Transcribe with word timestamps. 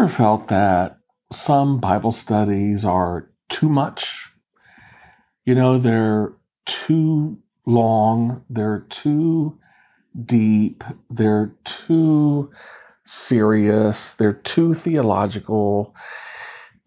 Ever 0.00 0.08
felt 0.08 0.48
that 0.48 0.98
some 1.30 1.78
Bible 1.78 2.10
studies 2.10 2.86
are 2.86 3.28
too 3.50 3.68
much? 3.68 4.32
You 5.44 5.54
know, 5.54 5.76
they're 5.76 6.32
too 6.64 7.42
long, 7.66 8.42
they're 8.48 8.86
too 8.88 9.58
deep, 10.18 10.84
they're 11.10 11.54
too 11.64 12.50
serious, 13.04 14.14
they're 14.14 14.32
too 14.32 14.72
theological, 14.72 15.94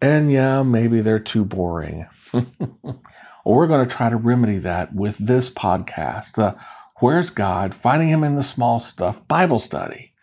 and 0.00 0.32
yeah, 0.32 0.64
maybe 0.64 1.00
they're 1.00 1.20
too 1.20 1.44
boring. 1.44 2.08
well, 2.32 3.00
we're 3.44 3.68
going 3.68 3.88
to 3.88 3.94
try 3.94 4.10
to 4.10 4.16
remedy 4.16 4.58
that 4.58 4.92
with 4.92 5.16
this 5.18 5.50
podcast, 5.50 6.32
the 6.32 6.56
Where's 6.98 7.30
God? 7.30 7.76
Finding 7.76 8.08
Him 8.08 8.24
in 8.24 8.34
the 8.34 8.42
Small 8.42 8.80
Stuff 8.80 9.28
Bible 9.28 9.60
Study. 9.60 10.13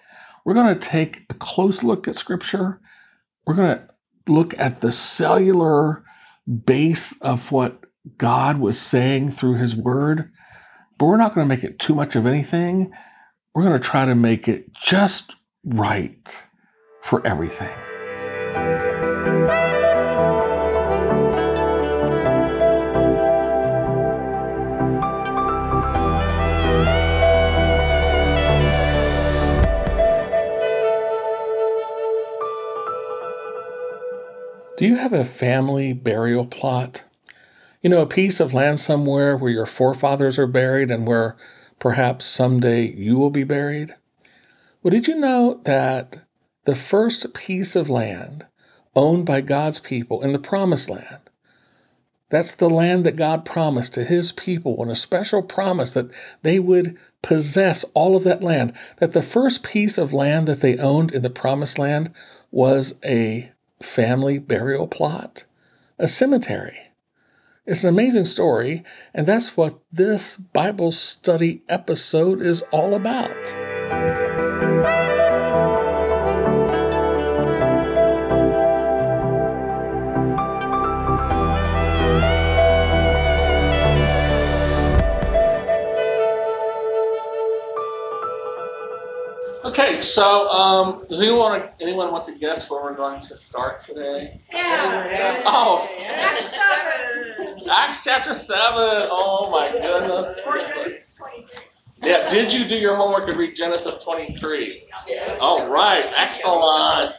We're 0.45 0.53
going 0.55 0.73
to 0.73 0.87
take 0.87 1.25
a 1.29 1.33
close 1.33 1.83
look 1.83 2.07
at 2.07 2.15
Scripture. 2.15 2.79
We're 3.45 3.55
going 3.55 3.77
to 3.77 3.87
look 4.27 4.57
at 4.57 4.81
the 4.81 4.91
cellular 4.91 6.03
base 6.47 7.19
of 7.21 7.51
what 7.51 7.83
God 8.17 8.59
was 8.59 8.79
saying 8.79 9.31
through 9.31 9.57
His 9.57 9.75
Word, 9.75 10.31
but 10.97 11.05
we're 11.05 11.17
not 11.17 11.35
going 11.35 11.47
to 11.47 11.55
make 11.55 11.63
it 11.63 11.79
too 11.79 11.95
much 11.95 12.15
of 12.15 12.25
anything. 12.25 12.93
We're 13.53 13.63
going 13.63 13.81
to 13.81 13.87
try 13.87 14.05
to 14.05 14.15
make 14.15 14.47
it 14.47 14.73
just 14.73 15.33
right 15.63 16.43
for 17.01 17.25
everything. 17.25 17.90
Do 34.81 34.87
you 34.87 34.95
have 34.95 35.13
a 35.13 35.23
family 35.23 35.93
burial 35.93 36.47
plot? 36.47 37.03
You 37.83 37.91
know, 37.91 38.01
a 38.01 38.07
piece 38.07 38.39
of 38.39 38.55
land 38.55 38.79
somewhere 38.79 39.37
where 39.37 39.51
your 39.51 39.67
forefathers 39.67 40.39
are 40.39 40.47
buried 40.47 40.89
and 40.89 41.05
where 41.05 41.37
perhaps 41.77 42.25
someday 42.25 42.87
you 42.87 43.15
will 43.15 43.29
be 43.29 43.43
buried? 43.43 43.93
Well, 44.81 44.89
did 44.89 45.07
you 45.07 45.19
know 45.19 45.61
that 45.65 46.17
the 46.65 46.73
first 46.73 47.31
piece 47.35 47.75
of 47.75 47.91
land 47.91 48.47
owned 48.95 49.27
by 49.27 49.41
God's 49.41 49.77
people 49.77 50.23
in 50.23 50.31
the 50.31 50.39
promised 50.39 50.89
land, 50.89 51.29
that's 52.29 52.53
the 52.53 52.67
land 52.67 53.03
that 53.03 53.15
God 53.15 53.45
promised 53.45 53.93
to 53.93 54.03
his 54.03 54.31
people, 54.31 54.81
and 54.81 54.89
a 54.89 54.95
special 54.95 55.43
promise 55.43 55.91
that 55.91 56.09
they 56.41 56.57
would 56.57 56.97
possess 57.21 57.83
all 57.93 58.15
of 58.15 58.23
that 58.23 58.41
land. 58.41 58.73
That 58.97 59.13
the 59.13 59.21
first 59.21 59.61
piece 59.61 59.99
of 59.99 60.11
land 60.11 60.47
that 60.47 60.59
they 60.59 60.79
owned 60.79 61.11
in 61.11 61.21
the 61.21 61.29
promised 61.29 61.77
land 61.77 62.13
was 62.49 62.99
a 63.05 63.51
family 63.81 64.37
burial 64.37 64.87
plot, 64.87 65.45
a 65.97 66.07
cemetery. 66.07 66.77
It's 67.65 67.83
an 67.83 67.89
amazing 67.89 68.25
story, 68.25 68.83
and 69.13 69.25
that's 69.27 69.55
what 69.55 69.79
this 69.91 70.35
Bible 70.35 70.91
study 70.91 71.61
episode 71.69 72.41
is 72.41 72.63
all 72.71 72.95
about. 72.95 73.70
So 90.01 90.47
um, 90.49 91.05
does 91.09 91.21
anyone 91.21 91.69
anyone 91.79 92.11
want 92.11 92.25
to 92.25 92.37
guess 92.37 92.69
where 92.69 92.83
we're 92.83 92.95
going 92.95 93.19
to 93.21 93.35
start 93.35 93.81
today? 93.81 94.41
Yeah. 94.51 95.43
Oh, 95.45 95.87
Acts 95.99 96.49
seven. 96.49 97.69
Acts 97.69 98.03
chapter 98.03 98.33
seven. 98.33 99.09
Oh 99.11 99.49
my 99.51 99.71
goodness. 99.71 100.35
Yeah, 102.01 102.27
did 102.27 102.51
you 102.51 102.67
do 102.67 102.75
your 102.75 102.95
homework 102.95 103.27
and 103.29 103.37
read 103.37 103.55
Genesis 103.55 103.97
23? 104.03 104.85
All 105.39 105.67
right, 105.69 106.11
excellent. 106.15 107.15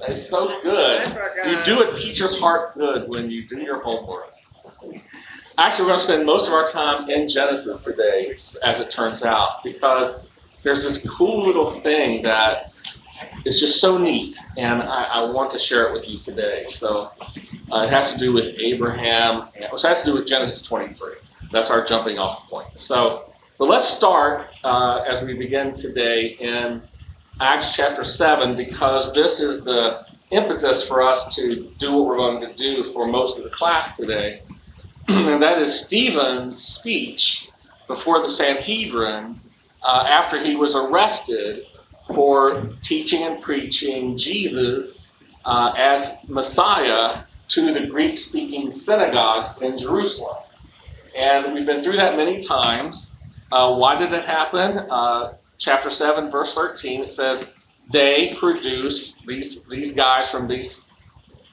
That's 0.00 0.28
so 0.28 0.60
good. 0.62 1.06
You 1.46 1.62
do 1.62 1.88
a 1.88 1.92
teacher's 1.92 2.38
heart 2.38 2.74
good 2.74 3.08
when 3.08 3.30
you 3.30 3.46
do 3.46 3.60
your 3.60 3.80
homework. 3.80 4.30
Actually, 5.56 5.84
we're 5.84 5.90
going 5.90 5.98
to 5.98 6.04
spend 6.04 6.26
most 6.26 6.48
of 6.48 6.52
our 6.52 6.66
time 6.66 7.08
in 7.08 7.28
Genesis 7.28 7.78
today, 7.78 8.34
as 8.64 8.80
it 8.80 8.90
turns 8.90 9.22
out, 9.22 9.62
because 9.62 10.24
there's 10.64 10.82
this 10.82 11.06
cool 11.08 11.46
little 11.46 11.70
thing 11.70 12.22
that 12.22 12.72
is 13.44 13.60
just 13.60 13.80
so 13.80 13.98
neat, 13.98 14.36
and 14.56 14.82
I, 14.82 15.04
I 15.04 15.30
want 15.30 15.50
to 15.50 15.58
share 15.58 15.88
it 15.88 15.92
with 15.92 16.08
you 16.08 16.18
today. 16.18 16.64
So 16.66 17.12
uh, 17.70 17.82
it 17.82 17.90
has 17.90 18.12
to 18.12 18.18
do 18.18 18.32
with 18.32 18.54
Abraham, 18.58 19.48
which 19.70 19.82
has 19.82 20.00
to 20.02 20.06
do 20.10 20.14
with 20.14 20.26
Genesis 20.26 20.62
23. 20.66 21.14
That's 21.52 21.70
our 21.70 21.84
jumping 21.84 22.18
off 22.18 22.48
point. 22.48 22.80
So, 22.80 23.32
but 23.58 23.66
let's 23.66 23.84
start 23.84 24.48
uh, 24.64 25.04
as 25.06 25.22
we 25.22 25.34
begin 25.34 25.74
today 25.74 26.36
in 26.40 26.82
Acts 27.38 27.76
chapter 27.76 28.02
7, 28.02 28.56
because 28.56 29.12
this 29.12 29.40
is 29.40 29.62
the 29.62 30.06
impetus 30.30 30.86
for 30.86 31.02
us 31.02 31.36
to 31.36 31.70
do 31.78 31.92
what 31.92 32.06
we're 32.06 32.16
going 32.16 32.40
to 32.40 32.54
do 32.54 32.84
for 32.92 33.06
most 33.06 33.38
of 33.38 33.44
the 33.44 33.50
class 33.50 33.96
today, 33.96 34.42
and 35.08 35.42
that 35.42 35.60
is 35.60 35.84
Stephen's 35.84 36.60
speech 36.60 37.50
before 37.86 38.22
the 38.22 38.28
Sanhedrin 38.28 39.40
uh, 39.84 40.04
after 40.08 40.42
he 40.42 40.56
was 40.56 40.74
arrested 40.74 41.66
for 42.12 42.72
teaching 42.80 43.22
and 43.22 43.42
preaching 43.42 44.16
Jesus 44.18 45.08
uh, 45.44 45.72
as 45.76 46.18
Messiah 46.26 47.24
to 47.48 47.72
the 47.72 47.86
Greek 47.86 48.16
speaking 48.16 48.72
synagogues 48.72 49.60
in 49.60 49.76
Jerusalem. 49.76 50.38
And 51.14 51.54
we've 51.54 51.66
been 51.66 51.82
through 51.82 51.96
that 51.96 52.16
many 52.16 52.40
times. 52.40 53.14
Uh, 53.52 53.76
why 53.76 53.98
did 53.98 54.12
it 54.12 54.24
happen? 54.24 54.76
Uh, 54.76 55.34
chapter 55.58 55.90
7, 55.90 56.30
verse 56.30 56.54
13, 56.54 57.02
it 57.02 57.12
says, 57.12 57.48
They 57.92 58.36
produced, 58.40 59.14
these, 59.26 59.62
these 59.64 59.92
guys 59.92 60.28
from 60.28 60.48
these 60.48 60.90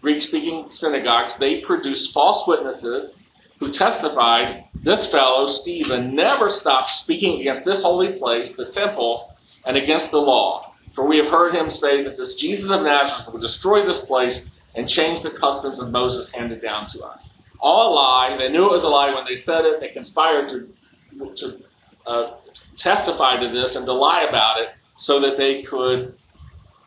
Greek 0.01 0.21
speaking 0.21 0.71
synagogues, 0.71 1.37
they 1.37 1.61
produced 1.61 2.13
false 2.13 2.47
witnesses 2.47 3.17
who 3.61 3.71
testified 3.71 4.65
this 4.83 5.05
fellow, 5.05 5.45
Stephen, 5.45 6.15
never 6.15 6.49
stopped 6.49 6.89
speaking 6.89 7.39
against 7.39 7.63
this 7.63 7.83
holy 7.83 8.13
place, 8.13 8.55
the 8.55 8.65
temple, 8.65 9.29
and 9.65 9.77
against 9.77 10.09
the 10.09 10.17
law. 10.17 10.73
For 10.95 11.05
we 11.05 11.17
have 11.17 11.27
heard 11.27 11.55
him 11.55 11.69
say 11.69 12.03
that 12.03 12.17
this 12.17 12.35
Jesus 12.35 12.71
of 12.71 12.81
Nazareth 12.81 13.31
will 13.31 13.39
destroy 13.39 13.83
this 13.83 14.03
place 14.03 14.51
and 14.73 14.89
change 14.89 15.21
the 15.21 15.29
customs 15.29 15.79
of 15.79 15.91
Moses 15.91 16.31
handed 16.31 16.59
down 16.59 16.89
to 16.89 17.03
us. 17.03 17.37
All 17.59 17.93
a 17.93 17.95
lie. 17.95 18.37
They 18.37 18.49
knew 18.49 18.65
it 18.65 18.71
was 18.71 18.83
a 18.83 18.89
lie 18.89 19.13
when 19.13 19.25
they 19.25 19.35
said 19.35 19.65
it. 19.65 19.79
They 19.79 19.89
conspired 19.89 20.49
to, 20.49 21.35
to 21.35 21.59
uh, 22.07 22.31
testify 22.75 23.39
to 23.41 23.49
this 23.49 23.75
and 23.75 23.85
to 23.85 23.93
lie 23.93 24.23
about 24.23 24.59
it 24.59 24.69
so 24.97 25.19
that 25.19 25.37
they 25.37 25.61
could 25.61 26.17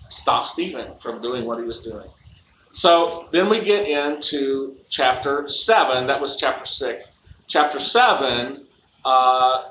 stop 0.09 0.49
Stephen 0.49 0.95
from 1.01 1.23
doing 1.23 1.45
what 1.45 1.61
he 1.61 1.65
was 1.65 1.85
doing. 1.85 2.09
So 2.75 3.29
then 3.31 3.49
we 3.49 3.65
get 3.65 3.89
into 3.89 4.77
chapter 4.89 5.49
7. 5.49 6.09
That 6.09 6.21
was 6.21 6.37
chapter 6.37 6.67
6. 6.67 7.17
Chapter 7.47 7.79
7, 7.79 8.67
uh, 9.05 9.69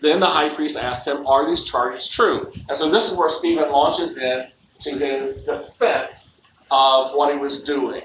then 0.00 0.20
the 0.20 0.26
high 0.26 0.54
priest 0.54 0.76
asks 0.76 1.06
him, 1.06 1.26
Are 1.26 1.48
these 1.48 1.64
charges 1.64 2.06
true? 2.06 2.52
And 2.68 2.76
so 2.76 2.90
this 2.90 3.10
is 3.10 3.16
where 3.16 3.30
Stephen 3.30 3.70
launches 3.70 4.18
in 4.18 4.46
to 4.80 4.90
his 4.90 5.36
defense 5.38 6.38
of 6.70 7.14
what 7.14 7.32
he 7.32 7.38
was 7.38 7.62
doing. 7.62 8.02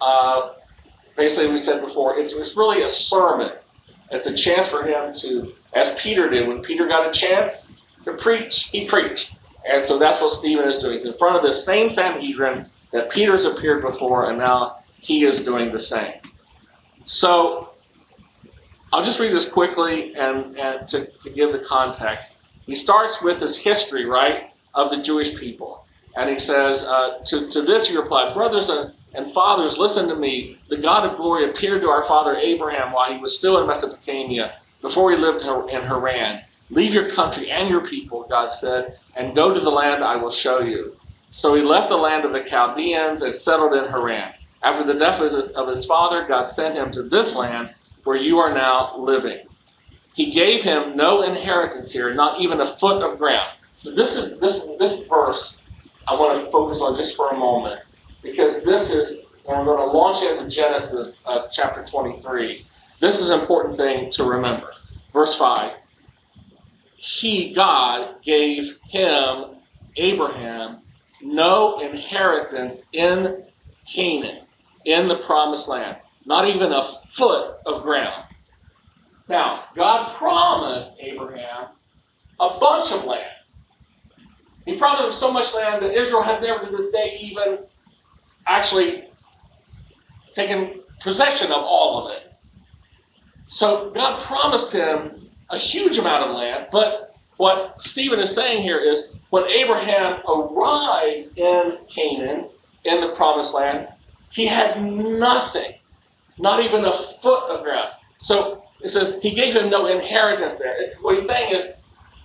Uh, 0.00 0.52
basically, 1.14 1.50
we 1.50 1.58
said 1.58 1.82
before, 1.84 2.18
it's, 2.18 2.32
it's 2.32 2.56
really 2.56 2.82
a 2.82 2.88
sermon. 2.88 3.52
It's 4.10 4.26
a 4.26 4.34
chance 4.34 4.66
for 4.66 4.84
him 4.84 5.12
to, 5.16 5.52
as 5.74 5.94
Peter 6.00 6.30
did, 6.30 6.48
when 6.48 6.62
Peter 6.62 6.86
got 6.86 7.08
a 7.08 7.12
chance 7.12 7.76
to 8.04 8.14
preach, 8.14 8.68
he 8.68 8.86
preached. 8.86 9.38
And 9.70 9.84
so 9.84 9.98
that's 9.98 10.18
what 10.20 10.30
Stephen 10.30 10.66
is 10.66 10.78
doing. 10.78 10.94
He's 10.94 11.04
in 11.04 11.18
front 11.18 11.36
of 11.36 11.42
the 11.42 11.52
same 11.52 11.90
Sanhedrin 11.90 12.70
that 12.96 13.10
Peter's 13.10 13.44
appeared 13.44 13.82
before, 13.82 14.30
and 14.30 14.38
now 14.38 14.78
he 14.98 15.24
is 15.24 15.44
doing 15.44 15.70
the 15.70 15.78
same. 15.78 16.14
So 17.04 17.68
I'll 18.90 19.04
just 19.04 19.20
read 19.20 19.34
this 19.34 19.46
quickly 19.46 20.14
and, 20.14 20.58
and 20.58 20.88
to, 20.88 21.04
to 21.04 21.30
give 21.30 21.52
the 21.52 21.58
context. 21.58 22.40
He 22.64 22.74
starts 22.74 23.20
with 23.22 23.38
this 23.38 23.58
history, 23.58 24.06
right, 24.06 24.50
of 24.74 24.90
the 24.90 25.02
Jewish 25.02 25.36
people. 25.36 25.84
And 26.16 26.30
he 26.30 26.38
says, 26.38 26.84
uh, 26.84 27.18
to, 27.26 27.48
to 27.50 27.62
this 27.62 27.88
he 27.88 27.96
replied, 27.98 28.32
Brothers 28.32 28.70
and, 28.70 28.94
and 29.12 29.34
fathers, 29.34 29.76
listen 29.76 30.08
to 30.08 30.16
me. 30.16 30.58
The 30.70 30.78
God 30.78 31.04
of 31.06 31.18
glory 31.18 31.44
appeared 31.44 31.82
to 31.82 31.90
our 31.90 32.04
father 32.04 32.34
Abraham 32.34 32.92
while 32.92 33.12
he 33.12 33.20
was 33.20 33.36
still 33.36 33.60
in 33.60 33.66
Mesopotamia, 33.66 34.54
before 34.80 35.10
he 35.10 35.18
lived 35.18 35.42
in 35.42 35.82
Haran. 35.82 36.40
Leave 36.70 36.94
your 36.94 37.10
country 37.10 37.50
and 37.50 37.68
your 37.68 37.86
people, 37.86 38.26
God 38.26 38.50
said, 38.50 38.98
and 39.14 39.34
go 39.34 39.52
to 39.52 39.60
the 39.60 39.70
land 39.70 40.02
I 40.02 40.16
will 40.16 40.30
show 40.30 40.60
you. 40.60 40.95
So 41.30 41.54
he 41.54 41.62
left 41.62 41.88
the 41.88 41.96
land 41.96 42.24
of 42.24 42.32
the 42.32 42.44
Chaldeans 42.44 43.22
and 43.22 43.34
settled 43.34 43.74
in 43.74 43.90
Haran. 43.90 44.32
After 44.62 44.84
the 44.84 44.98
death 44.98 45.20
of 45.20 45.68
his 45.68 45.84
father, 45.84 46.26
God 46.26 46.44
sent 46.44 46.74
him 46.74 46.90
to 46.92 47.02
this 47.02 47.34
land 47.34 47.74
where 48.04 48.16
you 48.16 48.38
are 48.38 48.54
now 48.54 48.96
living. 48.98 49.46
He 50.14 50.30
gave 50.30 50.62
him 50.62 50.96
no 50.96 51.22
inheritance 51.22 51.92
here, 51.92 52.14
not 52.14 52.40
even 52.40 52.60
a 52.60 52.66
foot 52.66 53.02
of 53.02 53.18
ground. 53.18 53.50
So 53.74 53.90
this 53.90 54.16
is 54.16 54.38
this 54.38 54.64
this 54.78 55.06
verse 55.06 55.60
I 56.08 56.14
want 56.14 56.38
to 56.38 56.50
focus 56.50 56.80
on 56.80 56.96
just 56.96 57.16
for 57.16 57.30
a 57.30 57.36
moment 57.36 57.82
because 58.22 58.64
this 58.64 58.90
is, 58.90 59.22
when 59.44 59.58
we're 59.58 59.76
going 59.76 59.88
to 59.88 59.96
launch 59.96 60.22
into 60.22 60.48
Genesis 60.48 61.20
uh, 61.26 61.48
chapter 61.50 61.84
23, 61.84 62.66
this 63.00 63.20
is 63.20 63.30
an 63.30 63.40
important 63.40 63.76
thing 63.76 64.10
to 64.12 64.24
remember. 64.24 64.72
Verse 65.12 65.36
5 65.36 65.72
He, 66.96 67.52
God, 67.54 68.22
gave 68.22 68.78
him, 68.88 69.56
Abraham, 69.96 70.78
no 71.26 71.80
inheritance 71.80 72.86
in 72.92 73.44
Canaan, 73.86 74.44
in 74.84 75.08
the 75.08 75.16
promised 75.16 75.68
land, 75.68 75.96
not 76.24 76.48
even 76.48 76.72
a 76.72 76.84
foot 77.10 77.56
of 77.66 77.82
ground. 77.82 78.24
Now, 79.28 79.64
God 79.74 80.14
promised 80.14 80.98
Abraham 81.00 81.66
a 82.38 82.58
bunch 82.60 82.92
of 82.92 83.04
land. 83.04 83.30
He 84.64 84.76
promised 84.76 85.06
him 85.06 85.12
so 85.12 85.32
much 85.32 85.54
land 85.54 85.82
that 85.82 85.96
Israel 85.96 86.22
has 86.22 86.40
never 86.42 86.64
to 86.64 86.70
this 86.70 86.90
day 86.90 87.18
even 87.22 87.58
actually 88.46 89.04
taken 90.34 90.80
possession 91.00 91.48
of 91.48 91.62
all 91.62 92.06
of 92.06 92.16
it. 92.16 92.32
So 93.48 93.90
God 93.90 94.20
promised 94.22 94.72
him 94.72 95.30
a 95.48 95.58
huge 95.58 95.98
amount 95.98 96.24
of 96.24 96.36
land, 96.36 96.66
but 96.72 97.05
what 97.36 97.80
Stephen 97.82 98.20
is 98.20 98.34
saying 98.34 98.62
here 98.62 98.78
is 98.78 99.14
when 99.30 99.44
Abraham 99.44 100.20
arrived 100.26 101.36
in 101.36 101.78
Canaan, 101.94 102.48
in 102.84 103.00
the 103.00 103.14
promised 103.16 103.54
land, 103.54 103.88
he 104.30 104.46
had 104.46 104.82
nothing, 104.82 105.74
not 106.38 106.60
even 106.60 106.84
a 106.84 106.92
foot 106.92 107.44
of 107.50 107.64
ground. 107.64 107.90
So 108.18 108.64
it 108.82 108.88
says 108.88 109.18
he 109.22 109.32
gave 109.32 109.54
him 109.54 109.70
no 109.70 109.86
inheritance 109.86 110.56
there. 110.56 110.76
What 111.00 111.12
he's 111.12 111.26
saying 111.26 111.54
is 111.54 111.72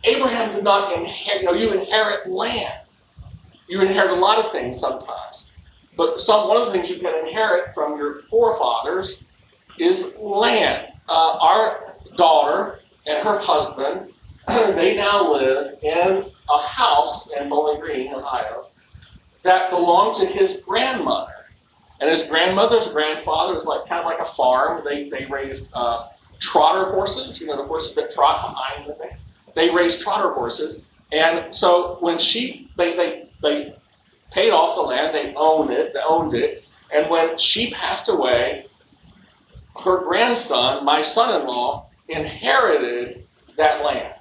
Abraham 0.03 0.51
did 0.51 0.63
not 0.63 0.93
inherit, 0.93 1.41
you 1.41 1.47
know, 1.47 1.53
you 1.53 1.71
inherit 1.73 2.29
land. 2.29 2.73
You 3.67 3.81
inherit 3.81 4.11
a 4.11 4.15
lot 4.15 4.37
of 4.37 4.51
things 4.51 4.79
sometimes. 4.79 5.53
But 5.95 6.21
some 6.21 6.47
one 6.47 6.57
of 6.57 6.67
the 6.67 6.73
things 6.73 6.89
you 6.89 6.99
can 6.99 7.27
inherit 7.27 7.73
from 7.73 7.97
your 7.97 8.23
forefathers 8.29 9.23
is 9.77 10.15
land. 10.19 10.87
Uh, 11.07 11.37
our 11.41 11.95
daughter 12.15 12.79
and 13.05 13.25
her 13.25 13.39
husband, 13.39 14.13
they 14.47 14.95
now 14.95 15.31
live 15.31 15.77
in 15.81 16.25
a 16.49 16.61
house 16.61 17.29
in 17.31 17.49
Bowling 17.49 17.79
Green, 17.79 18.13
Ohio, 18.13 18.67
that 19.43 19.69
belonged 19.69 20.15
to 20.15 20.25
his 20.25 20.61
grandmother. 20.61 21.33
And 21.99 22.09
his 22.09 22.23
grandmother's 22.23 22.87
grandfather 22.87 23.53
was 23.53 23.65
like 23.65 23.87
kind 23.87 23.99
of 23.99 24.05
like 24.05 24.19
a 24.19 24.33
farm. 24.33 24.81
They 24.83 25.09
they 25.09 25.25
raised 25.25 25.69
uh, 25.73 26.09
trotter 26.39 26.91
horses, 26.91 27.39
you 27.39 27.47
know, 27.47 27.57
the 27.57 27.65
horses 27.65 27.93
that 27.95 28.11
trot 28.11 28.41
behind 28.41 28.89
the 28.89 28.95
thing. 28.95 29.17
They 29.53 29.69
raised 29.69 30.01
trotter 30.01 30.33
horses. 30.33 30.85
And 31.11 31.53
so 31.53 31.97
when 31.99 32.17
she 32.17 32.71
they 32.75 32.95
they 32.95 33.29
they 33.43 33.75
paid 34.31 34.51
off 34.51 34.75
the 34.75 34.81
land, 34.81 35.13
they 35.13 35.33
owned 35.35 35.71
it, 35.71 35.93
they 35.93 35.99
owned 35.99 36.33
it. 36.33 36.63
And 36.91 37.09
when 37.09 37.37
she 37.37 37.71
passed 37.71 38.09
away, 38.09 38.65
her 39.83 39.99
grandson, 39.99 40.83
my 40.83 41.01
son-in-law, 41.01 41.89
inherited 42.07 43.27
that 43.57 43.83
land. 43.85 44.13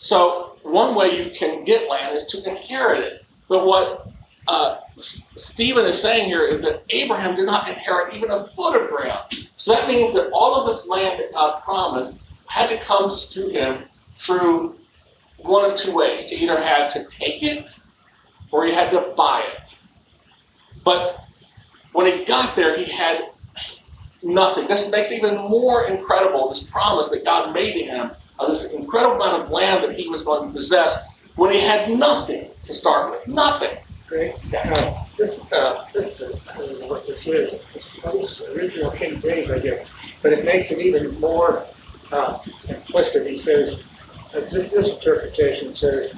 So 0.00 0.56
one 0.62 0.94
way 0.94 1.22
you 1.22 1.30
can 1.30 1.62
get 1.64 1.90
land 1.90 2.16
is 2.16 2.24
to 2.28 2.48
inherit 2.48 3.00
it. 3.00 3.24
But 3.48 3.66
what 3.66 4.10
uh, 4.48 4.78
Stephen 4.96 5.84
is 5.84 6.00
saying 6.00 6.26
here 6.26 6.42
is 6.42 6.62
that 6.62 6.84
Abraham 6.88 7.34
did 7.34 7.44
not 7.44 7.68
inherit 7.68 8.14
even 8.14 8.30
a 8.30 8.46
foot 8.56 8.80
of 8.80 8.88
ground. 8.88 9.30
So 9.58 9.74
that 9.74 9.88
means 9.88 10.14
that 10.14 10.30
all 10.32 10.54
of 10.54 10.66
this 10.66 10.88
land 10.88 11.20
that 11.20 11.34
God 11.34 11.62
promised 11.62 12.18
had 12.46 12.70
to 12.70 12.78
come 12.78 13.10
to 13.10 13.48
him 13.50 13.84
through 14.16 14.78
one 15.36 15.70
of 15.70 15.76
two 15.76 15.94
ways. 15.94 16.30
He 16.30 16.36
either 16.44 16.58
had 16.58 16.88
to 16.90 17.04
take 17.04 17.42
it 17.42 17.70
or 18.50 18.64
he 18.64 18.72
had 18.72 18.92
to 18.92 19.12
buy 19.14 19.44
it. 19.60 19.82
But 20.82 21.22
when 21.92 22.06
he 22.06 22.24
got 22.24 22.56
there, 22.56 22.74
he 22.74 22.90
had 22.90 23.32
nothing. 24.22 24.66
This 24.66 24.90
makes 24.90 25.12
even 25.12 25.36
more 25.36 25.84
incredible 25.84 26.48
this 26.48 26.62
promise 26.62 27.10
that 27.10 27.22
God 27.22 27.52
made 27.52 27.74
to 27.74 27.82
him 27.84 28.12
of 28.40 28.50
this 28.50 28.72
incredible 28.72 29.16
amount 29.16 29.44
of 29.44 29.50
land 29.50 29.84
that 29.84 29.94
he 29.94 30.08
was 30.08 30.22
going 30.22 30.48
to 30.48 30.54
possess 30.54 31.06
when 31.36 31.52
he 31.52 31.60
had 31.60 31.90
nothing 31.90 32.50
to 32.62 32.74
start 32.74 33.10
with. 33.10 33.28
Nothing. 33.28 33.76
Great. 34.08 34.34
Uh, 34.52 35.04
this, 35.16 35.40
uh, 35.52 35.86
this, 35.92 36.20
uh, 36.20 36.32
what 36.88 37.06
this 37.06 37.24
is, 37.26 37.60
this, 38.02 38.40
original 38.56 38.90
King 38.92 39.20
James, 39.20 39.50
I 39.50 39.58
guess, 39.60 39.86
but 40.22 40.32
it 40.32 40.44
makes 40.44 40.70
it 40.70 40.78
even 40.78 41.20
more 41.20 41.66
uh, 42.10 42.38
implicit. 42.68 43.26
He 43.26 43.38
says, 43.38 43.78
uh, 44.34 44.40
this, 44.50 44.72
this 44.72 44.88
interpretation 44.88 45.74
says, 45.74 46.12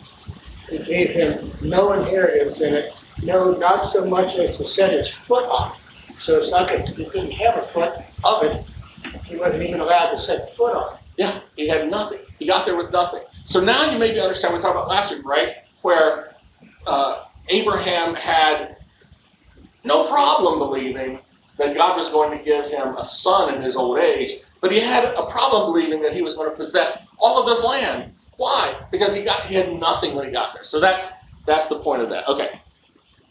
he 0.70 0.78
gave 0.78 1.10
him 1.10 1.52
no 1.60 1.92
inheritance 1.92 2.60
in 2.60 2.72
it, 2.72 2.94
no, 3.22 3.52
not 3.52 3.92
so 3.92 4.06
much 4.06 4.36
as 4.36 4.56
to 4.56 4.66
set 4.66 4.92
his 4.92 5.10
foot 5.26 5.44
on. 5.44 5.76
So 6.22 6.40
it's 6.40 6.50
not 6.50 6.68
that 6.68 6.88
he 6.88 7.04
didn't 7.04 7.32
have 7.32 7.58
a 7.58 7.66
foot 7.72 7.92
of 8.24 8.44
it, 8.44 8.64
he 9.26 9.36
wasn't 9.36 9.64
even 9.64 9.80
allowed 9.80 10.12
to 10.12 10.20
set 10.20 10.56
foot 10.56 10.74
on. 10.74 10.98
Yeah, 11.16 11.40
he 11.56 11.68
had 11.68 11.90
nothing. 11.90 12.20
He 12.38 12.46
got 12.46 12.64
there 12.64 12.76
with 12.76 12.90
nothing. 12.90 13.22
So 13.44 13.62
now 13.62 13.90
you 13.90 13.98
maybe 13.98 14.20
understand 14.20 14.52
what 14.52 14.58
we 14.58 14.62
talked 14.62 14.76
about 14.76 14.88
last 14.88 15.14
week, 15.14 15.24
right? 15.24 15.56
Where 15.82 16.36
uh, 16.86 17.24
Abraham 17.48 18.14
had 18.14 18.76
no 19.84 20.08
problem 20.08 20.58
believing 20.58 21.20
that 21.58 21.74
God 21.74 21.98
was 21.98 22.10
going 22.10 22.36
to 22.38 22.44
give 22.44 22.66
him 22.66 22.96
a 22.96 23.04
son 23.04 23.54
in 23.54 23.62
his 23.62 23.76
old 23.76 23.98
age, 23.98 24.40
but 24.60 24.72
he 24.72 24.80
had 24.80 25.04
a 25.14 25.26
problem 25.26 25.72
believing 25.72 26.02
that 26.02 26.14
he 26.14 26.22
was 26.22 26.34
going 26.34 26.50
to 26.50 26.56
possess 26.56 27.06
all 27.18 27.38
of 27.40 27.46
this 27.46 27.64
land. 27.64 28.14
Why? 28.36 28.74
Because 28.90 29.14
he 29.14 29.22
got 29.22 29.46
he 29.46 29.54
had 29.54 29.72
nothing 29.72 30.14
when 30.14 30.26
he 30.26 30.32
got 30.32 30.54
there. 30.54 30.64
So 30.64 30.80
that's 30.80 31.12
that's 31.46 31.66
the 31.66 31.78
point 31.78 32.02
of 32.02 32.10
that. 32.10 32.28
Okay. 32.28 32.60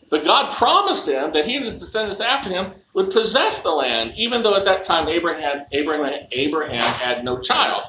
But 0.10 0.26
God 0.26 0.52
promised 0.54 1.08
him 1.08 1.32
that 1.34 1.46
he 1.48 1.56
and 1.56 1.66
his 1.66 1.80
descendants 1.80 2.20
after 2.20 2.50
him 2.50 2.74
would 2.94 3.12
possess 3.12 3.60
the 3.60 3.72
land, 3.72 4.14
even 4.18 4.44
though 4.44 4.56
at 4.56 4.66
that 4.66 4.84
time 4.84 5.08
Abraham, 5.08 5.66
Abraham, 5.72 6.28
Abraham 6.32 6.82
had 6.82 7.24
no 7.24 7.40
child. 7.40 7.84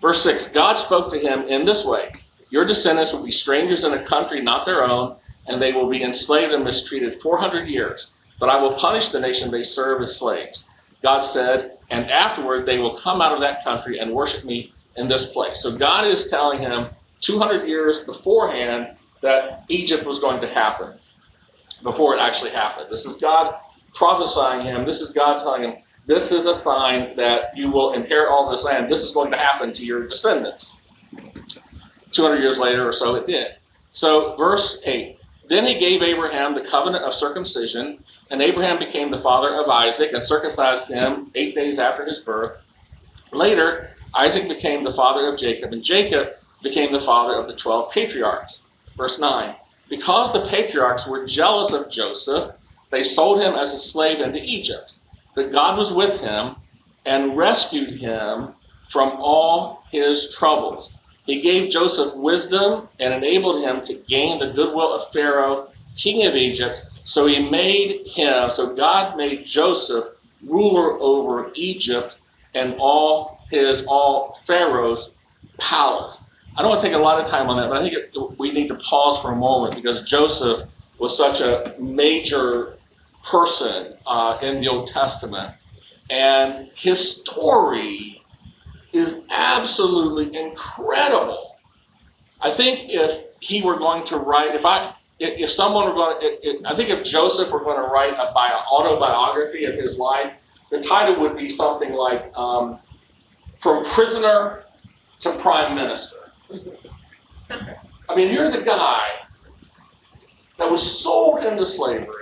Verse 0.00 0.22
6 0.22 0.48
God 0.48 0.74
spoke 0.76 1.10
to 1.10 1.18
him 1.18 1.42
in 1.42 1.64
this 1.64 1.84
way 1.84 2.12
Your 2.50 2.64
descendants 2.64 3.12
will 3.12 3.22
be 3.22 3.30
strangers 3.30 3.84
in 3.84 3.92
a 3.92 4.04
country 4.04 4.42
not 4.42 4.66
their 4.66 4.84
own, 4.84 5.16
and 5.46 5.60
they 5.60 5.72
will 5.72 5.88
be 5.88 6.02
enslaved 6.02 6.52
and 6.52 6.64
mistreated 6.64 7.20
400 7.22 7.68
years. 7.68 8.10
But 8.40 8.48
I 8.48 8.60
will 8.60 8.74
punish 8.74 9.08
the 9.08 9.20
nation 9.20 9.50
they 9.50 9.64
serve 9.64 10.00
as 10.00 10.16
slaves. 10.16 10.68
God 11.02 11.22
said, 11.22 11.78
and 11.90 12.10
afterward 12.10 12.66
they 12.66 12.78
will 12.78 12.98
come 12.98 13.20
out 13.20 13.32
of 13.32 13.40
that 13.40 13.64
country 13.64 13.98
and 13.98 14.12
worship 14.12 14.44
me 14.44 14.72
in 14.96 15.08
this 15.08 15.30
place. 15.30 15.62
So 15.62 15.76
God 15.76 16.06
is 16.06 16.28
telling 16.28 16.60
him 16.60 16.88
200 17.20 17.68
years 17.68 18.00
beforehand 18.00 18.96
that 19.22 19.64
Egypt 19.68 20.04
was 20.04 20.18
going 20.18 20.40
to 20.40 20.48
happen 20.48 20.98
before 21.82 22.14
it 22.14 22.20
actually 22.20 22.50
happened. 22.50 22.88
This 22.90 23.06
is 23.06 23.16
God 23.16 23.54
prophesying 23.94 24.64
him. 24.64 24.84
This 24.84 25.00
is 25.00 25.10
God 25.10 25.38
telling 25.38 25.62
him, 25.62 25.74
this 26.06 26.32
is 26.32 26.46
a 26.46 26.54
sign 26.54 27.16
that 27.16 27.54
you 27.54 27.70
will 27.70 27.92
inherit 27.92 28.30
all 28.30 28.50
this 28.50 28.64
land. 28.64 28.90
This 28.90 29.02
is 29.02 29.12
going 29.12 29.30
to 29.30 29.36
happen 29.36 29.74
to 29.74 29.84
your 29.84 30.08
descendants. 30.08 30.74
200 32.12 32.40
years 32.40 32.58
later 32.58 32.88
or 32.88 32.92
so, 32.92 33.14
it 33.16 33.26
did. 33.26 33.48
So, 33.90 34.34
verse 34.36 34.80
8 34.86 35.18
Then 35.48 35.66
he 35.66 35.78
gave 35.78 36.02
Abraham 36.02 36.54
the 36.54 36.62
covenant 36.62 37.04
of 37.04 37.12
circumcision, 37.12 37.98
and 38.30 38.40
Abraham 38.40 38.78
became 38.78 39.10
the 39.10 39.20
father 39.20 39.54
of 39.54 39.68
Isaac 39.68 40.12
and 40.14 40.24
circumcised 40.24 40.90
him 40.90 41.30
eight 41.34 41.54
days 41.54 41.78
after 41.78 42.06
his 42.06 42.20
birth. 42.20 42.52
Later, 43.32 43.90
Isaac 44.14 44.48
became 44.48 44.84
the 44.84 44.94
father 44.94 45.30
of 45.30 45.38
Jacob, 45.38 45.72
and 45.72 45.84
Jacob 45.84 46.28
became 46.62 46.92
the 46.92 47.00
father 47.00 47.34
of 47.34 47.48
the 47.48 47.56
12 47.56 47.92
patriarchs. 47.92 48.66
Verse 48.96 49.18
9 49.18 49.54
Because 49.90 50.32
the 50.32 50.46
patriarchs 50.46 51.06
were 51.06 51.26
jealous 51.26 51.72
of 51.72 51.90
Joseph, 51.90 52.52
they 52.90 53.04
sold 53.04 53.40
him 53.40 53.54
as 53.54 53.72
a 53.74 53.78
slave 53.78 54.20
into 54.20 54.42
Egypt. 54.42 54.94
But 55.34 55.52
God 55.52 55.76
was 55.76 55.92
with 55.92 56.20
him 56.20 56.56
and 57.04 57.36
rescued 57.36 57.90
him 58.00 58.54
from 58.90 59.12
all 59.18 59.84
his 59.90 60.34
troubles. 60.34 60.94
He 61.26 61.42
gave 61.42 61.70
Joseph 61.70 62.14
wisdom 62.14 62.88
and 62.98 63.12
enabled 63.12 63.62
him 63.62 63.82
to 63.82 63.94
gain 63.94 64.38
the 64.38 64.52
goodwill 64.52 64.94
of 64.94 65.12
Pharaoh, 65.12 65.68
king 65.96 66.26
of 66.26 66.34
Egypt. 66.34 66.82
So 67.04 67.26
he 67.26 67.50
made 67.50 68.06
him, 68.06 68.50
so 68.50 68.74
God 68.74 69.16
made 69.16 69.46
Joseph 69.46 70.06
ruler 70.42 70.98
over 71.00 71.50
Egypt 71.54 72.18
and 72.54 72.76
all 72.78 73.40
his, 73.50 73.84
all 73.86 74.40
Pharaoh's 74.46 75.12
palace. 75.58 76.24
I 76.56 76.62
don't 76.62 76.70
want 76.70 76.80
to 76.80 76.86
take 76.86 76.96
a 76.96 76.98
lot 76.98 77.20
of 77.20 77.26
time 77.26 77.48
on 77.48 77.58
that, 77.58 77.68
but 77.68 77.78
I 77.78 77.82
think 77.82 77.94
it, 77.94 78.38
we 78.38 78.50
need 78.50 78.68
to 78.68 78.74
pause 78.76 79.20
for 79.20 79.30
a 79.32 79.36
moment 79.36 79.74
because 79.74 80.02
Joseph 80.04 80.66
was 80.98 81.16
such 81.16 81.40
a 81.40 81.74
major 81.78 82.77
person 83.24 83.96
uh, 84.06 84.38
in 84.42 84.60
the 84.60 84.68
Old 84.68 84.86
Testament. 84.86 85.54
And 86.10 86.70
his 86.74 87.16
story 87.16 88.22
is 88.92 89.24
absolutely 89.30 90.36
incredible. 90.36 91.56
I 92.40 92.50
think 92.50 92.90
if 92.90 93.20
he 93.40 93.62
were 93.62 93.78
going 93.78 94.04
to 94.04 94.16
write, 94.16 94.54
if 94.54 94.64
I, 94.64 94.94
if 95.18 95.50
someone 95.50 95.86
were 95.86 95.94
going 95.94 96.20
to, 96.20 96.62
I 96.64 96.76
think 96.76 96.90
if 96.90 97.04
Joseph 97.04 97.52
were 97.52 97.62
going 97.62 97.76
to 97.76 97.88
write 97.88 98.14
a 98.14 98.32
bio, 98.32 98.54
autobiography 98.70 99.64
of 99.64 99.74
his 99.74 99.98
life, 99.98 100.32
the 100.70 100.80
title 100.80 101.20
would 101.22 101.36
be 101.36 101.48
something 101.48 101.92
like 101.92 102.32
um, 102.36 102.78
From 103.58 103.84
Prisoner 103.84 104.64
to 105.20 105.32
Prime 105.38 105.74
Minister. 105.74 106.16
I 108.08 108.14
mean, 108.14 108.28
here's 108.28 108.54
a 108.54 108.64
guy 108.64 109.08
that 110.58 110.70
was 110.70 111.00
sold 111.00 111.44
into 111.44 111.64
slavery, 111.64 112.17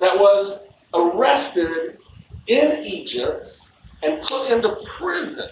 that 0.00 0.18
was 0.18 0.66
arrested 0.94 1.98
in 2.46 2.84
Egypt 2.84 3.60
and 4.02 4.20
put 4.22 4.50
into 4.50 4.76
prison. 4.84 5.48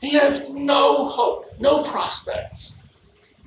He 0.00 0.14
has 0.14 0.48
no 0.50 1.08
hope, 1.08 1.52
no 1.58 1.82
prospects. 1.82 2.82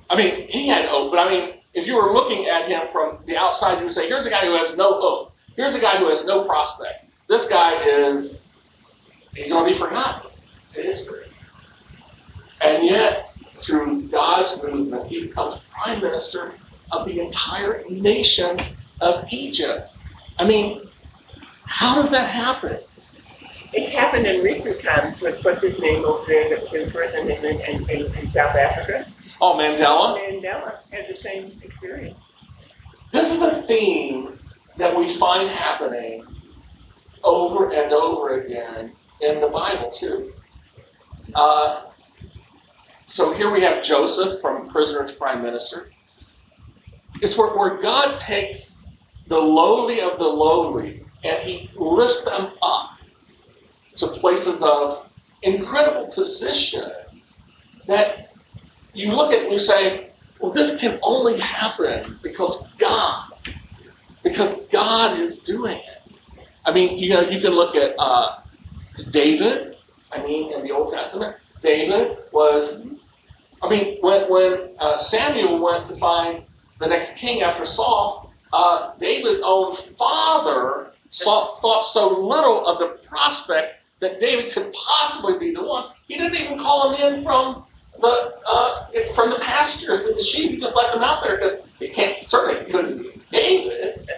I 0.08 0.16
mean, 0.16 0.48
he 0.48 0.68
had 0.68 0.84
hope, 0.84 1.10
but 1.10 1.18
I 1.18 1.30
mean, 1.30 1.54
if 1.72 1.86
you 1.86 1.96
were 1.96 2.12
looking 2.12 2.46
at 2.46 2.68
him 2.68 2.82
from 2.92 3.18
the 3.26 3.36
outside, 3.36 3.78
you 3.78 3.84
would 3.84 3.92
say, 3.92 4.06
here's 4.06 4.26
a 4.26 4.30
guy 4.30 4.46
who 4.46 4.52
has 4.52 4.76
no 4.76 5.00
hope. 5.00 5.32
Here's 5.56 5.74
a 5.74 5.80
guy 5.80 5.96
who 5.96 6.08
has 6.08 6.24
no 6.24 6.44
prospects. 6.44 7.06
This 7.28 7.46
guy 7.46 7.82
is, 7.82 8.46
he's 9.34 9.50
going 9.50 9.64
to 9.64 9.72
be 9.72 9.76
forgotten 9.76 10.30
to 10.70 10.82
history. 10.82 11.26
And 12.60 12.84
yet, 12.84 13.34
through 13.60 14.08
God's 14.08 14.62
movement, 14.62 15.08
he 15.08 15.26
becomes 15.26 15.60
prime 15.72 16.00
minister 16.00 16.54
of 16.90 17.06
the 17.06 17.20
entire 17.20 17.84
nation 17.88 18.58
of 19.00 19.24
Egypt. 19.30 19.90
I 20.38 20.46
mean, 20.46 20.88
how 21.64 21.94
does 21.94 22.10
that 22.10 22.28
happen? 22.28 22.78
It's 23.72 23.90
happened 23.90 24.26
in 24.26 24.42
recent 24.42 24.80
times 24.82 25.20
with 25.20 25.44
what's 25.44 25.62
his 25.62 25.78
name 25.80 26.04
over 26.04 26.24
there 26.26 26.48
that's 26.48 26.72
in 26.72 26.90
prison 26.90 27.30
in, 27.30 27.44
in, 27.44 27.90
in, 27.90 28.14
in 28.14 28.30
South 28.30 28.54
Africa. 28.54 29.06
Oh, 29.40 29.54
Mandela? 29.54 30.18
Mandela 30.18 30.78
had 30.90 31.06
the 31.08 31.16
same 31.16 31.60
experience. 31.62 32.18
This 33.10 33.32
is 33.32 33.42
a 33.42 33.50
theme 33.50 34.38
that 34.76 34.96
we 34.96 35.08
find 35.08 35.48
happening 35.48 36.24
over 37.22 37.72
and 37.72 37.92
over 37.92 38.40
again 38.40 38.92
in 39.20 39.40
the 39.40 39.48
Bible, 39.48 39.90
too. 39.90 40.32
Uh, 41.34 41.86
so 43.06 43.32
here 43.34 43.50
we 43.50 43.60
have 43.62 43.82
Joseph 43.82 44.40
from 44.40 44.68
prisoner 44.68 45.06
to 45.06 45.12
prime 45.14 45.42
minister. 45.42 45.90
It's 47.20 47.36
where, 47.36 47.56
where 47.56 47.80
God 47.80 48.18
takes 48.18 48.82
the 49.28 49.38
lowly 49.38 50.00
of 50.00 50.18
the 50.18 50.26
lowly 50.26 51.04
and 51.22 51.42
he 51.42 51.70
lifts 51.76 52.22
them 52.24 52.52
up 52.60 52.90
to 53.96 54.08
places 54.08 54.62
of 54.62 55.08
incredible 55.42 56.06
position 56.06 56.90
that 57.86 58.32
you 58.92 59.12
look 59.12 59.32
at 59.32 59.42
and 59.42 59.52
you 59.52 59.58
say, 59.58 60.10
well, 60.38 60.52
this 60.52 60.76
can 60.76 60.98
only 61.02 61.38
happen 61.40 62.18
because 62.22 62.66
God, 62.78 63.32
because 64.22 64.66
God 64.66 65.18
is 65.18 65.38
doing 65.38 65.78
it. 65.78 66.20
I 66.64 66.72
mean, 66.72 66.98
you 66.98 67.10
know, 67.10 67.20
you 67.20 67.40
can 67.40 67.52
look 67.52 67.74
at 67.74 67.94
uh, 67.98 68.40
David. 69.10 69.76
I 70.10 70.22
mean, 70.22 70.52
in 70.52 70.62
the 70.62 70.72
Old 70.72 70.88
Testament, 70.88 71.36
David 71.60 72.18
was. 72.32 72.86
I 73.62 73.68
mean, 73.68 73.98
when 74.00 74.30
when 74.30 74.70
uh, 74.78 74.98
Samuel 74.98 75.62
went 75.62 75.86
to 75.86 75.96
find 75.96 76.44
the 76.78 76.86
next 76.86 77.16
king 77.16 77.42
after 77.42 77.64
Saul, 77.64 78.32
uh, 78.52 78.92
David's 78.98 79.40
own 79.44 79.74
father 79.74 80.92
saw, 81.10 81.60
thought 81.60 81.82
so 81.82 82.20
little 82.20 82.66
of 82.66 82.78
the 82.78 82.98
prospect 83.08 83.80
that 84.00 84.18
David 84.18 84.52
could 84.52 84.72
possibly 84.72 85.38
be 85.38 85.54
the 85.54 85.64
one. 85.64 85.90
He 86.08 86.16
didn't 86.16 86.38
even 86.38 86.58
call 86.58 86.94
him 86.94 87.14
in 87.14 87.22
from 87.22 87.64
the 88.00 88.34
uh, 88.46 88.86
from 89.14 89.30
the 89.30 89.38
pastures 89.38 90.02
with 90.02 90.16
the 90.16 90.22
sheep. 90.22 90.50
He 90.50 90.56
just 90.56 90.76
left 90.76 90.94
him 90.94 91.02
out 91.02 91.22
there 91.22 91.36
because 91.36 91.62
he 91.78 91.88
can't 91.88 92.26
certainly 92.26 92.70
couldn't 92.70 92.98
be 92.98 93.22
David. 93.30 94.08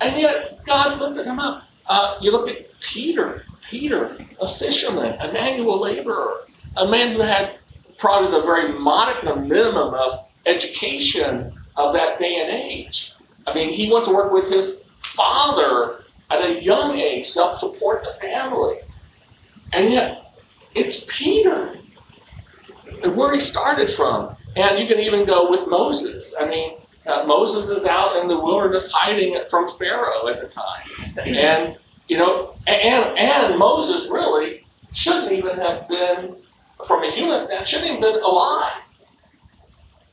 And 0.00 0.20
yet 0.20 0.64
God 0.64 1.00
lifted 1.00 1.26
him 1.26 1.38
up. 1.38 1.64
Uh, 1.86 2.18
you 2.20 2.32
look 2.32 2.48
at 2.48 2.66
Peter. 2.80 3.44
Peter, 3.70 4.16
a 4.40 4.48
fisherman, 4.48 5.16
a 5.20 5.32
manual 5.32 5.80
laborer, 5.80 6.46
a 6.76 6.86
man 6.86 7.14
who 7.14 7.20
had 7.20 7.58
probably 7.98 8.30
the 8.30 8.44
very 8.44 8.72
modicum 8.78 9.48
minimum 9.48 9.92
of 9.94 10.25
education 10.46 11.52
of 11.76 11.94
that 11.94 12.18
day 12.18 12.40
and 12.40 12.50
age. 12.50 13.12
I 13.46 13.54
mean, 13.54 13.72
he 13.72 13.90
went 13.90 14.04
to 14.06 14.14
work 14.14 14.32
with 14.32 14.50
his 14.50 14.82
father 15.02 16.04
at 16.30 16.42
a 16.42 16.62
young 16.62 16.98
age, 16.98 17.32
to 17.32 17.40
help 17.40 17.54
support 17.54 18.04
the 18.04 18.14
family. 18.14 18.78
And 19.72 19.92
yet, 19.92 20.34
it's 20.74 21.04
Peter 21.08 21.76
and 23.02 23.16
where 23.16 23.32
he 23.32 23.40
started 23.40 23.90
from. 23.90 24.36
And 24.56 24.78
you 24.78 24.86
can 24.86 24.98
even 25.00 25.26
go 25.26 25.50
with 25.50 25.68
Moses. 25.68 26.34
I 26.38 26.46
mean, 26.46 26.78
uh, 27.06 27.24
Moses 27.26 27.68
is 27.68 27.84
out 27.84 28.16
in 28.16 28.28
the 28.28 28.38
wilderness 28.38 28.90
hiding 28.90 29.38
from 29.50 29.76
Pharaoh 29.78 30.28
at 30.28 30.40
the 30.40 30.48
time. 30.48 31.18
And, 31.18 31.76
you 32.08 32.16
know, 32.16 32.56
and, 32.66 33.18
and 33.18 33.58
Moses 33.58 34.10
really 34.10 34.66
shouldn't 34.92 35.32
even 35.32 35.56
have 35.58 35.88
been, 35.88 36.36
from 36.86 37.04
a 37.04 37.10
human 37.10 37.36
standpoint, 37.38 37.68
shouldn't 37.68 37.90
even 37.90 38.02
have 38.02 38.14
been 38.14 38.22
alive. 38.22 38.82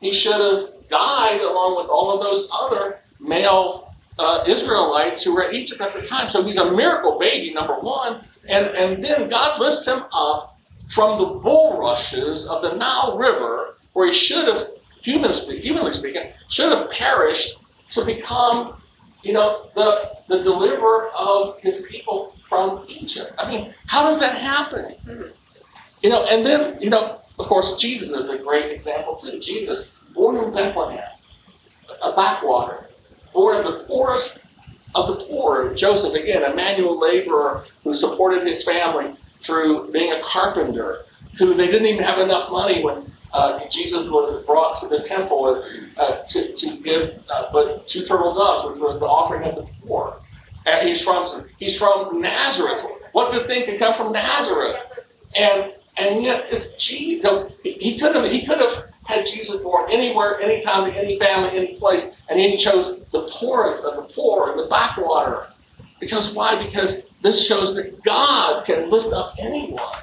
He 0.03 0.11
should 0.11 0.33
have 0.33 0.87
died 0.89 1.39
along 1.39 1.77
with 1.77 1.87
all 1.87 2.11
of 2.11 2.21
those 2.21 2.49
other 2.51 2.99
male 3.21 3.93
uh, 4.19 4.43
Israelites 4.45 5.23
who 5.23 5.33
were 5.33 5.43
in 5.43 5.55
Egypt 5.55 5.79
at 5.79 5.93
the 5.93 6.01
time. 6.01 6.29
So 6.29 6.43
he's 6.43 6.57
a 6.57 6.71
miracle 6.71 7.17
baby, 7.17 7.53
number 7.53 7.79
one. 7.79 8.21
And, 8.47 8.65
and 8.67 9.01
then 9.01 9.29
God 9.29 9.61
lifts 9.61 9.87
him 9.87 10.03
up 10.13 10.59
from 10.89 11.17
the 11.17 11.25
bulrushes 11.25 12.45
of 12.47 12.61
the 12.61 12.73
Nile 12.73 13.17
River, 13.17 13.77
where 13.93 14.07
he 14.07 14.13
should 14.13 14.47
have, 14.47 14.67
human 15.01 15.33
speak, 15.33 15.63
humanly 15.63 15.93
speaking, 15.93 16.33
should 16.49 16.71
have 16.77 16.89
perished 16.89 17.57
to 17.89 18.03
become, 18.03 18.75
you 19.21 19.31
know, 19.31 19.69
the, 19.73 20.11
the 20.27 20.43
deliverer 20.43 21.11
of 21.15 21.59
his 21.61 21.87
people 21.89 22.35
from 22.49 22.85
Egypt. 22.89 23.33
I 23.39 23.49
mean, 23.49 23.73
how 23.87 24.03
does 24.03 24.19
that 24.19 24.37
happen? 24.37 25.31
You 26.01 26.09
know, 26.09 26.25
and 26.25 26.45
then, 26.45 26.81
you 26.81 26.89
know, 26.89 27.21
of 27.39 27.47
course, 27.47 27.77
Jesus 27.77 28.11
is 28.11 28.29
a 28.29 28.37
great 28.37 28.71
example 28.71 29.15
too. 29.15 29.39
Jesus, 29.39 29.89
born 30.13 30.37
in 30.37 30.51
Bethlehem, 30.51 31.03
a 32.01 32.15
backwater, 32.15 32.89
born 33.33 33.57
in 33.57 33.63
the 33.63 33.83
poorest 33.85 34.45
of 34.95 35.07
the 35.07 35.25
poor. 35.25 35.73
Joseph, 35.73 36.13
again, 36.13 36.43
a 36.43 36.55
manual 36.55 36.99
laborer 36.99 37.65
who 37.83 37.93
supported 37.93 38.45
his 38.45 38.63
family 38.63 39.15
through 39.41 39.91
being 39.91 40.11
a 40.11 40.21
carpenter, 40.21 41.05
who 41.37 41.55
they 41.55 41.67
didn't 41.67 41.87
even 41.87 42.03
have 42.03 42.19
enough 42.19 42.51
money 42.51 42.83
when 42.83 43.11
uh, 43.33 43.67
Jesus 43.69 44.09
was 44.09 44.43
brought 44.43 44.75
to 44.75 44.87
the 44.87 44.99
temple 44.99 45.63
uh, 45.97 46.17
to, 46.23 46.53
to 46.53 46.77
give 46.77 47.19
uh, 47.29 47.49
but 47.51 47.87
two 47.87 48.03
turtle 48.03 48.33
doves, 48.33 48.69
which 48.69 48.79
was 48.79 48.99
the 48.99 49.05
offering 49.05 49.49
of 49.49 49.55
the 49.55 49.67
poor. 49.85 50.19
And 50.65 50.87
he's 50.87 51.03
from 51.03 51.27
he's 51.57 51.77
from 51.77 52.21
Nazareth. 52.21 52.85
What 53.11 53.31
good 53.31 53.47
thing 53.47 53.65
could 53.65 53.79
come 53.79 53.93
from 53.93 54.13
Nazareth? 54.13 54.77
And 55.35 55.73
and 55.97 56.23
yet 56.23 56.47
it's 56.49 56.73
Jesus. 56.75 57.51
He 57.63 57.99
could 57.99 58.15
have 58.15 58.31
he 58.31 58.45
could 58.45 58.59
have 58.59 58.92
had 59.05 59.25
Jesus 59.25 59.61
born 59.61 59.91
anywhere, 59.91 60.39
anytime, 60.39 60.91
to 60.91 60.97
any 60.97 61.19
family, 61.19 61.57
any 61.57 61.75
place, 61.75 62.15
and 62.29 62.39
he 62.39 62.57
chose 62.57 62.95
the 63.11 63.27
poorest 63.29 63.85
of 63.85 63.95
the 63.95 64.13
poor 64.13 64.51
in 64.51 64.57
the 64.57 64.67
backwater. 64.67 65.47
Because 65.99 66.33
why? 66.33 66.63
Because 66.63 67.05
this 67.21 67.45
shows 67.45 67.75
that 67.75 68.03
God 68.03 68.65
can 68.65 68.89
lift 68.89 69.13
up 69.13 69.35
anyone. 69.39 70.01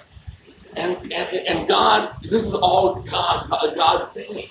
And, 0.77 1.13
and, 1.13 1.13
and 1.13 1.69
God, 1.69 2.15
this 2.23 2.47
is 2.47 2.55
all 2.55 3.03
God, 3.03 3.51
a 3.51 3.75
God 3.75 4.13
thing. 4.15 4.49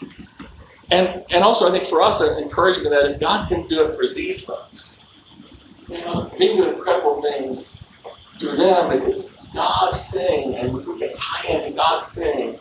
And, 0.92 1.24
and 1.30 1.44
also, 1.44 1.70
I 1.70 1.72
think 1.72 1.88
for 1.88 2.02
us, 2.02 2.22
an 2.22 2.42
encouragement 2.44 2.92
that 2.92 3.12
if 3.12 3.20
God 3.20 3.48
can 3.48 3.68
do 3.68 3.86
it 3.86 3.96
for 3.96 4.14
these 4.14 4.44
folks, 4.44 5.00
you 5.88 6.00
know, 6.02 6.32
incredible 6.38 7.22
things 7.22 7.82
through 8.40 8.56
them. 8.56 8.92
It's 8.92 9.36
God's 9.54 10.08
thing, 10.08 10.56
and 10.56 10.74
we 10.74 11.00
can 11.00 11.14
tie 11.14 11.48
into 11.48 11.76
God's 11.76 12.12
thing 12.12 12.60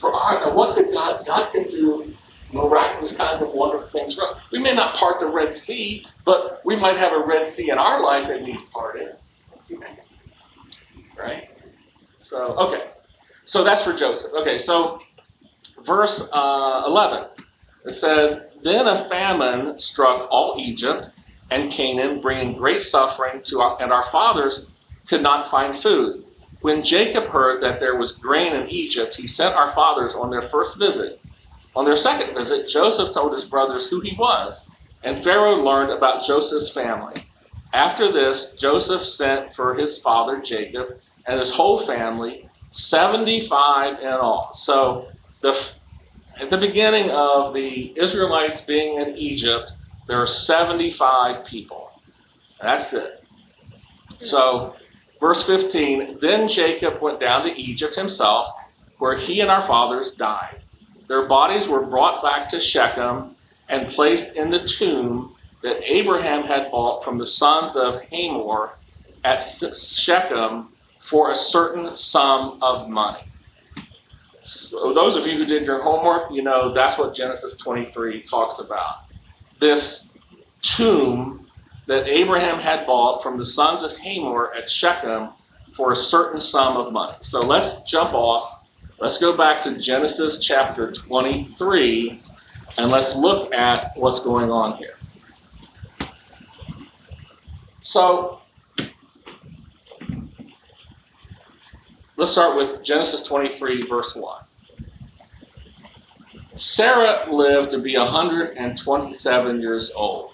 for 0.00 0.12
our, 0.12 0.46
and 0.46 0.54
what 0.56 0.76
could 0.76 0.92
God, 0.92 1.26
God 1.26 1.50
can 1.52 1.68
do 1.68 2.14
miraculous 2.52 3.16
kinds 3.16 3.42
of 3.42 3.52
wonderful 3.52 3.88
things 3.88 4.14
for 4.14 4.24
us. 4.24 4.34
We 4.52 4.58
may 4.58 4.74
not 4.74 4.94
part 4.94 5.20
the 5.20 5.28
Red 5.28 5.54
Sea, 5.54 6.04
but 6.24 6.60
we 6.64 6.76
might 6.76 6.96
have 6.96 7.12
a 7.12 7.24
Red 7.24 7.46
Sea 7.46 7.70
in 7.70 7.78
our 7.78 8.02
life 8.02 8.28
that 8.28 8.42
needs 8.42 8.62
parting. 8.62 9.08
Right? 11.18 11.50
So, 12.18 12.54
okay. 12.56 12.90
So 13.44 13.64
that's 13.64 13.82
for 13.82 13.92
Joseph. 13.92 14.32
Okay, 14.34 14.58
so 14.58 15.00
verse 15.84 16.28
uh, 16.32 16.82
11. 16.86 17.28
It 17.84 17.92
says, 17.92 18.46
Then 18.62 18.86
a 18.88 19.08
famine 19.08 19.78
struck 19.78 20.28
all 20.30 20.56
Egypt 20.58 21.10
and 21.50 21.70
Canaan, 21.70 22.20
bringing 22.20 22.56
great 22.56 22.82
suffering 22.82 23.42
to 23.44 23.60
our, 23.60 23.80
and 23.80 23.92
our 23.92 24.02
fathers 24.04 24.66
could 25.06 25.22
not 25.22 25.50
find 25.50 25.74
food. 25.74 26.25
When 26.66 26.82
Jacob 26.82 27.28
heard 27.28 27.60
that 27.60 27.78
there 27.78 27.94
was 27.94 28.10
grain 28.10 28.52
in 28.52 28.68
Egypt, 28.68 29.14
he 29.14 29.28
sent 29.28 29.54
our 29.54 29.72
fathers 29.72 30.16
on 30.16 30.30
their 30.30 30.42
first 30.42 30.76
visit. 30.76 31.20
On 31.76 31.84
their 31.84 31.94
second 31.94 32.34
visit, 32.34 32.68
Joseph 32.68 33.14
told 33.14 33.34
his 33.34 33.44
brothers 33.44 33.88
who 33.88 34.00
he 34.00 34.16
was, 34.16 34.68
and 35.04 35.16
Pharaoh 35.16 35.62
learned 35.62 35.92
about 35.92 36.24
Joseph's 36.24 36.68
family. 36.68 37.24
After 37.72 38.10
this, 38.10 38.50
Joseph 38.54 39.04
sent 39.04 39.54
for 39.54 39.76
his 39.76 39.98
father 39.98 40.40
Jacob 40.40 40.98
and 41.24 41.38
his 41.38 41.52
whole 41.52 41.78
family, 41.78 42.48
75 42.72 44.00
in 44.00 44.08
all. 44.08 44.52
So, 44.52 45.06
the, 45.42 45.56
at 46.40 46.50
the 46.50 46.58
beginning 46.58 47.10
of 47.10 47.54
the 47.54 47.96
Israelites 47.96 48.60
being 48.60 49.00
in 49.00 49.16
Egypt, 49.16 49.72
there 50.08 50.20
are 50.20 50.26
75 50.26 51.46
people. 51.46 51.92
That's 52.60 52.92
it. 52.92 53.22
So, 54.18 54.74
verse 55.20 55.42
15 55.44 56.18
Then 56.20 56.48
Jacob 56.48 57.00
went 57.00 57.20
down 57.20 57.44
to 57.44 57.60
Egypt 57.60 57.94
himself, 57.94 58.54
where 58.98 59.16
he 59.16 59.40
and 59.40 59.50
our 59.50 59.66
fathers 59.66 60.12
died. 60.12 60.60
their 61.08 61.26
bodies 61.26 61.68
were 61.68 61.84
brought 61.84 62.22
back 62.22 62.48
to 62.48 62.58
Shechem 62.60 63.36
and 63.68 63.88
placed 63.88 64.36
in 64.36 64.50
the 64.50 64.64
tomb 64.64 65.36
that 65.62 65.82
Abraham 65.84 66.42
had 66.42 66.70
bought 66.70 67.04
from 67.04 67.18
the 67.18 67.26
sons 67.26 67.76
of 67.76 68.02
Hamor 68.10 68.72
at 69.24 69.40
Shechem 69.40 70.68
for 71.00 71.30
a 71.30 71.34
certain 71.34 71.96
sum 71.96 72.58
of 72.62 72.88
money. 72.88 73.22
So, 74.44 74.94
those 74.94 75.16
of 75.16 75.26
you 75.26 75.36
who 75.38 75.44
did 75.44 75.66
your 75.66 75.82
homework, 75.82 76.30
you 76.30 76.42
know 76.42 76.72
that's 76.72 76.98
what 76.98 77.14
Genesis 77.14 77.56
23 77.56 78.22
talks 78.22 78.60
about. 78.60 79.04
This 79.58 80.12
tomb 80.62 81.45
that 81.86 82.08
Abraham 82.08 82.58
had 82.58 82.86
bought 82.86 83.22
from 83.22 83.38
the 83.38 83.44
sons 83.44 83.82
of 83.82 83.96
Hamor 83.96 84.52
at 84.54 84.68
Shechem 84.68 85.30
for 85.74 85.92
a 85.92 85.96
certain 85.96 86.40
sum 86.40 86.76
of 86.76 86.92
money. 86.92 87.16
So 87.22 87.40
let's 87.40 87.80
jump 87.82 88.12
off. 88.12 88.64
Let's 88.98 89.18
go 89.18 89.36
back 89.36 89.62
to 89.62 89.78
Genesis 89.78 90.40
chapter 90.40 90.90
23 90.90 92.22
and 92.76 92.90
let's 92.90 93.14
look 93.14 93.52
at 93.52 93.96
what's 93.96 94.20
going 94.20 94.50
on 94.50 94.78
here. 94.78 94.94
So 97.82 98.40
let's 102.16 102.32
start 102.32 102.56
with 102.56 102.82
Genesis 102.82 103.22
23, 103.22 103.82
verse 103.82 104.16
1. 104.16 104.42
Sarah 106.56 107.30
lived 107.30 107.72
to 107.72 107.78
be 107.78 107.96
127 107.96 109.60
years 109.60 109.92
old. 109.94 110.32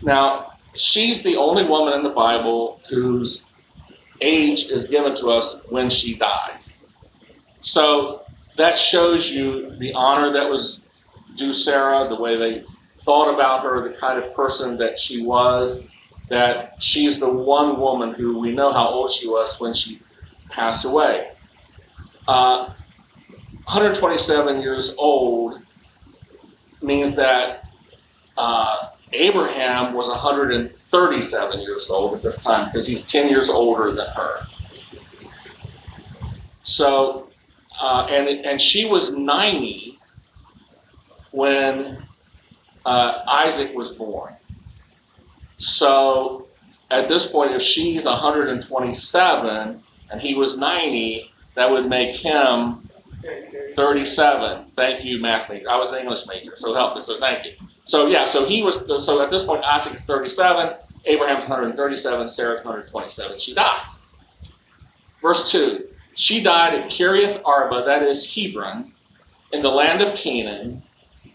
Now, 0.00 0.57
she's 0.78 1.22
the 1.22 1.36
only 1.36 1.64
woman 1.64 1.94
in 1.94 2.02
the 2.02 2.10
Bible 2.10 2.80
whose 2.88 3.44
age 4.20 4.70
is 4.70 4.88
given 4.88 5.16
to 5.16 5.28
us 5.30 5.60
when 5.68 5.90
she 5.90 6.16
dies. 6.16 6.80
So 7.60 8.22
that 8.56 8.78
shows 8.78 9.30
you 9.30 9.76
the 9.78 9.94
honor 9.94 10.32
that 10.32 10.50
was 10.50 10.84
due 11.36 11.52
Sarah, 11.52 12.08
the 12.08 12.20
way 12.20 12.36
they 12.36 12.64
thought 13.02 13.32
about 13.32 13.62
her, 13.62 13.88
the 13.88 13.96
kind 13.96 14.22
of 14.22 14.34
person 14.34 14.78
that 14.78 14.98
she 14.98 15.22
was, 15.22 15.86
that 16.28 16.82
she's 16.82 17.20
the 17.20 17.30
one 17.30 17.78
woman 17.78 18.12
who 18.12 18.38
we 18.38 18.52
know 18.52 18.72
how 18.72 18.88
old 18.88 19.12
she 19.12 19.28
was 19.28 19.58
when 19.60 19.74
she 19.74 20.00
passed 20.50 20.84
away. 20.84 21.30
Uh, 22.26 22.74
127 23.64 24.60
years 24.60 24.94
old 24.98 25.60
means 26.82 27.16
that 27.16 27.64
uh, 28.36 28.88
Abraham 29.12 29.94
was 29.94 30.08
137 30.08 31.60
years 31.60 31.90
old 31.90 32.14
at 32.14 32.22
this 32.22 32.42
time 32.42 32.66
because 32.66 32.86
he's 32.86 33.02
10 33.02 33.28
years 33.28 33.48
older 33.48 33.92
than 33.92 34.08
her. 34.08 34.46
So, 36.62 37.28
uh, 37.80 38.06
and 38.10 38.28
and 38.44 38.60
she 38.60 38.84
was 38.84 39.16
90 39.16 39.98
when 41.30 42.04
uh, 42.84 43.22
Isaac 43.26 43.74
was 43.74 43.90
born. 43.90 44.34
So, 45.58 46.48
at 46.90 47.08
this 47.08 47.30
point, 47.30 47.52
if 47.52 47.62
she's 47.62 48.04
127 48.04 49.82
and 50.10 50.20
he 50.20 50.34
was 50.34 50.58
90, 50.58 51.30
that 51.54 51.70
would 51.70 51.88
make 51.88 52.16
him 52.16 52.88
37. 53.76 54.72
Thank 54.76 55.04
you, 55.04 55.20
math 55.20 55.48
major. 55.48 55.70
I 55.70 55.76
was 55.76 55.90
an 55.92 56.00
English 56.00 56.26
major, 56.26 56.52
so 56.56 56.74
help 56.74 56.94
me. 56.94 57.00
So 57.00 57.18
thank 57.18 57.44
you. 57.46 57.52
So 57.88 58.06
yeah, 58.06 58.26
so 58.26 58.44
he 58.44 58.62
was. 58.62 58.86
So 59.04 59.22
at 59.22 59.30
this 59.30 59.44
point, 59.44 59.64
Isaac 59.64 59.94
is 59.94 60.04
37. 60.04 60.76
Abraham 61.06 61.38
is 61.38 61.48
137. 61.48 62.28
Sarah 62.28 62.54
is 62.54 62.60
127. 62.60 63.38
She 63.40 63.54
dies. 63.54 64.02
Verse 65.22 65.50
two. 65.50 65.88
She 66.14 66.42
died 66.42 66.74
at 66.74 66.90
Kiriath 66.90 67.40
Arba, 67.46 67.84
that 67.86 68.02
is 68.02 68.34
Hebron, 68.34 68.92
in 69.52 69.62
the 69.62 69.70
land 69.70 70.02
of 70.02 70.16
Canaan, 70.16 70.82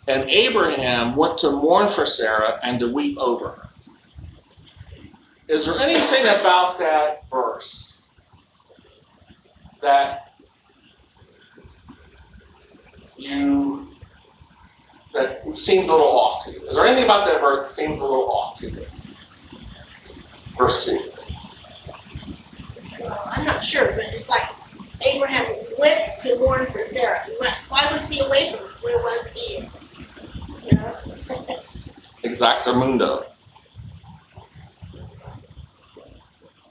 and 0.07 0.29
Abraham 0.29 1.15
went 1.15 1.39
to 1.39 1.51
mourn 1.51 1.89
for 1.89 2.05
Sarah 2.05 2.59
and 2.61 2.79
to 2.81 2.91
weep 2.91 3.17
over 3.17 3.49
her. 3.49 3.67
Is 5.47 5.65
there 5.65 5.79
anything 5.79 6.25
about 6.25 6.77
that 6.79 7.23
verse 7.31 8.05
that 9.81 10.33
you 13.17 13.72
that 15.13 15.57
seems 15.57 15.87
a 15.87 15.91
little 15.91 16.07
off 16.07 16.45
to 16.45 16.51
you? 16.51 16.67
Is 16.67 16.75
there 16.75 16.85
anything 16.85 17.05
about 17.05 17.25
that 17.27 17.39
verse 17.41 17.59
that 17.59 17.69
seems 17.69 17.99
a 17.99 18.03
little 18.03 18.29
off 18.29 18.57
to 18.57 18.71
you? 18.71 18.85
Verse 20.57 20.85
2. 20.85 21.11
Well, 22.99 23.23
I'm 23.31 23.45
not 23.45 23.63
sure, 23.63 23.91
but 23.91 24.05
it's 24.05 24.29
like 24.29 24.43
Abraham 25.01 25.45
went 25.77 26.01
to 26.21 26.37
mourn 26.37 26.67
for 26.71 26.83
Sarah. 26.83 27.25
why 27.69 27.89
was 27.91 28.01
he 28.03 28.19
away 28.19 28.51
from 28.51 28.59
her? 28.59 28.73
Where 28.81 28.97
was 28.97 29.27
he? 29.33 29.69
You 30.65 30.75
know? 30.75 30.97
Exactamundo. 32.23 33.25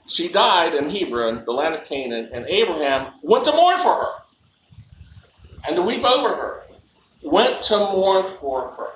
She 0.07 0.29
died 0.29 0.75
in 0.75 0.89
Hebron, 0.89 1.43
the 1.45 1.51
land 1.51 1.75
of 1.75 1.85
Canaan, 1.85 2.29
and 2.33 2.45
Abraham 2.47 3.13
went 3.21 3.45
to 3.45 3.51
mourn 3.51 3.79
for 3.79 3.95
her 3.95 4.11
and 5.67 5.75
to 5.75 5.81
weep 5.81 6.03
over 6.03 6.29
her, 6.29 6.62
went 7.23 7.63
to 7.63 7.77
mourn 7.77 8.25
for 8.39 8.71
her. 8.71 8.87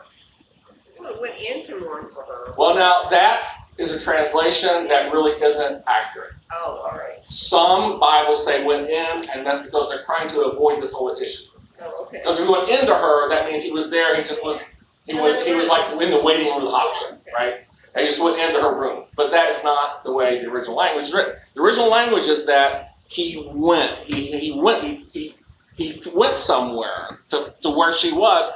Well, 0.99 1.21
went 1.21 1.35
in 1.37 1.65
to 1.67 1.79
mourn 1.79 2.07
for 2.13 2.23
her. 2.23 2.53
Well, 2.57 2.75
now 2.75 3.09
that 3.09 3.43
is 3.77 3.91
a 3.91 3.99
translation 3.99 4.87
that 4.87 5.11
really 5.11 5.41
isn't 5.43 5.83
accurate. 5.87 6.33
Oh, 6.51 6.87
all 6.89 6.97
right. 6.97 7.25
Some 7.27 7.99
Bibles 7.99 8.43
say 8.45 8.63
went 8.63 8.89
in, 8.89 9.29
and 9.29 9.45
that's 9.45 9.59
because 9.59 9.89
they're 9.89 10.05
trying 10.05 10.29
to 10.29 10.41
avoid 10.41 10.81
this 10.81 10.91
whole 10.91 11.15
issue. 11.15 11.45
Oh, 11.81 12.05
okay. 12.05 12.19
Because 12.19 12.39
if 12.39 12.45
he 12.45 12.51
went 12.51 12.69
into 12.69 12.93
her, 12.93 13.29
that 13.29 13.47
means 13.47 13.61
he 13.61 13.71
was 13.71 13.89
there. 13.89 14.15
He 14.15 14.23
just 14.23 14.43
was. 14.43 14.63
He 15.05 15.13
was. 15.13 15.39
He 15.45 15.53
was 15.53 15.67
like 15.67 15.91
in 16.01 16.09
the 16.09 16.21
waiting 16.21 16.47
room 16.47 16.63
of 16.63 16.63
the 16.63 16.75
hospital, 16.75 17.19
right? 17.33 17.65
And 17.93 18.01
he 18.01 18.07
just 18.07 18.21
went 18.21 18.39
into 18.39 18.61
her 18.61 18.79
room. 18.79 19.05
But 19.15 19.31
that 19.31 19.49
is 19.49 19.63
not 19.63 20.03
the 20.03 20.11
way 20.11 20.41
the 20.41 20.49
original 20.49 20.75
language 20.75 21.07
is 21.07 21.13
written. 21.13 21.35
The 21.53 21.61
original 21.61 21.89
language 21.89 22.27
is 22.27 22.45
that 22.45 22.95
he 23.07 23.49
went. 23.53 23.97
He, 24.05 24.37
he 24.37 24.51
went. 24.51 24.83
He, 24.83 25.05
he 25.11 25.35
he 25.77 26.01
went 26.13 26.39
somewhere 26.39 27.19
to, 27.29 27.53
to 27.61 27.69
where 27.69 27.93
she 27.93 28.11
was. 28.11 28.49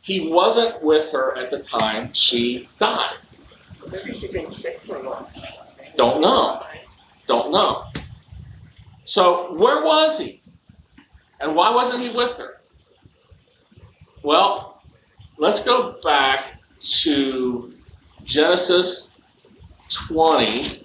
He 0.00 0.28
wasn't 0.28 0.82
with 0.82 1.10
her 1.10 1.36
at 1.36 1.50
the 1.50 1.58
time 1.58 2.14
she 2.14 2.68
died. 2.78 3.16
Maybe 3.90 4.18
she'd 4.18 4.32
been 4.32 4.54
sick 4.56 4.80
for 4.86 4.96
a 4.96 5.02
while. 5.02 5.30
Don't 5.96 6.20
know. 6.20 6.62
Don't 7.26 7.50
know. 7.50 7.84
So 9.04 9.54
where 9.54 9.82
was 9.82 10.18
he? 10.18 10.40
And 11.40 11.56
why 11.56 11.74
wasn't 11.74 12.02
he 12.02 12.10
with 12.10 12.32
her? 12.36 12.60
Well, 14.22 14.82
let's 15.36 15.60
go 15.64 15.98
back 16.02 16.60
to 16.80 17.72
Genesis 18.24 19.12
20, 19.90 20.82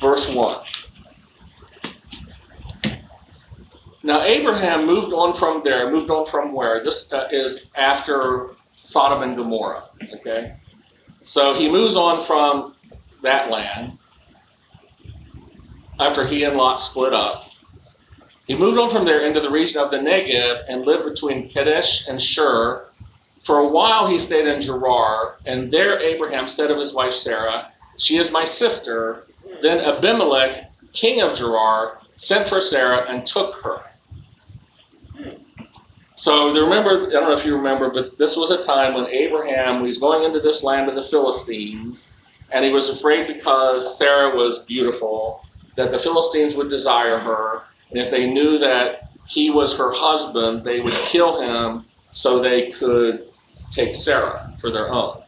verse 0.00 0.28
1. 0.28 0.64
Now, 4.02 4.22
Abraham 4.22 4.86
moved 4.86 5.12
on 5.12 5.34
from 5.34 5.62
there, 5.64 5.90
moved 5.90 6.10
on 6.10 6.26
from 6.26 6.52
where? 6.52 6.84
This 6.84 7.12
uh, 7.12 7.28
is 7.32 7.68
after 7.74 8.50
Sodom 8.82 9.22
and 9.22 9.36
Gomorrah, 9.36 9.84
okay? 10.14 10.56
So 11.24 11.54
he 11.54 11.68
moves 11.68 11.96
on 11.96 12.22
from 12.22 12.74
that 13.22 13.50
land 13.50 13.98
after 15.98 16.24
he 16.26 16.44
and 16.44 16.56
Lot 16.56 16.76
split 16.76 17.12
up. 17.12 17.46
He 18.46 18.54
moved 18.54 18.78
on 18.78 18.88
from 18.88 19.04
there 19.04 19.26
into 19.26 19.40
the 19.40 19.50
region 19.50 19.80
of 19.80 19.90
the 19.90 19.98
Negev 19.98 20.64
and 20.68 20.86
lived 20.86 21.04
between 21.04 21.50
Kadesh 21.50 22.08
and 22.08 22.22
Shur. 22.22 22.86
For 23.44 23.58
a 23.58 23.68
while 23.68 24.06
he 24.06 24.18
stayed 24.18 24.46
in 24.46 24.62
Gerar, 24.62 25.36
and 25.44 25.70
there 25.70 25.98
Abraham 26.00 26.48
said 26.48 26.70
of 26.70 26.78
his 26.78 26.94
wife 26.94 27.14
Sarah, 27.14 27.72
She 27.98 28.16
is 28.16 28.30
my 28.30 28.44
sister. 28.44 29.24
Then 29.60 29.80
Abimelech, 29.80 30.70
king 30.92 31.20
of 31.20 31.36
Gerar, 31.36 31.98
sent 32.16 32.48
for 32.48 32.60
Sarah 32.60 33.04
and 33.08 33.26
took 33.26 33.56
her. 33.62 33.82
So 36.18 36.52
remember, 36.52 37.06
I 37.06 37.10
don't 37.10 37.28
know 37.30 37.38
if 37.38 37.46
you 37.46 37.56
remember, 37.56 37.90
but 37.90 38.18
this 38.18 38.36
was 38.36 38.50
a 38.50 38.60
time 38.60 38.94
when 38.94 39.06
Abraham 39.06 39.82
was 39.82 39.98
going 39.98 40.24
into 40.24 40.40
this 40.40 40.64
land 40.64 40.88
of 40.88 40.96
the 40.96 41.04
Philistines, 41.04 42.12
and 42.50 42.64
he 42.64 42.72
was 42.72 42.88
afraid 42.88 43.28
because 43.28 43.96
Sarah 43.96 44.34
was 44.34 44.64
beautiful 44.64 45.40
that 45.76 45.92
the 45.92 45.98
Philistines 46.00 46.56
would 46.56 46.70
desire 46.70 47.20
her, 47.20 47.62
and 47.90 48.00
if 48.00 48.10
they 48.10 48.28
knew 48.28 48.58
that 48.58 49.10
he 49.28 49.50
was 49.50 49.78
her 49.78 49.92
husband, 49.92 50.64
they 50.64 50.80
would 50.80 50.92
kill 51.06 51.40
him 51.40 51.84
so 52.10 52.42
they 52.42 52.72
could 52.72 53.28
take 53.70 53.94
Sarah 53.94 54.50
for 54.60 54.72
their 54.72 54.90
own. 54.90 55.22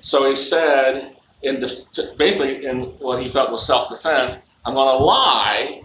So 0.00 0.28
he 0.28 0.34
said, 0.34 1.14
in 1.42 1.60
def- 1.60 2.16
basically 2.18 2.66
in 2.66 2.80
what 2.98 3.22
he 3.22 3.30
felt 3.30 3.52
was 3.52 3.64
self-defense, 3.64 4.44
I'm 4.64 4.74
going 4.74 4.98
to 4.98 5.04
lie, 5.04 5.82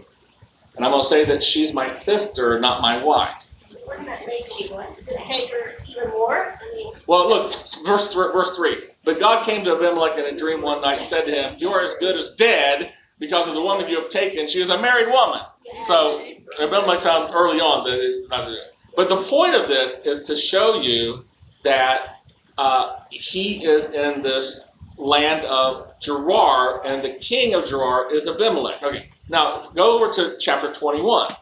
and 0.74 0.84
I'm 0.84 0.90
going 0.90 1.02
to 1.02 1.08
say 1.08 1.26
that 1.26 1.44
she's 1.44 1.72
my 1.72 1.86
sister, 1.86 2.58
not 2.58 2.82
my 2.82 3.04
wife. 3.04 3.44
Wouldn't 3.88 4.06
that 4.06 4.26
make 4.26 4.60
even 4.60 6.10
more? 6.10 6.58
Well, 7.06 7.28
look, 7.28 7.54
verse 7.84 8.12
verse 8.12 8.56
three. 8.56 8.90
But 9.04 9.18
God 9.18 9.44
came 9.46 9.64
to 9.64 9.76
Abimelech 9.76 10.18
in 10.18 10.34
a 10.34 10.38
dream 10.38 10.60
one 10.62 10.82
night 10.82 10.98
and 10.98 11.06
said 11.06 11.24
to 11.24 11.30
him, 11.30 11.56
"You 11.58 11.70
are 11.72 11.82
as 11.82 11.94
good 11.94 12.16
as 12.16 12.34
dead 12.34 12.92
because 13.18 13.46
of 13.46 13.54
the 13.54 13.62
woman 13.62 13.88
you 13.88 14.00
have 14.00 14.10
taken. 14.10 14.46
She 14.46 14.60
is 14.60 14.70
a 14.70 14.80
married 14.80 15.08
woman." 15.08 15.40
So 15.80 16.22
Abimelech 16.60 17.02
found 17.02 17.34
early 17.34 17.60
on 17.60 17.84
that 17.84 18.58
But 18.94 19.08
the 19.08 19.22
point 19.22 19.54
of 19.54 19.68
this 19.68 20.04
is 20.04 20.22
to 20.28 20.36
show 20.36 20.80
you 20.80 21.24
that 21.64 22.10
uh, 22.58 22.96
he 23.10 23.64
is 23.64 23.94
in 23.94 24.22
this 24.22 24.66
land 24.96 25.44
of 25.46 25.98
Gerar, 26.00 26.84
and 26.84 27.02
the 27.02 27.18
king 27.20 27.54
of 27.54 27.66
Gerar 27.66 28.12
is 28.12 28.26
Abimelech. 28.26 28.82
Okay, 28.82 29.10
now 29.28 29.70
go 29.74 29.96
over 29.96 30.12
to 30.12 30.36
chapter 30.38 30.72
21, 30.72 31.34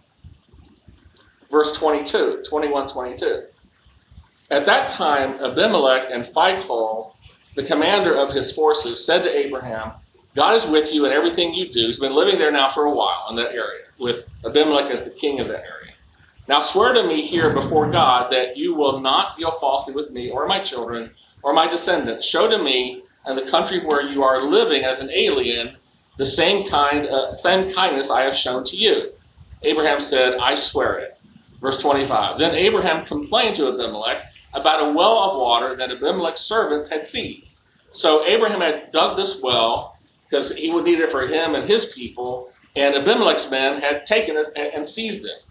verse 1.50 1.76
22, 1.76 2.44
21, 2.48 2.88
22. 2.88 3.42
At 4.50 4.66
that 4.66 4.90
time, 4.90 5.42
Abimelech 5.42 6.08
and 6.10 6.26
Phicol, 6.34 7.12
the 7.54 7.64
commander 7.64 8.14
of 8.14 8.32
his 8.32 8.52
forces, 8.52 9.04
said 9.04 9.22
to 9.22 9.36
Abraham, 9.36 9.92
God 10.34 10.54
is 10.54 10.66
with 10.66 10.92
you 10.92 11.06
in 11.06 11.12
everything 11.12 11.54
you 11.54 11.72
do. 11.72 11.86
He's 11.86 11.98
been 11.98 12.14
living 12.14 12.38
there 12.38 12.52
now 12.52 12.72
for 12.72 12.84
a 12.84 12.94
while 12.94 13.26
in 13.30 13.36
that 13.36 13.52
area, 13.52 13.84
with 13.98 14.24
Abimelech 14.44 14.90
as 14.90 15.04
the 15.04 15.10
king 15.10 15.40
of 15.40 15.48
that 15.48 15.64
area. 15.64 15.92
Now 16.48 16.60
swear 16.60 16.92
to 16.92 17.02
me 17.02 17.26
here 17.26 17.52
before 17.52 17.90
God 17.90 18.30
that 18.32 18.56
you 18.56 18.74
will 18.74 19.00
not 19.00 19.36
deal 19.36 19.58
falsely 19.58 19.94
with 19.94 20.10
me 20.10 20.30
or 20.30 20.46
my 20.46 20.60
children 20.60 21.10
or 21.42 21.52
my 21.52 21.68
descendants. 21.68 22.24
Show 22.24 22.48
to 22.48 22.58
me 22.62 23.02
and 23.24 23.36
the 23.36 23.50
country 23.50 23.84
where 23.84 24.02
you 24.02 24.22
are 24.22 24.42
living 24.42 24.84
as 24.84 25.00
an 25.00 25.10
alien 25.10 25.76
the 26.16 26.24
same 26.24 26.66
kind, 26.66 27.06
uh, 27.06 27.32
same 27.32 27.70
kindness 27.70 28.10
I 28.10 28.22
have 28.22 28.36
shown 28.36 28.64
to 28.64 28.76
you. 28.76 29.12
Abraham 29.62 30.00
said, 30.00 30.38
I 30.38 30.54
swear 30.54 30.98
it. 30.98 31.15
Verse 31.66 31.78
25. 31.78 32.38
Then 32.38 32.54
Abraham 32.54 33.04
complained 33.04 33.56
to 33.56 33.66
Abimelech 33.66 34.22
about 34.54 34.88
a 34.88 34.92
well 34.92 35.18
of 35.18 35.40
water 35.40 35.74
that 35.74 35.90
Abimelech's 35.90 36.40
servants 36.40 36.88
had 36.88 37.02
seized. 37.02 37.58
So 37.90 38.24
Abraham 38.24 38.60
had 38.60 38.92
dug 38.92 39.16
this 39.16 39.42
well 39.42 39.98
because 40.30 40.52
he 40.52 40.70
would 40.70 40.84
need 40.84 41.00
it 41.00 41.10
for 41.10 41.26
him 41.26 41.56
and 41.56 41.68
his 41.68 41.86
people, 41.86 42.52
and 42.76 42.94
Abimelech's 42.94 43.50
men 43.50 43.80
had 43.80 44.06
taken 44.06 44.36
it 44.36 44.56
and 44.56 44.86
seized 44.86 45.24
it. 45.24 45.42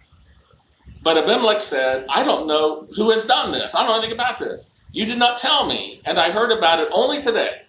But 1.04 1.18
Abimelech 1.18 1.60
said, 1.60 2.06
I 2.08 2.24
don't 2.24 2.48
know 2.48 2.88
who 2.96 3.12
has 3.12 3.26
done 3.26 3.52
this. 3.52 3.76
I 3.76 3.80
don't 3.80 3.90
know 3.90 3.98
anything 3.98 4.14
about 4.14 4.40
this. 4.40 4.74
You 4.94 5.04
did 5.06 5.20
not 5.20 5.38
tell 5.38 5.68
me, 5.68 6.00
and 6.06 6.18
I 6.18 6.32
heard 6.32 6.54
about 6.54 6.80
it 6.80 6.88
only 6.94 7.22
today. 7.22 7.64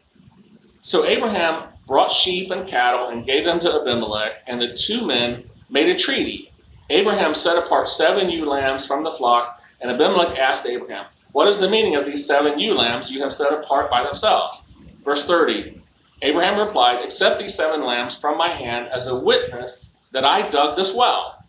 So 0.83 1.05
Abraham 1.05 1.65
brought 1.89 2.13
sheep 2.13 2.53
and 2.53 2.69
cattle 2.69 3.09
and 3.09 3.27
gave 3.27 3.45
them 3.45 3.59
to 3.59 3.81
Abimelech, 3.81 4.35
and 4.47 4.61
the 4.61 4.73
two 4.75 5.05
men 5.05 5.51
made 5.69 5.89
a 5.89 5.99
treaty. 5.99 6.53
Abraham 6.89 7.35
set 7.35 7.59
apart 7.59 7.89
seven 7.89 8.31
ewe 8.31 8.45
lambs 8.45 8.87
from 8.87 9.03
the 9.03 9.11
flock, 9.11 9.61
and 9.81 9.91
Abimelech 9.91 10.39
asked 10.39 10.67
Abraham, 10.67 11.07
What 11.33 11.49
is 11.49 11.59
the 11.59 11.71
meaning 11.71 11.97
of 11.97 12.07
these 12.07 12.27
seven 12.27 12.59
ewe 12.59 12.75
lambs 12.75 13.11
you 13.11 13.23
have 13.23 13.33
set 13.33 13.53
apart 13.53 13.91
by 13.91 14.05
themselves? 14.05 14.63
Verse 15.05 15.25
30 15.25 15.83
Abraham 16.23 16.59
replied, 16.59 17.05
Accept 17.05 17.39
these 17.39 17.55
seven 17.55 17.85
lambs 17.85 18.17
from 18.17 18.39
my 18.39 18.49
hand 18.49 18.89
as 18.89 19.07
a 19.07 19.15
witness 19.15 19.85
that 20.13 20.25
I 20.25 20.49
dug 20.49 20.77
this 20.77 20.95
well. 20.95 21.45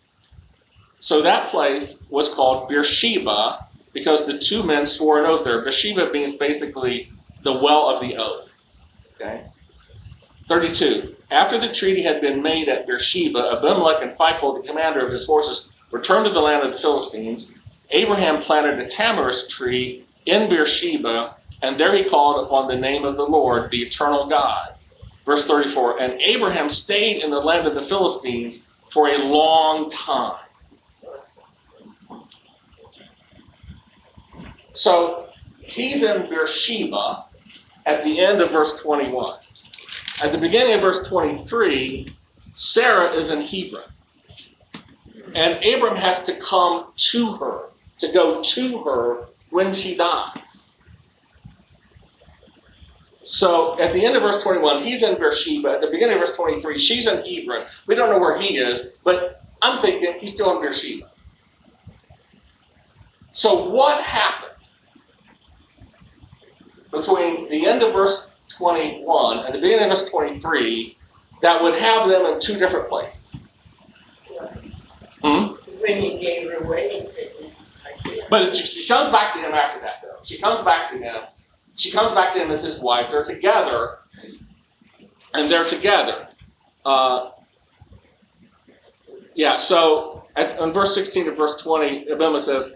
So 1.00 1.22
that 1.22 1.48
place 1.48 2.02
was 2.10 2.28
called 2.28 2.68
Beersheba 2.68 3.66
because 3.92 4.26
the 4.26 4.38
two 4.38 4.62
men 4.62 4.86
swore 4.86 5.20
an 5.20 5.26
oath 5.26 5.44
there. 5.44 5.62
Beersheba 5.62 6.10
means 6.12 6.34
basically 6.34 7.10
the 7.42 7.52
well 7.52 7.88
of 7.88 8.00
the 8.00 8.16
oath. 8.16 8.54
Okay. 9.14 9.44
32. 10.48 11.16
After 11.30 11.58
the 11.58 11.72
treaty 11.72 12.02
had 12.02 12.20
been 12.20 12.42
made 12.42 12.68
at 12.68 12.86
Beersheba, 12.86 13.58
Abimelech 13.58 14.02
and 14.02 14.16
Phicol, 14.16 14.60
the 14.60 14.66
commander 14.66 15.04
of 15.04 15.12
his 15.12 15.26
forces, 15.26 15.70
returned 15.90 16.26
to 16.26 16.32
the 16.32 16.40
land 16.40 16.66
of 16.66 16.72
the 16.72 16.78
Philistines. 16.78 17.52
Abraham 17.90 18.42
planted 18.42 18.78
a 18.78 18.86
tamarisk 18.86 19.50
tree 19.50 20.06
in 20.24 20.48
Beersheba, 20.48 21.36
and 21.62 21.78
there 21.78 21.94
he 21.94 22.04
called 22.04 22.46
upon 22.46 22.68
the 22.68 22.76
name 22.76 23.04
of 23.04 23.16
the 23.16 23.24
Lord, 23.24 23.70
the 23.70 23.82
eternal 23.82 24.26
God. 24.26 24.74
Verse 25.26 25.46
34. 25.46 26.00
And 26.00 26.20
Abraham 26.20 26.70
stayed 26.70 27.22
in 27.22 27.30
the 27.30 27.40
land 27.40 27.66
of 27.66 27.74
the 27.74 27.82
Philistines 27.82 28.66
for 28.90 29.08
a 29.08 29.18
long 29.18 29.90
time. 29.90 30.38
So 34.72 35.26
he's 35.60 36.02
in 36.02 36.30
Beersheba 36.30 37.26
at 37.84 38.04
the 38.04 38.20
end 38.20 38.40
of 38.40 38.50
verse 38.50 38.80
21. 38.80 39.38
At 40.22 40.32
the 40.32 40.38
beginning 40.38 40.74
of 40.74 40.80
verse 40.80 41.06
23, 41.06 42.16
Sarah 42.54 43.12
is 43.12 43.30
in 43.30 43.42
Hebron. 43.42 43.88
And 45.34 45.64
Abram 45.64 45.96
has 45.96 46.24
to 46.24 46.34
come 46.34 46.86
to 46.96 47.36
her, 47.36 47.68
to 47.98 48.12
go 48.12 48.42
to 48.42 48.78
her 48.80 49.26
when 49.50 49.72
she 49.72 49.96
dies. 49.96 50.72
So 53.24 53.78
at 53.78 53.92
the 53.92 54.04
end 54.04 54.16
of 54.16 54.22
verse 54.22 54.42
21, 54.42 54.84
he's 54.84 55.02
in 55.02 55.18
Beersheba. 55.18 55.70
At 55.72 55.80
the 55.82 55.88
beginning 55.88 56.14
of 56.14 56.26
verse 56.26 56.36
23, 56.36 56.78
she's 56.78 57.06
in 57.06 57.24
Hebron. 57.24 57.66
We 57.86 57.94
don't 57.94 58.10
know 58.10 58.18
where 58.18 58.40
he 58.40 58.56
is, 58.56 58.88
but 59.04 59.44
I'm 59.60 59.82
thinking 59.82 60.14
he's 60.18 60.32
still 60.32 60.56
in 60.56 60.62
Beersheba. 60.62 61.10
So 63.32 63.68
what 63.68 64.02
happened? 64.02 64.48
between 66.90 67.48
the 67.48 67.66
end 67.66 67.82
of 67.82 67.92
verse 67.92 68.32
21 68.58 69.46
and 69.46 69.54
the 69.54 69.60
beginning 69.60 69.90
of 69.90 69.98
verse 69.98 70.10
23 70.10 70.96
that 71.42 71.62
would 71.62 71.74
have 71.74 72.08
them 72.08 72.26
in 72.26 72.40
two 72.40 72.58
different 72.58 72.88
places. 72.88 73.46
Hmm? 75.22 75.54
When 75.80 76.02
he 76.02 76.18
gave 76.18 76.50
her 76.50 76.56
away 76.56 76.98
and 77.00 77.10
said, 77.10 77.32
This 77.40 77.60
is 77.60 77.74
my. 77.82 78.20
But 78.28 78.54
she, 78.56 78.66
she 78.66 78.86
comes 78.86 79.08
back 79.10 79.32
to 79.34 79.38
him 79.38 79.54
after 79.54 79.80
that, 79.80 80.02
though. 80.02 80.18
She 80.22 80.38
comes 80.38 80.60
back 80.62 80.90
to 80.90 80.98
him. 80.98 81.22
She 81.76 81.92
comes 81.92 82.10
back 82.10 82.34
to 82.34 82.40
him 82.40 82.50
as 82.50 82.62
his 82.62 82.80
wife. 82.80 83.10
They're 83.10 83.22
together, 83.22 83.98
and 85.32 85.48
they're 85.48 85.64
together. 85.64 86.28
Uh, 86.84 87.30
yeah, 89.34 89.56
so 89.56 90.24
at, 90.34 90.58
in 90.58 90.72
verse 90.72 90.94
16 90.94 91.26
to 91.26 91.32
verse 91.32 91.56
20, 91.62 92.10
Abimelech 92.10 92.42
says, 92.42 92.74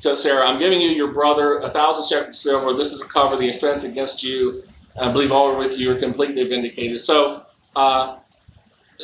so 0.00 0.14
Sarah, 0.14 0.46
I'm 0.48 0.58
giving 0.58 0.80
you 0.80 0.88
your 0.88 1.12
brother 1.12 1.58
a 1.58 1.70
thousand 1.70 2.08
shekels 2.08 2.28
of 2.28 2.34
silver. 2.34 2.72
This 2.74 2.94
is 2.94 3.02
to 3.02 3.06
cover 3.06 3.36
the 3.36 3.50
offense 3.50 3.84
against 3.84 4.22
you. 4.22 4.64
I 4.98 5.12
believe 5.12 5.32
all 5.32 5.56
with 5.58 5.78
you 5.78 5.92
are 5.92 5.98
completely 5.98 6.48
vindicated. 6.48 7.00
So 7.00 7.42
uh, 7.76 8.18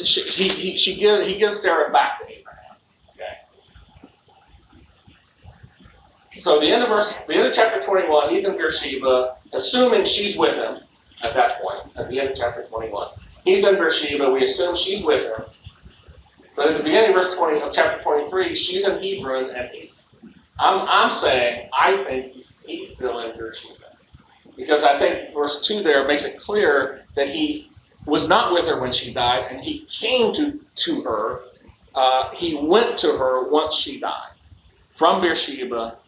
she, 0.03 0.23
he, 0.23 0.49
he, 0.49 0.77
she 0.77 0.97
give, 0.97 1.27
he 1.27 1.39
gives 1.39 1.61
Sarah 1.61 1.93
back 1.93 2.19
to 2.19 2.25
Abraham. 2.25 2.77
Okay. 3.15 3.39
So 6.39 6.61
the 6.61 6.67
end 6.67 6.83
of 6.83 6.89
verse, 6.89 7.13
the 7.27 7.35
end 7.35 7.47
of 7.47 7.53
chapter 7.53 7.81
21, 7.81 8.31
he's 8.31 8.47
in 8.47 8.57
Beersheba, 8.57 9.37
assuming 9.53 10.05
she's 10.05 10.37
with 10.37 10.55
him 10.55 10.79
at 11.23 11.35
that 11.35 11.63
point, 11.63 11.97
at 11.97 12.09
the 12.11 12.21
end 12.21 12.31
of 12.31 12.37
chapter 12.37 12.63
21. 12.63 13.09
He's 13.45 13.67
in 13.67 13.77
Beersheba. 13.77 14.31
We 14.31 14.43
assume 14.43 14.77
she's 14.77 15.05
with 15.05 15.23
him. 15.23 15.47
But 16.57 16.71
at 16.71 16.79
the 16.79 16.83
beginning 16.83 17.11
of 17.11 17.23
verse 17.23 17.37
20 17.37 17.61
of 17.61 17.73
chapter 17.73 18.03
23, 18.03 18.55
she's 18.55 18.89
in 18.89 19.03
Hebron, 19.03 19.51
and 19.51 19.69
he's 19.71 20.07
I'm, 20.59 20.87
I'm 20.89 21.11
saying 21.11 21.69
I 21.79 21.99
think 22.05 22.33
he's, 22.33 22.63
he's 22.67 22.95
still 22.95 23.21
in 23.21 23.37
Beersheba. 23.37 23.75
Because 24.57 24.85
I 24.85 24.99
think 24.99 25.35
verse 25.35 25.67
2 25.67 25.83
there 25.83 26.07
makes 26.07 26.25
it 26.25 26.41
clear 26.41 27.05
that 27.15 27.29
he 27.29 27.71
was 28.07 28.29
not 28.29 28.53
with 28.53 28.67
her 28.67 28.81
when 28.81 28.93
she 28.93 29.13
died, 29.13 29.49
and 29.51 29.61
he 29.61 29.87
came 29.91 30.33
to, 30.35 30.61
to 30.77 31.03
her. 31.03 31.41
Uh, 31.95 32.31
he 32.31 32.55
went 32.55 32.99
to 32.99 33.17
her 33.17 33.49
once 33.49 33.75
she 33.75 33.99
died 33.99 34.31
from 34.95 35.21
Beersheba 35.21 35.99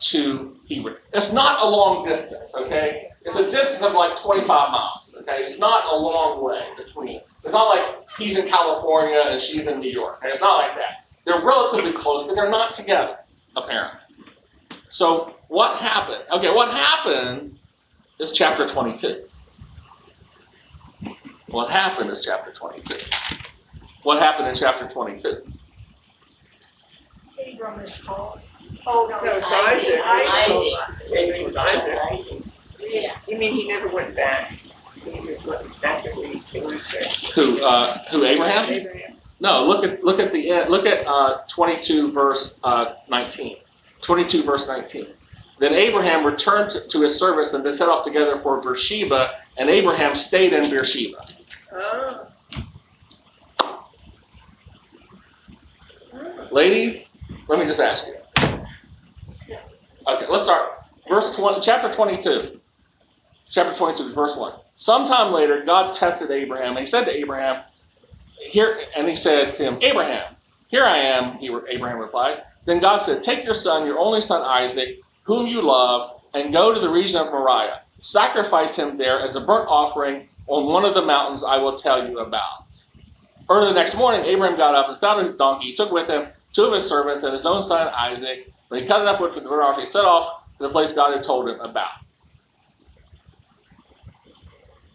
to 0.00 0.56
Hebron. 0.68 0.96
It's 1.12 1.32
not 1.32 1.62
a 1.62 1.68
long 1.68 2.02
distance, 2.02 2.54
okay? 2.56 3.10
It's 3.24 3.36
a 3.36 3.48
distance 3.48 3.82
of 3.82 3.92
like 3.92 4.16
25 4.16 4.48
miles, 4.48 5.14
okay? 5.20 5.42
It's 5.42 5.58
not 5.58 5.84
a 5.92 5.96
long 5.96 6.42
way 6.42 6.68
between. 6.76 7.20
It's 7.44 7.52
not 7.52 7.68
like 7.68 7.84
he's 8.18 8.36
in 8.36 8.46
California 8.48 9.22
and 9.26 9.40
she's 9.40 9.66
in 9.66 9.78
New 9.78 9.90
York. 9.90 10.18
Okay? 10.18 10.30
It's 10.30 10.40
not 10.40 10.58
like 10.58 10.76
that. 10.76 11.06
They're 11.24 11.44
relatively 11.44 11.92
close, 11.92 12.26
but 12.26 12.34
they're 12.34 12.50
not 12.50 12.74
together 12.74 13.18
apparently. 13.56 14.00
So 14.88 15.34
what 15.48 15.76
happened? 15.78 16.24
Okay, 16.32 16.52
what 16.52 16.68
happened 16.68 17.58
is 18.22 18.32
chapter 18.32 18.66
22. 18.66 19.24
What 21.48 21.70
happened 21.70 22.08
is 22.10 22.24
chapter 22.24 22.52
22. 22.52 22.94
What 24.04 24.20
happened 24.20 24.48
in 24.48 24.54
chapter 24.54 24.88
22? 24.88 25.42
Abram 27.54 27.80
is 27.80 28.02
called. 28.02 28.40
Oh, 28.86 29.06
no, 29.10 29.20
No, 29.22 29.36
it's 29.36 29.46
Isaac. 29.46 30.00
Isaac. 30.04 30.72
Isaac. 31.12 31.46
was 31.46 31.56
Isaac. 31.56 32.42
Yeah. 32.78 33.16
You 33.28 33.38
mean 33.38 33.54
he 33.54 33.68
never 33.68 33.88
went 33.88 34.16
back? 34.16 34.58
He 35.04 35.10
just 35.26 35.44
went 35.44 35.80
back 35.80 36.04
to 36.04 36.10
the 36.10 36.40
things 36.50 36.92
there. 36.92 37.04
Who? 37.34 37.64
Uh, 37.64 38.04
who? 38.10 38.24
Abraham? 38.24 38.72
Abraham. 38.72 39.16
No. 39.40 39.64
Look 39.66 39.84
at 39.84 40.04
look 40.04 40.20
at 40.20 40.32
the 40.32 40.50
end. 40.50 40.70
Look 40.70 40.86
at 40.86 41.06
uh, 41.06 41.42
22 41.48 42.12
verse 42.12 42.60
uh, 42.64 42.94
19. 43.08 43.56
22 44.00 44.42
verse 44.44 44.68
19. 44.68 45.06
Then 45.62 45.74
Abraham 45.74 46.26
returned 46.26 46.70
to, 46.90 47.02
his 47.02 47.16
servants 47.16 47.54
and 47.54 47.64
they 47.64 47.70
set 47.70 47.88
off 47.88 48.02
together 48.02 48.40
for 48.40 48.60
Beersheba, 48.60 49.30
and 49.56 49.70
Abraham 49.70 50.16
stayed 50.16 50.52
in 50.52 50.68
Beersheba. 50.68 51.24
Oh. 51.72 52.26
Ladies, 56.50 57.08
let 57.46 57.60
me 57.60 57.66
just 57.66 57.78
ask 57.78 58.08
you. 58.08 58.16
Okay, 60.04 60.26
let's 60.28 60.42
start. 60.42 60.82
Verse 61.08 61.36
20, 61.36 61.60
chapter 61.60 61.88
22. 61.92 62.58
Chapter 63.48 63.72
22, 63.72 64.14
verse 64.14 64.36
1. 64.36 64.54
Sometime 64.74 65.32
later, 65.32 65.62
God 65.64 65.92
tested 65.92 66.32
Abraham, 66.32 66.70
and 66.70 66.80
he 66.80 66.86
said 66.86 67.04
to 67.04 67.12
Abraham, 67.12 67.62
here, 68.50 68.80
and 68.96 69.06
he 69.06 69.14
said 69.14 69.54
to 69.54 69.62
him, 69.62 69.78
Abraham. 69.80 70.34
Here 70.66 70.82
I 70.84 70.98
am, 70.98 71.38
he, 71.38 71.46
Abraham 71.46 71.98
replied. 71.98 72.42
Then 72.64 72.80
God 72.80 72.98
said, 72.98 73.22
Take 73.22 73.44
your 73.44 73.54
son, 73.54 73.86
your 73.86 74.00
only 74.00 74.22
son 74.22 74.42
Isaac, 74.42 74.98
whom 75.24 75.46
you 75.46 75.62
love, 75.62 76.20
and 76.34 76.52
go 76.52 76.72
to 76.74 76.80
the 76.80 76.88
region 76.88 77.16
of 77.16 77.28
Moriah. 77.28 77.82
Sacrifice 78.00 78.76
him 78.76 78.96
there 78.96 79.20
as 79.20 79.36
a 79.36 79.40
burnt 79.40 79.68
offering 79.68 80.28
on 80.46 80.66
one 80.66 80.84
of 80.84 80.94
the 80.94 81.02
mountains 81.02 81.44
I 81.44 81.58
will 81.58 81.76
tell 81.76 82.08
you 82.08 82.18
about. 82.18 82.64
Early 83.48 83.68
the 83.68 83.74
next 83.74 83.94
morning, 83.96 84.24
Abraham 84.24 84.56
got 84.56 84.74
up 84.74 84.88
and 84.88 84.96
saddled 84.96 85.26
his 85.26 85.36
donkey. 85.36 85.66
He 85.68 85.74
took 85.76 85.92
with 85.92 86.08
him 86.08 86.28
two 86.52 86.64
of 86.64 86.72
his 86.72 86.88
servants 86.88 87.22
and 87.22 87.32
his 87.32 87.46
own 87.46 87.62
son 87.62 87.88
Isaac. 87.88 88.50
When 88.68 88.80
he 88.82 88.88
cut 88.88 89.02
enough 89.02 89.20
wood 89.20 89.34
for 89.34 89.40
the 89.40 89.48
burnt 89.48 89.62
offering, 89.62 89.80
he 89.80 89.86
set 89.86 90.04
off 90.04 90.42
to 90.58 90.64
the 90.66 90.70
place 90.70 90.92
God 90.92 91.12
had 91.12 91.22
told 91.22 91.48
him 91.48 91.60
about. 91.60 91.90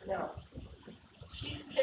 No. 0.08 0.30
She's. 1.34 1.78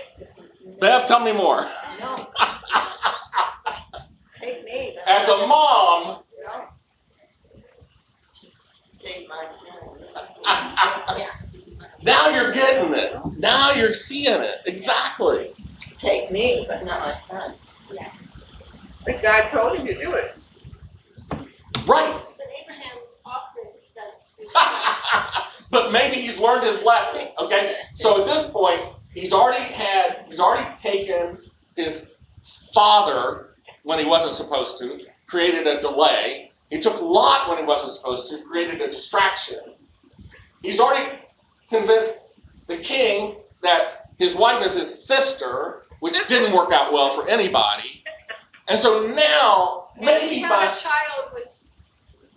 Bev, 0.81 1.05
tell 1.07 1.21
me 1.21 1.33
more. 1.33 1.71
No. 2.01 2.27
Take 4.37 4.65
me. 4.65 4.99
As 5.07 5.29
a 5.29 5.47
mom, 5.47 6.23
No. 6.43 6.65
Take 9.01 9.29
my 9.29 9.44
son. 9.44 9.44
Yeah. 9.44 9.44
now 12.03 12.29
you're 12.29 12.53
getting 12.53 12.95
it. 12.95 13.17
Now 13.39 13.73
you're 13.73 13.95
seeing 13.95 14.41
it. 14.41 14.57
Exactly. 14.67 15.53
Take 15.99 16.31
me, 16.31 16.65
but 16.69 16.85
not 16.85 17.01
my 17.01 17.17
son. 17.29 17.55
Yeah. 17.93 18.13
But 19.05 19.23
God 19.23 19.49
told 19.51 19.79
him 19.79 19.87
to 19.87 19.95
do 19.95 20.13
it. 20.13 20.37
Right. 21.87 22.23
But 22.23 22.47
Abraham 22.63 22.99
often 23.25 23.65
does. 23.95 25.45
but 25.71 25.93
maybe 25.93 26.21
he's 26.21 26.39
learned 26.39 26.65
his 26.65 26.83
lesson. 26.83 27.29
Okay. 27.39 27.77
So 27.95 28.21
at 28.21 28.27
this 28.27 28.49
point, 28.51 28.81
he's 29.13 29.33
already 29.33 29.73
had, 29.73 30.25
he's 30.29 30.41
already 30.41 30.75
taken 30.77 31.39
his 31.77 32.13
father 32.73 33.55
when 33.83 33.99
he 33.99 34.05
wasn't 34.05 34.35
supposed 34.35 34.79
to, 34.79 35.01
created 35.27 35.67
a 35.67 35.81
delay. 35.81 36.44
He 36.71 36.81
took 36.81 37.01
a 37.01 37.05
Lot 37.05 37.49
when 37.49 37.59
he 37.59 37.65
wasn't 37.65 37.93
supposed 37.93 38.29
to, 38.31 38.43
created 38.43 38.81
a 38.81 38.91
distraction. 38.91 39.61
He's 40.63 40.81
already 40.81 41.19
convinced 41.69 42.29
the 42.67 42.79
king 42.79 43.37
that 43.63 44.11
his 44.19 44.35
wife 44.35 44.65
is 44.65 44.75
his 44.75 45.05
sister, 45.07 45.83
which 46.01 46.27
didn't 46.27 46.55
work 46.57 46.73
out 46.73 46.93
well 46.93 47.15
for 47.15 47.29
anybody. 47.29 48.03
And 48.69 48.79
so 48.79 49.07
now, 49.07 49.89
maybe 50.01 50.37
He 50.37 50.43
by 50.43 50.65
a 50.65 50.77
child 50.77 51.33
with 51.35 51.49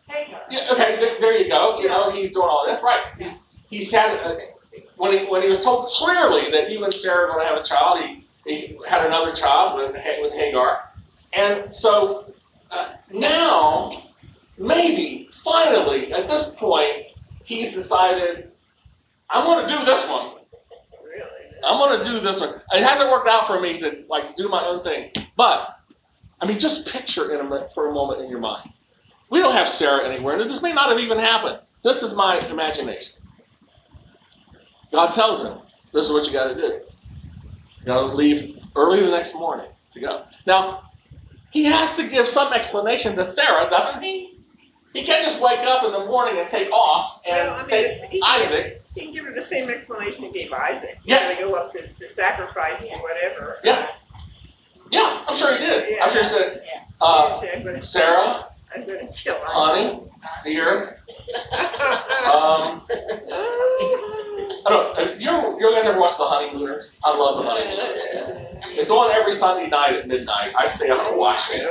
Hagar. 0.08 0.42
yeah, 0.50 0.68
okay, 0.72 0.98
th- 1.00 1.20
there 1.20 1.38
you 1.38 1.50
go. 1.50 1.80
You 1.80 1.88
know, 1.88 2.12
he's 2.12 2.32
doing 2.32 2.50
all 2.50 2.66
this 2.68 2.82
right. 2.84 3.04
He's 3.18 3.48
he's 3.70 3.92
had 3.92 4.10
a, 4.20 4.50
when 4.98 5.13
he 5.18 5.26
when 5.26 5.42
he 5.42 5.48
was 5.50 5.63
told 5.63 5.88
clearly 5.88 6.52
that 6.52 6.70
he 6.70 6.76
and 6.82 6.94
Sarah 6.94 7.26
are 7.26 7.34
going 7.34 7.42
to 7.42 7.48
have 7.48 7.58
a 7.58 7.63
child, 7.63 8.04
he, 8.04 8.26
he 8.46 8.78
had 8.88 9.06
another 9.06 9.32
child 9.32 9.78
with 9.78 9.94
with 10.22 10.34
Hagar, 10.34 10.90
and 11.34 11.74
so 11.74 12.34
uh, 12.72 12.90
now 13.12 14.04
maybe 14.58 15.30
finally 15.32 16.13
at 16.13 16.28
this 16.28 16.50
point 16.50 17.08
he's 17.43 17.74
decided 17.74 18.52
I'm 19.30 19.43
going 19.43 19.67
to 19.67 19.74
do 19.74 19.86
this 19.86 20.10
one. 20.10 20.36
Really? 21.04 21.60
I'm 21.65 21.78
going 21.78 22.00
to 22.00 22.06
do 22.06 22.20
this 22.22 22.39
one. 22.39 22.62
It 22.72 22.84
hasn't 22.84 23.12
worked 23.12 23.28
out 23.28 23.48
for 23.48 23.60
me 23.60 23.78
to 23.80 24.06
like 24.10 24.36
do 24.36 24.48
my 24.48 24.65
own 24.65 24.84
thing, 24.84 25.12
but 25.36 25.78
I 26.39 26.46
mean, 26.46 26.60
just 26.60 26.88
picture 26.88 27.34
in 27.34 27.52
a, 27.52 27.70
for 27.74 27.89
a 27.89 27.93
moment 27.93 28.22
in 28.22 28.30
your 28.30 28.39
mind. 28.39 28.70
We 29.30 29.39
don't 29.39 29.54
have 29.54 29.67
Sarah 29.67 30.08
anywhere, 30.08 30.39
and 30.39 30.50
this 30.50 30.62
may 30.62 30.72
not 30.72 30.89
have 30.89 31.00
even 31.00 31.17
happened. 31.17 31.60
This 31.84 32.04
is 32.04 32.13
my 32.13 32.39
imagination. 32.48 33.22
God 34.91 35.12
tells 35.12 35.41
him, 35.41 35.58
"This 35.91 36.06
is 36.06 36.12
what 36.12 36.26
you 36.26 36.32
got 36.32 36.50
to 36.50 36.56
do. 36.56 36.82
You 37.80 37.86
got 37.86 38.02
to 38.02 38.15
leave 38.15 38.58
early 38.76 39.02
the 39.02 39.10
next 39.10 39.34
morning 39.34 39.70
to 39.91 40.00
go." 40.00 40.24
Now, 40.46 40.91
he 41.52 41.65
has 41.65 41.98
to 41.98 42.08
give 42.08 42.28
some 42.28 42.54
explanation 42.54 43.15
to 43.15 43.26
Sarah, 43.26 43.70
doesn't 43.70 44.02
he? 44.02 44.37
He 44.98 45.04
can't 45.06 45.24
just 45.24 45.40
wake 45.40 45.60
up 45.60 45.84
in 45.84 45.92
the 45.92 46.00
morning 46.06 46.40
and 46.40 46.50
take 46.50 46.72
off 46.72 47.22
and 47.24 47.48
Well, 47.50 47.54
I 47.54 47.58
mean, 47.60 47.68
take 47.68 48.02
he- 48.10 48.22
Isaac. 48.26 48.82
He 48.96 49.02
can 49.06 49.14
give 49.14 49.26
her 49.26 49.34
the 49.34 49.46
same 49.48 49.70
explanation 49.70 50.24
he 50.24 50.32
gave 50.32 50.52
Isaac. 50.52 50.98
Yeah. 51.06 51.28
They 51.36 51.40
go 51.40 51.54
up 51.54 51.72
to, 51.74 51.82
to 51.82 52.14
sacrifice 52.16 52.82
or 52.82 52.98
whatever. 53.04 53.58
Yeah. 53.64 53.90
Yeah, 54.90 55.24
I'm 55.28 55.36
sure 55.36 55.56
he 55.56 55.60
did. 55.64 56.00
I'm 56.00 56.10
sure 56.10 56.24
he 56.24 56.28
said, 56.30 56.64
He 56.64 56.80
uh, 57.02 57.42
didn't 57.42 57.44
say, 57.44 57.58
I'm 57.60 57.64
gonna, 57.66 57.84
Sarah, 57.84 58.48
I'm 58.76 58.88
gonna 58.88 59.10
kill 59.24 59.36
Isaac. 59.36 59.48
honey, 59.50 60.04
dear, 60.44 61.00
um, 61.54 62.82
I 64.66 64.66
don't. 64.70 64.98
uh, 64.98 65.14
You 65.20 65.58
you 65.60 65.74
guys 65.76 65.86
ever 65.86 66.00
watch 66.00 66.18
The 66.18 66.24
Honeymooners? 66.26 67.00
I 67.04 67.16
love 67.16 67.44
The 67.44 67.50
Honeymooners. 67.50 68.02
It's 68.80 68.90
on 68.90 69.12
every 69.12 69.32
Sunday 69.34 69.68
night 69.70 69.94
at 69.96 70.08
midnight. 70.08 70.54
I 70.58 70.66
stay 70.66 70.90
up 70.90 71.08
to 71.10 71.16
watch 71.16 71.44
it. 71.52 71.70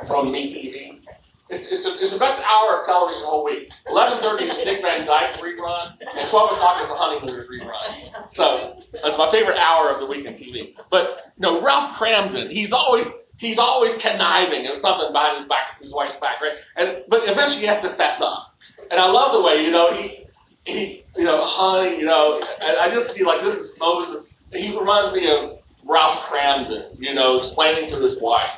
It's 0.00 0.10
on 0.10 0.26
MeTV. 0.26 1.00
It's, 1.48 1.70
it's, 1.70 1.84
the- 1.84 2.00
it's 2.00 2.12
the 2.12 2.18
best 2.18 2.42
hour 2.42 2.80
of 2.80 2.86
television 2.86 3.22
the 3.22 3.28
whole 3.28 3.44
week. 3.44 3.70
11:30 3.88 4.42
is 4.42 4.56
Dick 4.56 4.82
Van 4.82 5.06
Dyke 5.06 5.40
rerun, 5.40 5.92
and 6.16 6.28
12 6.28 6.52
o'clock 6.52 6.82
is 6.82 6.88
The 6.88 6.94
Honeymooners 6.94 7.48
rerun. 7.48 8.30
So 8.32 8.82
that's 9.02 9.16
my 9.16 9.30
favorite 9.30 9.58
hour 9.58 9.90
of 9.90 10.00
the 10.00 10.06
week 10.06 10.24
in 10.26 10.34
TV. 10.34 10.74
But 10.90 11.32
you 11.38 11.42
know, 11.42 11.62
Ralph 11.62 11.96
Kramden, 11.96 12.50
he's 12.50 12.72
always 12.72 13.10
he's 13.38 13.58
always 13.58 13.94
conniving. 13.94 14.64
There's 14.64 14.80
something 14.80 15.12
behind 15.12 15.36
his 15.36 15.46
back, 15.46 15.80
his 15.80 15.92
wife's 15.92 16.16
back, 16.16 16.40
right? 16.40 16.54
And 16.76 17.04
but 17.08 17.28
eventually 17.28 17.60
he 17.60 17.66
has 17.66 17.82
to 17.82 17.88
fess 17.90 18.20
up. 18.20 18.54
And 18.90 18.98
I 19.00 19.08
love 19.10 19.32
the 19.32 19.42
way 19.42 19.62
you 19.64 19.70
know 19.70 19.92
he 19.96 20.24
he 20.64 21.04
you 21.16 21.24
know 21.24 21.44
honey 21.44 21.98
you 21.98 22.04
know 22.06 22.42
I, 22.60 22.86
I 22.86 22.90
just 22.90 23.14
see 23.14 23.22
like 23.24 23.42
this 23.42 23.56
is 23.56 23.78
Moses. 23.78 24.26
He 24.52 24.76
reminds 24.76 25.12
me 25.14 25.30
of 25.30 25.58
Ralph 25.84 26.24
Kramden, 26.24 26.98
you 26.98 27.14
know, 27.14 27.38
explaining 27.38 27.88
to 27.90 27.96
his 28.00 28.20
wife. 28.20 28.50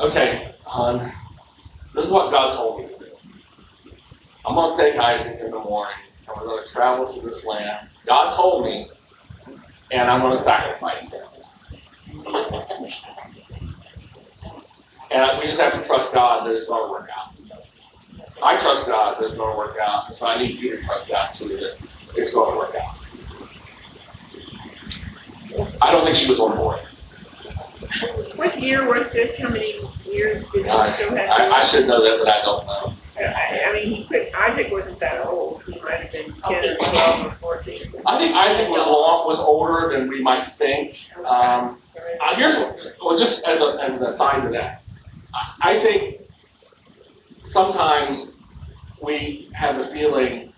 Okay, 0.00 0.54
hon, 0.64 1.10
this 1.96 2.04
is 2.04 2.10
what 2.10 2.30
God 2.30 2.52
told 2.52 2.80
me 2.80 2.88
to 2.88 2.98
do. 2.98 3.10
I'm 4.44 4.54
going 4.54 4.70
to 4.70 4.78
take 4.78 4.96
Isaac 4.96 5.40
in 5.40 5.50
the 5.50 5.58
morning, 5.58 5.96
and 6.28 6.36
we're 6.36 6.46
going 6.46 6.64
to 6.64 6.70
travel 6.70 7.06
to 7.06 7.20
this 7.22 7.46
land. 7.46 7.88
God 8.04 8.32
told 8.32 8.64
me, 8.66 8.90
and 9.90 10.10
I'm 10.10 10.20
going 10.20 10.36
to 10.36 10.40
sacrifice 10.40 11.12
him. 11.12 11.26
And 15.10 15.38
we 15.38 15.46
just 15.46 15.60
have 15.60 15.80
to 15.80 15.82
trust 15.82 16.12
God 16.12 16.46
that 16.46 16.52
it's 16.52 16.68
going 16.68 16.86
to 16.86 16.90
work 16.90 17.08
out. 17.16 17.34
I 18.42 18.58
trust 18.58 18.86
God 18.86 19.16
that 19.16 19.22
it's 19.22 19.34
going 19.36 19.52
to 19.52 19.56
work 19.56 19.78
out, 19.80 20.14
so 20.14 20.26
I 20.26 20.38
need 20.38 20.60
you 20.60 20.76
to 20.76 20.82
trust 20.82 21.08
God 21.08 21.32
too 21.32 21.48
that 21.56 21.78
it's 22.14 22.34
going 22.34 22.52
to 22.52 22.58
work 22.58 22.74
out. 22.74 22.96
I 25.80 25.90
don't 25.90 26.04
think 26.04 26.16
she 26.16 26.28
was 26.28 26.40
on 26.40 26.56
board. 26.56 26.80
What 28.34 28.60
year 28.60 28.86
was 28.86 29.10
this? 29.12 29.38
How 29.38 29.48
many 29.48 29.80
years 30.16 30.44
did 30.52 30.64
he 30.66 30.92
still 30.92 31.16
have? 31.16 31.30
I, 31.30 31.50
I 31.50 31.60
should 31.60 31.86
know 31.86 32.02
that, 32.02 32.18
but 32.18 32.28
I 32.28 32.42
don't 32.42 32.66
know. 32.66 32.94
I, 33.18 33.62
I 33.66 33.72
mean, 33.72 33.94
he 33.94 34.04
could, 34.04 34.32
Isaac 34.34 34.70
wasn't 34.70 35.00
that 35.00 35.26
old. 35.26 35.62
He 35.64 35.78
might 35.80 36.00
have 36.00 36.12
been 36.12 36.34
ten 36.42 36.64
or 36.64 36.76
twelve 36.76 37.26
or 37.26 37.34
fourteen. 37.40 37.94
I 38.04 38.18
think 38.18 38.34
Isaac 38.34 38.68
was 38.68 38.86
long, 38.86 39.26
was 39.26 39.38
older 39.38 39.88
than 39.88 40.08
we 40.08 40.20
might 40.22 40.44
think. 40.44 40.98
Um, 41.24 41.78
uh, 42.20 42.36
here's 42.36 42.54
what, 42.56 42.78
well, 43.02 43.16
just 43.16 43.46
as, 43.48 43.62
a, 43.62 43.78
as 43.82 43.96
an 43.96 44.04
aside 44.04 44.42
to 44.42 44.50
that, 44.50 44.82
I, 45.34 45.72
I 45.72 45.78
think 45.78 46.20
sometimes 47.42 48.36
we 49.02 49.48
have 49.54 49.78
a 49.78 49.90
feeling 49.90 50.52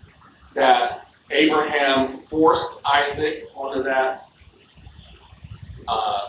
that 0.54 1.06
Abraham 1.30 2.22
forced 2.28 2.80
Isaac 2.84 3.44
onto 3.54 3.82
that 3.84 4.28
uh, 5.86 6.27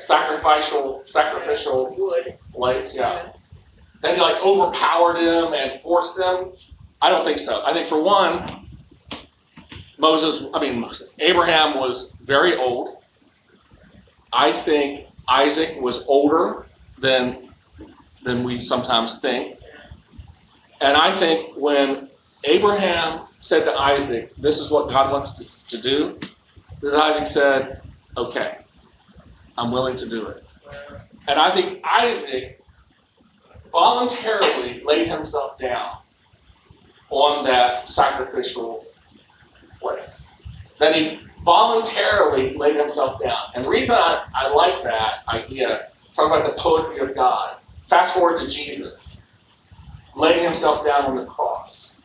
sacrificial 0.00 1.04
sacrificial 1.06 1.94
Wood. 1.96 2.38
place. 2.52 2.94
Yeah, 2.94 3.32
that 4.02 4.14
he 4.14 4.20
like 4.20 4.42
overpowered 4.42 5.16
him 5.16 5.54
and 5.54 5.80
forced 5.82 6.18
him. 6.18 6.52
I 7.02 7.10
don't 7.10 7.24
think 7.24 7.38
so. 7.38 7.62
I 7.64 7.72
think 7.72 7.88
for 7.88 8.02
one, 8.02 8.68
Moses, 9.98 10.46
I 10.54 10.60
mean 10.60 10.80
Moses, 10.80 11.16
Abraham 11.20 11.78
was 11.78 12.12
very 12.22 12.56
old. 12.56 12.98
I 14.32 14.52
think 14.52 15.06
Isaac 15.28 15.80
was 15.80 16.06
older 16.06 16.66
than 16.98 17.48
than 18.24 18.44
we 18.44 18.62
sometimes 18.62 19.20
think. 19.20 19.58
And 20.80 20.96
I 20.96 21.12
think 21.12 21.56
when 21.56 22.08
Abraham 22.44 23.26
said 23.38 23.64
to 23.64 23.72
Isaac, 23.72 24.32
"This 24.36 24.58
is 24.58 24.70
what 24.70 24.88
God 24.88 25.10
wants 25.10 25.38
us 25.40 25.62
to 25.64 25.78
do," 25.78 26.18
that 26.80 26.94
Isaac 26.94 27.26
said, 27.26 27.82
"Okay, 28.16 28.58
I'm 29.56 29.70
willing 29.70 29.96
to 29.96 30.08
do 30.08 30.26
it." 30.28 30.44
And 31.28 31.38
I 31.38 31.50
think 31.50 31.80
Isaac 31.84 32.60
voluntarily 33.72 34.82
laid 34.84 35.08
himself 35.08 35.58
down 35.58 35.98
on 37.10 37.44
that 37.44 37.88
sacrificial 37.88 38.86
place. 39.80 40.28
That 40.78 40.94
he 40.94 41.20
voluntarily 41.44 42.56
laid 42.56 42.76
himself 42.76 43.20
down. 43.20 43.50
And 43.54 43.64
the 43.64 43.68
reason 43.68 43.94
I, 43.94 44.24
I 44.34 44.48
like 44.48 44.82
that 44.84 45.24
idea, 45.28 45.88
talk 46.14 46.26
about 46.26 46.44
the 46.44 46.60
poetry 46.60 47.00
of 47.00 47.14
God. 47.14 47.56
Fast 47.88 48.14
forward 48.14 48.38
to 48.38 48.48
Jesus, 48.48 49.20
laying 50.16 50.44
himself 50.44 50.84
down 50.84 51.06
on 51.06 51.16
the 51.16 51.26
cross. 51.26 52.00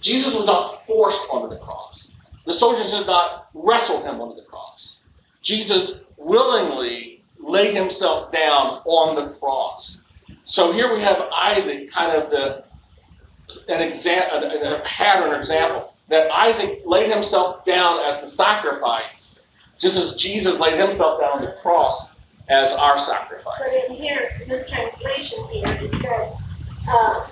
Jesus 0.00 0.34
was 0.34 0.46
not 0.46 0.86
forced 0.86 1.28
onto 1.30 1.54
the 1.54 1.60
cross. 1.60 2.12
The 2.46 2.52
soldiers 2.52 2.90
did 2.90 3.06
not 3.06 3.48
wrestle 3.54 4.02
him 4.02 4.20
onto 4.20 4.36
the 4.36 4.46
cross. 4.46 4.99
Jesus 5.42 6.00
willingly 6.16 7.22
laid 7.38 7.74
himself 7.74 8.30
down 8.30 8.82
on 8.84 9.16
the 9.16 9.30
cross. 9.38 10.00
So 10.44 10.72
here 10.72 10.94
we 10.94 11.02
have 11.02 11.20
Isaac, 11.32 11.90
kind 11.90 12.20
of 12.20 12.30
the 12.30 12.64
an 13.68 13.82
example, 13.82 14.48
a 14.48 14.80
pattern 14.84 15.38
example 15.38 15.92
that 16.08 16.30
Isaac 16.30 16.82
laid 16.84 17.10
himself 17.10 17.64
down 17.64 18.00
as 18.00 18.20
the 18.20 18.26
sacrifice, 18.26 19.46
just 19.78 19.96
as 19.96 20.14
Jesus 20.14 20.60
laid 20.60 20.78
himself 20.78 21.20
down 21.20 21.38
on 21.38 21.44
the 21.44 21.52
cross 21.62 22.18
as 22.48 22.72
our 22.72 22.98
sacrifice. 22.98 23.58
But 23.58 23.90
in 23.90 24.02
here, 24.02 24.42
this 24.48 24.68
translation 24.68 25.48
here, 25.48 25.68
it 25.68 25.94
says, 26.00 26.32
uh, 26.88 27.26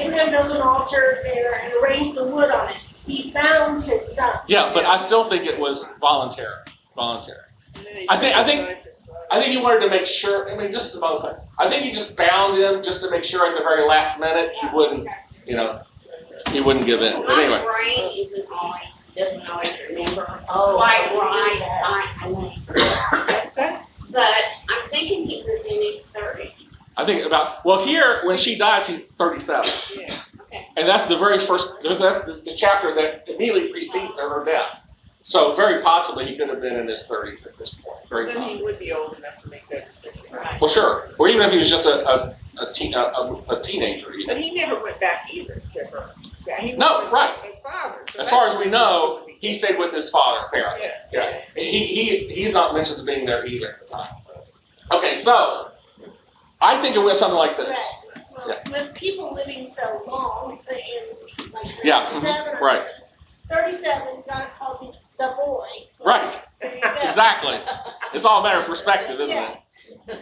Abraham 0.00 0.30
built 0.30 0.50
an 0.50 0.62
altar 0.62 1.20
there 1.24 1.54
and 1.54 1.72
arranged 1.74 2.16
the 2.16 2.24
wood 2.24 2.50
on 2.50 2.70
it. 2.70 2.76
He 3.06 3.30
bound 3.30 3.82
his 3.82 4.00
son. 4.16 4.40
Yeah, 4.48 4.72
but 4.72 4.84
I 4.84 4.96
still 4.96 5.24
think 5.24 5.46
it 5.46 5.58
was 5.58 5.86
voluntary. 6.00 6.54
Voluntary. 6.94 7.38
And 7.74 7.86
then 7.86 7.96
he 7.96 8.06
I 8.08 8.16
think- 8.16 8.36
I 8.36 8.44
think- 8.44 8.60
sacrificed 8.60 8.86
his 8.86 9.06
son. 9.06 9.16
I 9.30 9.40
think 9.40 9.52
he 9.52 9.58
wanted 9.58 9.80
to 9.80 9.88
make 9.90 10.06
sure. 10.06 10.50
I 10.50 10.56
mean, 10.56 10.72
just 10.72 10.96
about 10.96 11.22
that. 11.22 11.44
I 11.58 11.68
think 11.68 11.84
he 11.84 11.92
just 11.92 12.16
bound 12.16 12.56
him 12.56 12.82
just 12.82 13.00
to 13.02 13.10
make 13.10 13.24
sure 13.24 13.46
at 13.46 13.56
the 13.56 13.62
very 13.64 13.86
last 13.86 14.20
minute 14.20 14.52
he 14.60 14.66
wouldn't, 14.74 15.08
you 15.46 15.56
know, 15.56 15.82
he 16.50 16.60
wouldn't 16.60 16.84
give 16.86 17.00
in. 17.02 17.22
But 17.22 17.28
My 17.36 17.42
anyway, 17.42 17.64
brain 17.64 18.26
isn't 18.26 18.46
always, 18.52 18.82
doesn't 19.16 19.46
always 19.48 19.70
remember 19.88 20.44
oh, 20.48 20.76
quite 20.76 21.14
right, 21.14 21.62
I, 21.84 22.14
I 22.20 22.28
know. 22.28 22.52
But 24.10 24.24
I'm 24.68 24.90
thinking 24.90 25.26
he 25.26 25.42
was 25.42 25.64
in 25.66 25.80
his 25.82 26.02
thirties. 26.12 26.50
I 26.96 27.06
think 27.06 27.24
about 27.24 27.64
well 27.64 27.82
here 27.84 28.20
when 28.26 28.36
she 28.36 28.58
dies 28.58 28.86
he's 28.86 29.10
37, 29.12 29.70
Yeah. 29.96 30.14
Okay. 30.44 30.66
and 30.76 30.86
that's 30.86 31.06
the 31.06 31.16
very 31.16 31.38
first. 31.38 31.72
There's 31.82 31.98
that's 31.98 32.24
the, 32.24 32.34
the 32.44 32.54
chapter 32.54 32.94
that 32.94 33.24
immediately 33.28 33.72
precedes 33.72 34.20
her 34.20 34.44
death. 34.44 34.78
So 35.24 35.54
very 35.54 35.82
possibly 35.82 36.26
he 36.26 36.36
could 36.36 36.48
have 36.48 36.60
been 36.60 36.76
in 36.76 36.88
his 36.88 37.06
30s 37.06 37.46
at 37.46 37.56
this 37.58 37.70
point. 37.74 37.98
Very 38.08 38.32
Then 38.32 38.42
he 38.48 38.62
would 38.62 38.78
be 38.78 38.92
old 38.92 39.16
enough 39.16 39.40
to 39.42 39.48
make 39.48 39.68
that 39.70 39.88
decision. 40.02 40.26
Right. 40.32 40.60
Well, 40.60 40.68
sure. 40.68 41.10
Or 41.18 41.28
even 41.28 41.42
if 41.42 41.52
he 41.52 41.58
was 41.58 41.70
just 41.70 41.86
a 41.86 42.06
a, 42.08 42.36
a, 42.60 42.72
teen, 42.72 42.94
a, 42.94 42.98
a, 42.98 43.44
a 43.56 43.60
teenager. 43.60 44.12
Even. 44.12 44.26
But 44.34 44.42
he 44.42 44.52
never 44.54 44.82
went 44.82 44.98
back 45.00 45.28
either 45.32 45.62
to 45.74 45.84
her. 45.86 46.10
Yeah, 46.46 46.60
he 46.60 46.72
No, 46.72 47.10
right. 47.10 47.32
His 47.42 47.54
father. 47.62 47.98
so 48.12 48.20
As 48.20 48.30
far 48.30 48.48
as 48.48 48.56
we 48.56 48.66
know, 48.66 49.26
he 49.38 49.54
stayed 49.54 49.78
with 49.78 49.94
his 49.94 50.10
father 50.10 50.46
apparently. 50.46 50.88
Yeah. 51.12 51.40
Yeah, 51.54 51.62
he, 51.62 51.86
he, 51.86 52.34
he's 52.34 52.52
not 52.52 52.74
mentioned 52.74 52.98
as 52.98 53.04
being 53.04 53.26
there 53.26 53.46
either 53.46 53.68
at 53.68 53.86
the 53.86 53.94
time. 53.94 54.14
Okay, 54.90 55.16
so, 55.16 55.70
I 56.60 56.80
think 56.82 56.96
it 56.96 56.98
was 56.98 57.18
something 57.18 57.38
like 57.38 57.56
this. 57.56 57.78
Correct. 58.34 58.68
Well, 58.70 58.84
with 58.86 58.94
people 58.94 59.34
living 59.34 59.68
so 59.68 60.02
long, 60.06 60.58
in 60.68 61.50
like 61.52 61.70
Yeah, 61.84 62.10
mhm, 62.10 62.60
or 62.60 62.64
right. 62.66 62.88
thirty-seven, 63.48 64.24
God 64.28 64.46
calls 64.58 64.80
him 64.80 65.00
the 65.18 65.34
boy. 65.36 65.66
Right, 66.04 66.38
There 66.60 66.74
you 66.74 66.80
go. 66.80 66.88
exactly. 67.02 67.58
It's 68.14 68.24
all 68.24 68.40
a 68.40 68.42
matter 68.42 68.60
of 68.60 68.66
perspective, 68.66 69.20
isn't 69.20 69.36
Yeah. 69.36 69.54
it? 70.08 70.18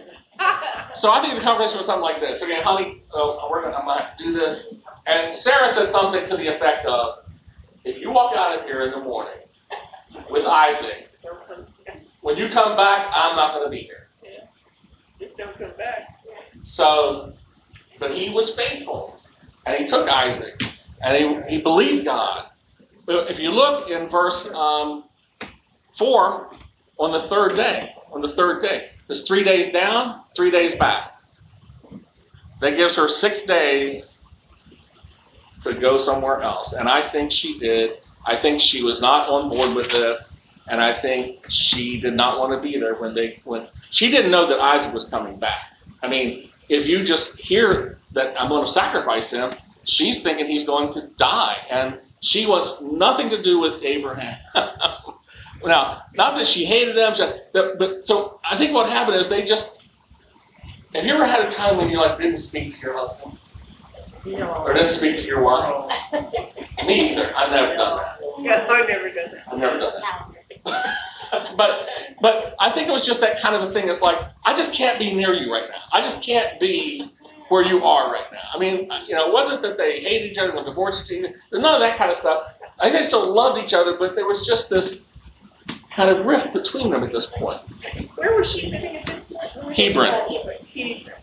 So 0.94 1.10
I 1.10 1.20
think 1.20 1.34
the 1.34 1.40
conversation 1.40 1.78
was 1.78 1.86
something 1.86 2.02
like 2.02 2.20
this. 2.20 2.42
Okay, 2.42 2.60
honey, 2.62 3.02
uh, 3.14 3.36
we're 3.50 3.62
gonna, 3.62 3.76
I'm 3.76 3.86
gonna 3.86 4.10
do 4.18 4.32
this. 4.32 4.72
And 5.06 5.36
Sarah 5.36 5.68
says 5.68 5.90
something 5.90 6.24
to 6.24 6.36
the 6.36 6.48
effect 6.48 6.84
of, 6.86 7.24
if 7.84 7.98
you 8.00 8.10
walk 8.10 8.34
out 8.36 8.58
of 8.58 8.64
here 8.64 8.82
in 8.82 8.90
the 8.90 9.00
morning 9.00 9.34
with 10.30 10.46
Isaac, 10.46 11.08
when 12.22 12.36
you 12.36 12.48
come 12.48 12.76
back, 12.76 13.10
I'm 13.14 13.36
not 13.36 13.54
gonna 13.54 13.70
be 13.70 13.78
here. 13.80 14.08
Just 15.20 15.36
don't 15.36 15.56
come 15.58 15.72
back. 15.78 16.08
So, 16.62 17.34
but 17.98 18.12
he 18.14 18.30
was 18.30 18.54
faithful, 18.54 19.20
and 19.66 19.76
he 19.76 19.84
took 19.84 20.08
Isaac, 20.08 20.60
and 21.02 21.16
he, 21.46 21.56
he 21.56 21.62
believed 21.62 22.04
God. 22.06 22.46
If 23.10 23.40
you 23.40 23.50
look 23.50 23.90
in 23.90 24.08
verse 24.08 24.48
um, 24.52 25.04
four, 25.94 26.50
on 26.98 27.12
the 27.12 27.20
third 27.20 27.56
day, 27.56 27.94
on 28.12 28.20
the 28.20 28.28
third 28.28 28.60
day, 28.60 28.90
there's 29.06 29.26
three 29.26 29.42
days 29.42 29.72
down, 29.72 30.20
three 30.36 30.50
days 30.50 30.76
back. 30.76 31.20
That 32.60 32.76
gives 32.76 32.96
her 32.96 33.08
six 33.08 33.42
days 33.44 34.22
to 35.62 35.74
go 35.74 35.98
somewhere 35.98 36.40
else, 36.40 36.72
and 36.72 36.88
I 36.88 37.10
think 37.10 37.32
she 37.32 37.58
did. 37.58 37.98
I 38.24 38.36
think 38.36 38.60
she 38.60 38.82
was 38.82 39.00
not 39.00 39.28
on 39.28 39.48
board 39.48 39.74
with 39.74 39.90
this, 39.90 40.38
and 40.68 40.80
I 40.80 41.00
think 41.00 41.50
she 41.50 41.98
did 42.00 42.14
not 42.14 42.38
want 42.38 42.52
to 42.52 42.60
be 42.60 42.78
there 42.78 42.94
when 42.94 43.14
they 43.14 43.40
when 43.44 43.66
she 43.90 44.10
didn't 44.10 44.30
know 44.30 44.48
that 44.48 44.60
Isaac 44.60 44.94
was 44.94 45.06
coming 45.06 45.38
back. 45.38 45.72
I 46.02 46.08
mean, 46.08 46.50
if 46.68 46.88
you 46.88 47.04
just 47.04 47.38
hear 47.38 47.98
that 48.12 48.40
I'm 48.40 48.48
going 48.48 48.66
to 48.66 48.72
sacrifice 48.72 49.30
him, 49.30 49.54
she's 49.84 50.22
thinking 50.22 50.46
he's 50.46 50.64
going 50.64 50.90
to 50.92 51.08
die. 51.16 51.56
And 51.70 51.98
she 52.20 52.46
wants 52.46 52.80
nothing 52.82 53.30
to 53.30 53.42
do 53.42 53.58
with 53.58 53.82
Abraham. 53.82 54.38
now, 55.64 56.02
not 56.14 56.36
that 56.36 56.46
she 56.46 56.64
hated 56.64 56.94
but, 57.52 57.78
but 57.78 58.06
so 58.06 58.40
I 58.44 58.56
think 58.56 58.72
what 58.72 58.88
happened 58.88 59.16
is 59.16 59.28
they 59.28 59.44
just. 59.44 59.78
Have 60.94 61.04
you 61.04 61.14
ever 61.14 61.26
had 61.26 61.44
a 61.44 61.48
time 61.48 61.76
when 61.76 61.88
you 61.88 61.98
like 61.98 62.16
didn't 62.16 62.38
speak 62.38 62.74
to 62.74 62.80
your 62.80 62.98
husband 62.98 63.38
No. 64.26 64.64
or 64.64 64.74
didn't 64.74 64.90
speak 64.90 65.16
to 65.16 65.26
your 65.26 65.42
wife? 65.42 65.94
Me 66.86 67.12
either. 67.12 67.34
I've 67.36 67.50
never 67.52 67.74
done 67.76 67.96
that. 67.98 68.20
Yeah, 68.40 68.66
I've 68.68 68.88
never 68.88 69.08
done 69.08 69.30
that. 69.32 69.52
I've 69.52 69.58
never 69.58 69.78
done 69.78 69.92
that. 70.64 70.96
but 71.56 71.88
but 72.20 72.56
I 72.58 72.70
think 72.70 72.88
it 72.88 72.92
was 72.92 73.06
just 73.06 73.20
that 73.20 73.40
kind 73.40 73.54
of 73.54 73.70
a 73.70 73.72
thing. 73.72 73.88
It's 73.88 74.02
like 74.02 74.18
I 74.44 74.54
just 74.54 74.74
can't 74.74 74.98
be 74.98 75.14
near 75.14 75.32
you 75.32 75.52
right 75.52 75.68
now. 75.70 75.80
I 75.92 76.00
just 76.02 76.22
can't 76.22 76.58
be 76.60 77.10
where 77.50 77.64
you 77.64 77.84
are 77.84 78.12
right 78.12 78.32
now. 78.32 78.48
I 78.54 78.58
mean, 78.58 78.90
you 79.06 79.14
know, 79.14 79.26
it 79.26 79.32
wasn't 79.32 79.60
that 79.62 79.76
they 79.76 80.00
hated 80.00 80.32
each 80.32 80.38
other, 80.38 80.54
were 80.54 80.64
divorced 80.64 81.10
each 81.10 81.24
other. 81.24 81.34
None 81.52 81.74
of 81.74 81.80
that 81.80 81.98
kind 81.98 82.10
of 82.10 82.16
stuff. 82.16 82.54
I 82.78 82.84
think 82.84 82.96
they 82.96 83.02
still 83.02 83.30
loved 83.32 83.62
each 83.62 83.74
other, 83.74 83.96
but 83.98 84.14
there 84.14 84.26
was 84.26 84.46
just 84.46 84.70
this 84.70 85.06
kind 85.90 86.08
of 86.10 86.24
rift 86.26 86.52
between 86.52 86.90
them 86.90 87.02
at 87.02 87.10
this 87.12 87.26
point. 87.26 87.60
Where 88.14 88.36
was 88.36 88.50
she 88.50 88.70
living 88.70 88.96
at 88.96 89.06
this 89.06 89.20
point? 89.28 89.76
Hebron. 89.76 90.30
Hebron. 90.74 91.14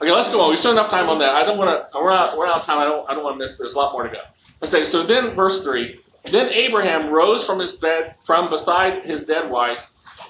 Okay, 0.00 0.12
let's 0.12 0.30
go 0.30 0.40
on. 0.40 0.50
We 0.50 0.56
still 0.56 0.70
have 0.70 0.78
enough 0.78 0.90
time 0.90 1.08
on 1.08 1.18
that. 1.18 1.34
I 1.34 1.44
don't 1.44 1.58
want 1.58 1.92
to. 1.92 1.98
We're 1.98 2.10
out. 2.10 2.38
We're 2.38 2.46
out 2.46 2.60
of 2.60 2.62
time. 2.64 2.78
I 2.78 2.84
don't. 2.84 3.10
I 3.10 3.14
don't 3.14 3.22
want 3.22 3.34
to 3.34 3.38
miss. 3.38 3.58
There's 3.58 3.74
a 3.74 3.78
lot 3.78 3.92
more 3.92 4.04
to 4.04 4.08
go. 4.08 4.20
Let's 4.60 4.72
say. 4.72 4.86
So 4.86 5.02
then, 5.02 5.34
verse 5.34 5.62
three. 5.62 6.00
Then 6.24 6.50
Abraham 6.52 7.10
rose 7.10 7.44
from 7.44 7.58
his 7.58 7.72
bed, 7.72 8.14
from 8.24 8.48
beside 8.48 9.04
his 9.04 9.24
dead 9.24 9.50
wife, 9.50 9.78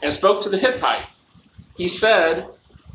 and 0.02 0.12
spoke 0.12 0.42
to 0.42 0.48
the 0.48 0.58
Hittites. 0.58 1.28
He 1.76 1.86
said, 1.86 2.48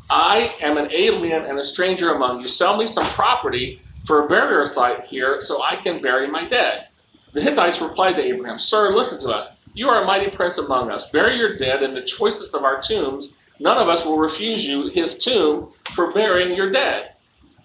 "I 0.08 0.54
am 0.60 0.76
an 0.76 0.92
alien 0.92 1.44
and 1.44 1.58
a 1.58 1.64
stranger 1.64 2.14
among 2.14 2.40
you. 2.40 2.46
Sell 2.46 2.76
me 2.76 2.86
some 2.86 3.06
property 3.06 3.80
for 4.04 4.24
a 4.24 4.28
burial 4.28 4.66
site 4.66 5.04
here, 5.06 5.40
so 5.40 5.62
I 5.62 5.76
can 5.76 6.00
bury 6.00 6.28
my 6.28 6.44
dead." 6.44 6.86
The 7.32 7.42
Hittites 7.42 7.80
replied 7.80 8.16
to 8.16 8.24
Abraham, 8.24 8.58
"Sir, 8.58 8.94
listen 8.94 9.18
to 9.20 9.34
us. 9.34 9.58
You 9.74 9.88
are 9.88 10.02
a 10.02 10.06
mighty 10.06 10.30
prince 10.30 10.58
among 10.58 10.90
us. 10.90 11.10
Bury 11.10 11.36
your 11.36 11.56
dead 11.56 11.82
in 11.82 11.92
the 11.92 12.02
choicest 12.02 12.54
of 12.54 12.64
our 12.64 12.80
tombs. 12.80 13.36
None 13.58 13.78
of 13.78 13.88
us 13.88 14.04
will 14.04 14.18
refuse 14.18 14.66
you 14.66 14.86
his 14.88 15.18
tomb 15.18 15.72
for 15.94 16.12
burying 16.12 16.54
your 16.56 16.70
dead. 16.70 17.12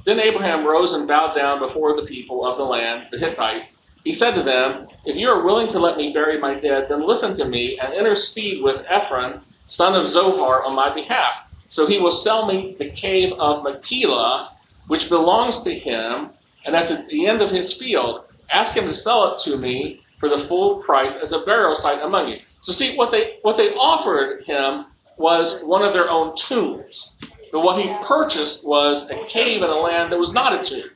Then 0.05 0.19
Abraham 0.19 0.65
rose 0.65 0.93
and 0.93 1.07
bowed 1.07 1.35
down 1.35 1.59
before 1.59 1.95
the 1.95 2.07
people 2.07 2.45
of 2.45 2.57
the 2.57 2.63
land, 2.63 3.07
the 3.11 3.19
Hittites. 3.19 3.77
He 4.03 4.13
said 4.13 4.33
to 4.33 4.41
them, 4.41 4.87
If 5.05 5.15
you 5.15 5.29
are 5.29 5.43
willing 5.43 5.67
to 5.69 5.79
let 5.79 5.95
me 5.95 6.11
bury 6.11 6.39
my 6.39 6.55
dead, 6.55 6.87
then 6.89 7.05
listen 7.05 7.35
to 7.35 7.45
me 7.45 7.77
and 7.77 7.93
intercede 7.93 8.63
with 8.63 8.83
Ephron, 8.89 9.41
son 9.67 9.93
of 9.95 10.07
Zohar, 10.07 10.63
on 10.63 10.75
my 10.75 10.93
behalf. 10.93 11.33
So 11.71 11.87
he 11.87 11.99
will 11.99 12.11
sell 12.11 12.45
me 12.45 12.75
the 12.77 12.89
cave 12.89 13.31
of 13.31 13.63
Machpelah, 13.63 14.51
which 14.87 15.07
belongs 15.07 15.59
to 15.61 15.73
him, 15.73 16.31
and 16.65 16.75
that's 16.75 16.91
at 16.91 17.07
the 17.07 17.27
end 17.27 17.41
of 17.41 17.49
his 17.49 17.71
field. 17.71 18.25
Ask 18.51 18.73
him 18.73 18.87
to 18.87 18.93
sell 18.93 19.33
it 19.33 19.39
to 19.43 19.55
me 19.55 20.01
for 20.19 20.27
the 20.27 20.37
full 20.37 20.83
price 20.83 21.15
as 21.15 21.31
a 21.31 21.39
burial 21.39 21.73
site 21.73 22.03
among 22.03 22.27
you. 22.27 22.39
So 22.59 22.73
see 22.73 22.97
what 22.97 23.11
they 23.11 23.37
what 23.43 23.55
they 23.55 23.73
offered 23.73 24.43
him 24.43 24.85
was 25.15 25.61
one 25.63 25.81
of 25.81 25.93
their 25.93 26.09
own 26.09 26.35
tombs. 26.35 27.13
But 27.53 27.61
what 27.61 27.81
he 27.81 27.89
purchased 28.05 28.67
was 28.67 29.09
a 29.09 29.23
cave 29.27 29.61
in 29.61 29.69
a 29.69 29.75
land 29.75 30.11
that 30.11 30.19
was 30.19 30.33
not 30.33 30.53
a 30.53 30.61
tomb. 30.61 30.89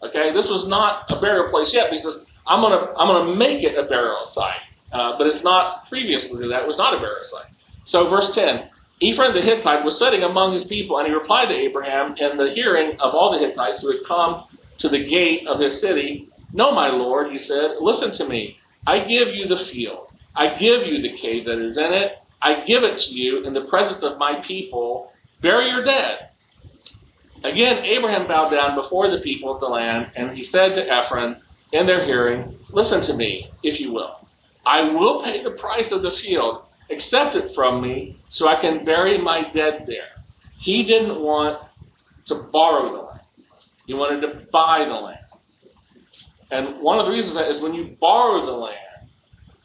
Okay, 0.00 0.30
this 0.30 0.48
was 0.48 0.68
not 0.68 1.10
a 1.10 1.16
burial 1.16 1.50
place 1.50 1.74
yet. 1.74 1.90
He 1.90 1.98
says, 1.98 2.24
"I'm 2.46 2.60
gonna, 2.60 2.92
I'm 2.96 3.08
gonna 3.08 3.34
make 3.34 3.64
it 3.64 3.76
a 3.76 3.82
burial 3.82 4.24
site." 4.24 4.62
Uh, 4.92 5.18
but 5.18 5.26
it's 5.26 5.42
not 5.42 5.88
previously 5.88 6.46
that. 6.48 6.62
It 6.62 6.68
was 6.68 6.78
not 6.78 6.94
a 6.94 6.98
burial 6.98 7.24
site. 7.24 7.50
So, 7.84 8.08
verse 8.08 8.32
10: 8.32 8.70
Ephron 9.02 9.32
the 9.32 9.40
Hittite 9.40 9.84
was 9.84 9.98
sitting 9.98 10.22
among 10.22 10.52
his 10.52 10.64
people, 10.64 10.98
and 10.98 11.06
he 11.06 11.12
replied 11.12 11.48
to 11.48 11.54
Abraham 11.54 12.16
in 12.16 12.36
the 12.36 12.50
hearing 12.50 13.00
of 13.00 13.14
all 13.14 13.32
the 13.32 13.38
Hittites 13.38 13.82
who 13.82 13.90
had 13.90 14.04
come 14.04 14.44
to 14.78 14.88
the 14.88 15.04
gate 15.04 15.46
of 15.46 15.58
his 15.58 15.80
city. 15.80 16.28
"No, 16.52 16.70
my 16.70 16.90
lord," 16.90 17.30
he 17.30 17.38
said, 17.38 17.76
"listen 17.80 18.12
to 18.12 18.24
me. 18.24 18.58
I 18.86 19.00
give 19.00 19.34
you 19.34 19.46
the 19.46 19.56
field. 19.56 20.08
I 20.36 20.48
give 20.48 20.86
you 20.86 21.02
the 21.02 21.16
cave 21.16 21.46
that 21.46 21.58
is 21.58 21.78
in 21.78 21.92
it. 21.92 22.18
I 22.40 22.60
give 22.60 22.84
it 22.84 22.98
to 22.98 23.12
you 23.12 23.44
in 23.44 23.54
the 23.54 23.62
presence 23.62 24.02
of 24.02 24.18
my 24.18 24.34
people. 24.36 25.12
Bury 25.40 25.68
your 25.68 25.82
dead." 25.82 26.28
Again, 27.42 27.84
Abraham 27.84 28.26
bowed 28.26 28.50
down 28.50 28.74
before 28.74 29.08
the 29.08 29.20
people 29.20 29.52
of 29.54 29.60
the 29.60 29.68
land, 29.68 30.10
and 30.16 30.34
he 30.34 30.42
said 30.42 30.74
to 30.74 30.90
Ephron 30.90 31.42
in 31.72 31.86
their 31.86 32.04
hearing, 32.04 32.58
Listen 32.70 33.00
to 33.02 33.14
me, 33.14 33.50
if 33.62 33.80
you 33.80 33.92
will. 33.92 34.16
I 34.64 34.82
will 34.82 35.22
pay 35.22 35.42
the 35.42 35.50
price 35.50 35.92
of 35.92 36.02
the 36.02 36.10
field. 36.10 36.62
Accept 36.94 37.34
it 37.34 37.54
from 37.54 37.82
me 37.82 38.20
so 38.28 38.46
I 38.48 38.60
can 38.60 38.84
bury 38.84 39.18
my 39.18 39.50
dead 39.50 39.84
there. 39.86 40.08
He 40.58 40.84
didn't 40.84 41.20
want 41.20 41.64
to 42.26 42.36
borrow 42.36 42.92
the 42.92 43.02
land, 43.02 43.20
he 43.86 43.94
wanted 43.94 44.20
to 44.22 44.46
buy 44.52 44.84
the 44.84 44.94
land. 44.94 45.18
And 46.50 46.80
one 46.80 47.00
of 47.00 47.06
the 47.06 47.12
reasons 47.12 47.34
that 47.34 47.48
is 47.48 47.60
when 47.60 47.74
you 47.74 47.96
borrow 48.00 48.46
the 48.46 48.52
land, 48.52 48.78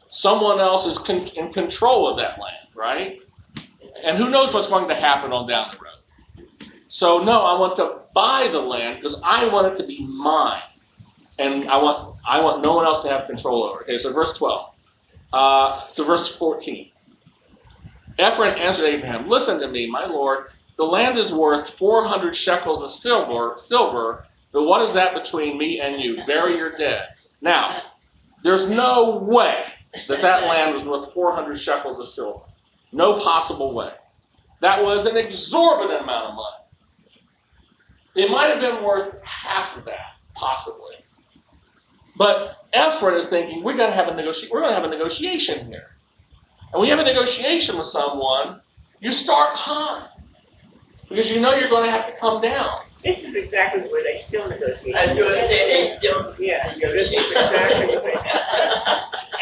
someone 0.08 0.58
else 0.58 0.86
is 0.86 0.98
con- 0.98 1.28
in 1.36 1.52
control 1.52 2.08
of 2.10 2.16
that 2.18 2.40
land, 2.40 2.66
right? 2.74 3.20
And 4.04 4.18
who 4.18 4.28
knows 4.28 4.52
what's 4.52 4.66
going 4.66 4.88
to 4.88 4.94
happen 4.94 5.32
on 5.32 5.48
down 5.48 5.70
the 5.70 5.76
road. 5.76 6.70
So 6.88 7.22
no, 7.22 7.44
I 7.44 7.58
want 7.60 7.76
to 7.76 8.00
buy 8.14 8.48
the 8.50 8.58
land 8.60 9.00
because 9.00 9.20
I 9.22 9.46
want 9.48 9.68
it 9.68 9.76
to 9.76 9.86
be 9.86 10.04
mine. 10.04 10.62
And 11.38 11.68
I 11.70 11.76
want 11.76 12.16
I 12.28 12.40
want 12.40 12.62
no 12.62 12.74
one 12.74 12.84
else 12.84 13.02
to 13.04 13.08
have 13.08 13.28
control 13.28 13.62
over 13.64 13.82
it. 13.82 13.84
Okay, 13.84 13.98
so 13.98 14.12
verse 14.12 14.36
12. 14.36 14.74
Uh, 15.32 15.88
so 15.88 16.04
verse 16.04 16.34
14. 16.36 16.89
Ephron 18.20 18.58
answered 18.58 18.86
Abraham, 18.86 19.28
Listen 19.28 19.60
to 19.60 19.68
me, 19.68 19.90
my 19.90 20.06
lord. 20.06 20.46
The 20.76 20.84
land 20.84 21.18
is 21.18 21.32
worth 21.32 21.70
400 21.70 22.34
shekels 22.34 22.82
of 22.82 22.90
silver, 22.90 23.54
silver, 23.58 24.26
but 24.52 24.64
what 24.64 24.82
is 24.82 24.94
that 24.94 25.14
between 25.14 25.58
me 25.58 25.80
and 25.80 26.00
you? 26.00 26.24
Bury 26.26 26.56
your 26.56 26.72
dead. 26.72 27.08
Now, 27.40 27.82
there's 28.42 28.68
no 28.68 29.18
way 29.18 29.64
that 30.08 30.22
that 30.22 30.44
land 30.44 30.74
was 30.74 30.84
worth 30.84 31.12
400 31.12 31.56
shekels 31.56 32.00
of 32.00 32.08
silver. 32.08 32.40
No 32.92 33.18
possible 33.18 33.74
way. 33.74 33.92
That 34.60 34.84
was 34.84 35.06
an 35.06 35.16
exorbitant 35.16 36.02
amount 36.02 36.30
of 36.30 36.34
money. 36.34 36.56
It 38.14 38.30
might 38.30 38.48
have 38.48 38.60
been 38.60 38.82
worth 38.82 39.18
half 39.22 39.76
of 39.76 39.84
that, 39.84 40.14
possibly. 40.34 40.96
But 42.16 42.56
Ephron 42.72 43.16
is 43.16 43.28
thinking 43.28 43.62
we're 43.62 43.76
going 43.76 43.90
to 43.90 43.96
have 43.96 44.08
a 44.08 44.12
negoti- 44.12 44.50
we're 44.50 44.60
going 44.60 44.74
to 44.74 44.80
have 44.80 44.84
a 44.84 44.94
negotiation 44.94 45.66
here. 45.66 45.96
And 46.72 46.80
when 46.80 46.88
you 46.88 46.96
have 46.96 47.04
a 47.04 47.08
negotiation 47.08 47.76
with 47.76 47.86
someone, 47.86 48.60
you 49.00 49.12
start 49.12 49.50
high 49.54 50.08
because 51.08 51.30
you 51.30 51.40
know 51.40 51.54
you're 51.54 51.68
going 51.68 51.84
to 51.84 51.90
have 51.90 52.04
to 52.06 52.12
come 52.12 52.40
down. 52.40 52.82
This 53.02 53.24
is 53.24 53.34
exactly 53.34 53.82
where 53.90 54.04
they 54.04 54.22
still 54.28 54.46
negotiate. 54.48 54.94
I 54.94 55.06
was 55.06 55.18
gonna 55.18 55.34
say, 55.48 55.72
they 55.72 55.84
still. 55.86 56.34
Yeah, 56.38 56.74
this 56.78 57.08
is 57.08 57.12
exactly. 57.14 57.94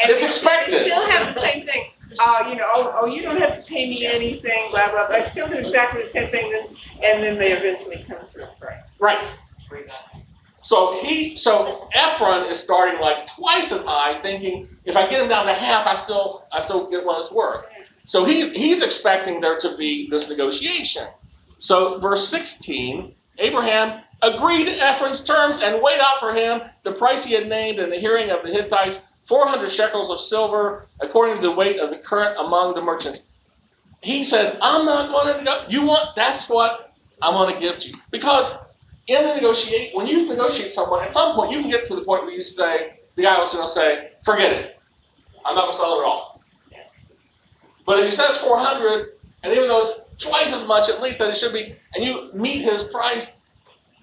And 0.01 0.09
It's 0.09 0.21
they- 0.21 0.27
expected. 0.27 0.73
They 0.75 0.83
still 0.85 1.05
have 1.09 1.35
the 1.35 1.41
same 1.41 1.65
thing. 1.67 1.91
Uh, 2.19 2.47
you 2.49 2.55
know, 2.55 2.63
oh, 2.67 2.95
oh, 3.01 3.05
you 3.05 3.21
don't 3.21 3.37
have 3.37 3.57
to 3.61 3.69
pay 3.69 3.87
me 3.89 4.05
anything, 4.05 4.71
blah, 4.71 4.89
blah, 4.89 5.07
blah. 5.07 5.17
I 5.17 5.21
still 5.21 5.47
do 5.49 5.55
exactly 5.55 6.03
the 6.03 6.09
same 6.09 6.31
thing, 6.31 6.49
then- 6.51 6.67
and 7.03 7.21
then 7.21 7.37
they 7.37 7.51
eventually 7.51 8.05
come 8.07 8.19
to 8.33 8.43
a 8.45 8.47
price. 8.59 8.79
Right. 8.97 9.19
So 10.61 10.99
he, 11.01 11.37
so 11.37 11.89
Ephron 11.93 12.45
is 12.45 12.59
starting 12.59 12.99
like 12.99 13.25
twice 13.25 13.71
as 13.71 13.83
high, 13.83 14.21
thinking 14.21 14.67
if 14.85 14.97
I 14.97 15.07
get 15.07 15.21
him 15.21 15.29
down 15.29 15.45
to 15.45 15.53
half, 15.53 15.87
I 15.87 15.93
still, 15.93 16.43
I 16.51 16.59
still 16.59 16.89
get 16.89 17.05
what 17.05 17.17
it's 17.19 17.31
worth. 17.31 17.65
So 18.05 18.25
he, 18.25 18.49
he's 18.49 18.81
expecting 18.81 19.39
there 19.39 19.57
to 19.59 19.77
be 19.77 20.09
this 20.09 20.27
negotiation. 20.27 21.07
So 21.59 21.99
verse 21.99 22.27
16, 22.29 23.13
Abraham 23.37 24.01
agreed 24.21 24.65
to 24.65 24.71
Ephron's 24.71 25.21
terms 25.21 25.59
and 25.61 25.81
weighed 25.81 26.01
out 26.01 26.19
for 26.19 26.33
him 26.33 26.61
the 26.83 26.91
price 26.91 27.23
he 27.23 27.33
had 27.33 27.47
named 27.47 27.79
in 27.79 27.89
the 27.89 27.97
hearing 27.97 28.31
of 28.31 28.43
the 28.43 28.49
Hittites, 28.49 28.99
400 29.25 29.71
shekels 29.71 30.09
of 30.09 30.19
silver, 30.19 30.87
according 30.99 31.35
to 31.35 31.41
the 31.41 31.51
weight 31.51 31.79
of 31.79 31.91
the 31.91 31.97
current 31.97 32.37
among 32.39 32.73
the 32.73 32.81
merchants. 32.81 33.21
He 34.01 34.23
said, 34.23 34.57
I'm 34.61 34.85
not 34.85 35.09
going 35.09 35.45
to. 35.45 35.65
You 35.69 35.83
want, 35.83 36.15
that's 36.15 36.49
what 36.49 36.93
I 37.21 37.29
want 37.29 37.53
to 37.53 37.59
give 37.59 37.77
to 37.79 37.89
you. 37.89 37.95
Because 38.11 38.55
in 39.09 39.25
the 39.25 39.33
negotiate, 39.33 39.95
when 39.95 40.07
you 40.07 40.27
negotiate 40.27 40.71
someone, 40.71 41.01
at 41.01 41.09
some 41.09 41.35
point 41.35 41.51
you 41.51 41.61
can 41.61 41.71
get 41.71 41.85
to 41.85 41.95
the 41.95 42.01
point 42.01 42.23
where 42.23 42.33
you 42.33 42.43
say, 42.43 42.99
the 43.15 43.23
guy 43.23 43.39
was 43.39 43.51
going 43.51 43.65
to 43.65 43.71
say, 43.71 44.11
forget 44.23 44.51
it. 44.51 44.79
I'm 45.45 45.55
not 45.55 45.61
going 45.61 45.71
to 45.71 45.77
sell 45.77 45.95
it 45.95 46.01
at 46.01 46.05
all. 46.05 46.41
But 47.85 47.99
if 47.99 48.05
he 48.05 48.11
says 48.11 48.37
400, 48.37 49.13
and 49.41 49.51
even 49.51 49.67
though 49.67 49.79
it's 49.79 50.01
twice 50.19 50.53
as 50.53 50.67
much 50.67 50.89
at 50.89 51.01
least 51.01 51.17
that 51.19 51.29
it 51.29 51.37
should 51.37 51.53
be, 51.53 51.75
and 51.95 52.03
you 52.05 52.31
meet 52.33 52.61
his 52.61 52.83
price, 52.83 53.35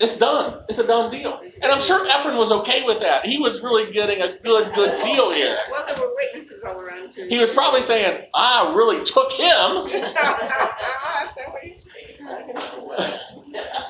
it's 0.00 0.18
done. 0.18 0.62
It's 0.68 0.78
a 0.78 0.86
done 0.86 1.10
deal. 1.10 1.40
And 1.62 1.72
I'm 1.72 1.80
sure 1.80 2.06
Ephron 2.06 2.36
was 2.36 2.52
okay 2.52 2.84
with 2.84 3.00
that. 3.00 3.24
He 3.24 3.38
was 3.38 3.62
really 3.62 3.92
getting 3.92 4.20
a 4.20 4.36
good, 4.42 4.74
good 4.74 5.02
deal 5.02 5.32
here. 5.32 5.56
Well, 5.70 5.86
there 5.86 5.96
were 5.96 6.14
witnesses 6.14 6.62
all 6.66 6.80
around 6.80 7.14
too. 7.14 7.26
He 7.28 7.38
was 7.38 7.50
probably 7.50 7.82
saying, 7.82 8.26
I 8.34 8.74
really 8.74 9.04
took 9.04 9.32
him. 9.32 9.86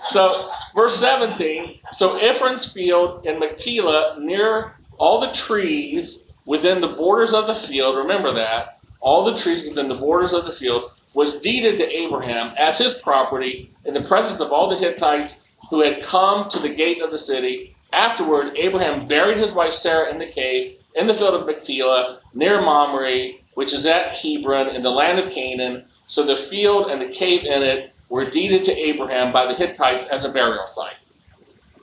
So, 0.09 0.51
verse 0.75 0.99
17. 0.99 1.81
So 1.93 2.17
Ephron's 2.17 2.71
field 2.73 3.27
in 3.27 3.39
Machpelah, 3.39 4.19
near 4.21 4.75
all 4.99 5.21
the 5.21 5.33
trees 5.33 6.25
within 6.45 6.81
the 6.81 6.89
borders 6.89 7.35
of 7.35 7.47
the 7.47 7.55
field, 7.55 7.97
remember 7.97 8.35
that, 8.35 8.79
all 9.01 9.25
the 9.25 9.37
trees 9.37 9.65
within 9.65 9.89
the 9.89 9.95
borders 9.95 10.33
of 10.33 10.47
the 10.47 10.53
field, 10.53 10.91
was 11.13 11.41
deeded 11.41 11.77
to 11.79 11.93
Abraham 11.93 12.55
as 12.57 12.79
his 12.79 12.95
property 12.95 13.71
in 13.85 13.95
the 13.95 14.03
presence 14.03 14.41
of 14.41 14.53
all 14.53 14.69
the 14.71 14.77
Hittites 14.77 15.45
who 15.71 15.81
had 15.81 16.03
come 16.03 16.49
to 16.51 16.59
the 16.59 16.69
gate 16.69 17.03
of 17.03 17.11
the 17.11 17.19
city. 17.19 17.75
Afterward, 17.93 18.57
Abraham 18.57 19.09
buried 19.09 19.39
his 19.39 19.55
wife 19.55 19.75
Sarah 19.75 20.11
in 20.11 20.19
the 20.19 20.27
cave 20.27 20.79
in 20.95 21.07
the 21.07 21.15
field 21.15 21.35
of 21.35 21.47
Machpelah, 21.47 22.21
near 22.33 22.61
Mamre, 22.61 23.33
which 23.55 23.73
is 23.73 23.87
at 23.87 24.13
Hebron, 24.13 24.75
in 24.75 24.83
the 24.83 24.91
land 24.91 25.19
of 25.19 25.33
Canaan. 25.33 25.85
So 26.07 26.25
the 26.25 26.37
field 26.37 26.91
and 26.91 27.01
the 27.01 27.13
cave 27.13 27.45
in 27.45 27.63
it 27.63 27.93
were 28.09 28.29
deeded 28.29 28.65
to 28.65 28.73
Abraham 28.77 29.33
by 29.33 29.47
the 29.47 29.55
Hittites 29.55 30.07
as 30.07 30.25
a 30.25 30.29
burial 30.29 30.67
site. 30.67 30.97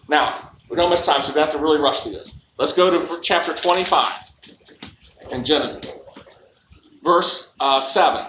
Now, 0.07 0.51
we 0.69 0.76
don't 0.76 0.89
have 0.89 0.99
much 0.99 1.05
time, 1.05 1.24
so 1.24 1.34
we 1.34 1.39
have 1.39 1.51
to 1.51 1.57
really 1.57 1.80
rush 1.80 2.01
through 2.01 2.13
this. 2.13 2.39
Let's 2.57 2.74
go 2.74 2.89
to 2.89 3.21
chapter 3.21 3.53
25 3.53 4.13
in 5.32 5.43
Genesis, 5.43 5.99
verse 7.03 7.53
uh, 7.59 7.82
7. 7.82 8.28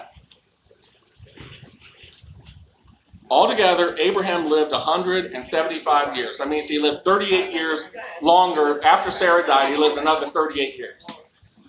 Altogether, 3.29 3.97
Abraham 3.97 4.45
lived 4.45 4.71
175 4.71 6.15
years. 6.15 6.37
That 6.37 6.47
means 6.47 6.67
he 6.67 6.77
lived 6.77 7.03
38 7.05 7.53
years 7.53 7.95
longer. 8.21 8.83
After 8.83 9.09
Sarah 9.09 9.45
died, 9.45 9.69
he 9.69 9.77
lived 9.77 9.97
another 9.97 10.29
38 10.29 10.77
years. 10.77 11.07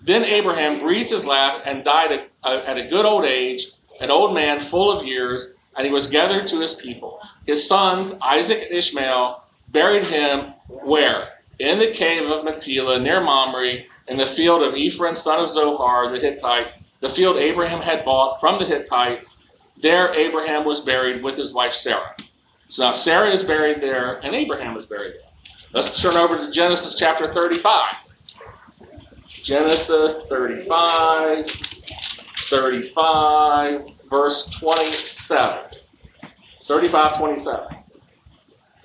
Then 0.03 0.23
Abraham 0.23 0.79
breathed 0.79 1.09
his 1.09 1.25
last 1.25 1.65
and 1.65 1.83
died 1.83 2.11
at, 2.11 2.29
at 2.43 2.77
a 2.77 2.87
good 2.87 3.05
old 3.05 3.25
age, 3.25 3.71
an 3.99 4.11
old 4.11 4.33
man 4.33 4.61
full 4.61 4.91
of 4.91 5.05
years, 5.05 5.55
and 5.77 5.85
he 5.85 5.93
was 5.93 6.07
gathered 6.07 6.47
to 6.47 6.59
his 6.59 6.73
people. 6.73 7.19
His 7.45 7.67
sons, 7.67 8.15
Isaac 8.21 8.63
and 8.63 8.71
Ishmael, 8.71 9.43
buried 9.69 10.05
him 10.05 10.53
where? 10.67 11.29
In 11.59 11.79
the 11.79 11.91
cave 11.91 12.29
of 12.29 12.43
Machpelah 12.43 12.99
near 12.99 13.21
Mamre, 13.21 13.83
in 14.07 14.17
the 14.17 14.25
field 14.25 14.63
of 14.63 14.75
Ephron, 14.75 15.15
son 15.15 15.39
of 15.39 15.49
Zohar, 15.49 16.11
the 16.11 16.19
Hittite, 16.19 16.67
the 16.99 17.09
field 17.09 17.37
Abraham 17.37 17.81
had 17.81 18.03
bought 18.03 18.39
from 18.39 18.59
the 18.59 18.65
Hittites. 18.65 19.43
There 19.81 20.13
Abraham 20.13 20.65
was 20.65 20.81
buried 20.81 21.23
with 21.23 21.37
his 21.37 21.53
wife 21.53 21.73
Sarah. 21.73 22.15
So 22.69 22.83
now 22.83 22.93
Sarah 22.93 23.31
is 23.31 23.43
buried 23.43 23.83
there, 23.83 24.19
and 24.25 24.35
Abraham 24.35 24.75
is 24.75 24.85
buried 24.85 25.13
there. 25.13 25.21
Let's 25.73 26.01
turn 26.01 26.15
over 26.15 26.37
to 26.37 26.51
Genesis 26.51 26.95
chapter 26.95 27.31
35. 27.31 27.93
Genesis 29.29 30.23
35, 30.23 31.49
35, 31.49 33.85
verse 34.09 34.49
27. 34.51 35.63
35, 36.67 37.17
27. 37.17 37.77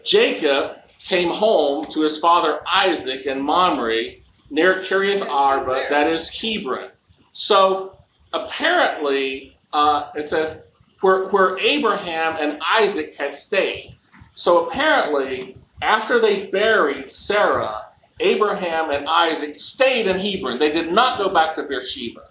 Jacob 0.04 0.76
came 0.98 1.30
home 1.30 1.86
to 1.86 2.02
his 2.02 2.18
father 2.18 2.60
Isaac 2.66 3.26
in 3.26 3.40
Mamre 3.40 4.16
near 4.50 4.82
Kiriath 4.82 5.26
Arba, 5.26 5.86
that 5.90 6.08
is 6.08 6.28
Hebron. 6.28 6.90
So 7.32 7.98
apparently, 8.32 9.56
uh, 9.72 10.10
it 10.14 10.24
says 10.24 10.62
where, 11.00 11.28
where 11.28 11.58
Abraham 11.58 12.36
and 12.38 12.60
Isaac 12.62 13.16
had 13.16 13.34
stayed. 13.34 13.96
So 14.34 14.66
apparently, 14.66 15.56
after 15.80 16.20
they 16.20 16.46
buried 16.46 17.10
Sarah, 17.10 17.86
Abraham 18.20 18.90
and 18.90 19.08
Isaac 19.08 19.54
stayed 19.54 20.06
in 20.06 20.18
Hebron. 20.18 20.58
They 20.58 20.70
did 20.70 20.92
not 20.92 21.18
go 21.18 21.28
back 21.28 21.54
to 21.56 21.64
Beersheba. 21.64 22.22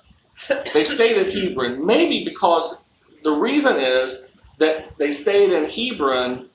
They 0.73 0.85
stayed 0.85 1.17
in 1.17 1.31
Hebron, 1.31 1.85
maybe 1.85 2.23
because 2.25 2.81
the 3.23 3.31
reason 3.31 3.77
is 3.77 4.25
that 4.59 4.97
they 4.97 5.11
stayed 5.11 5.51
in 5.51 5.69
Hebron 5.69 6.49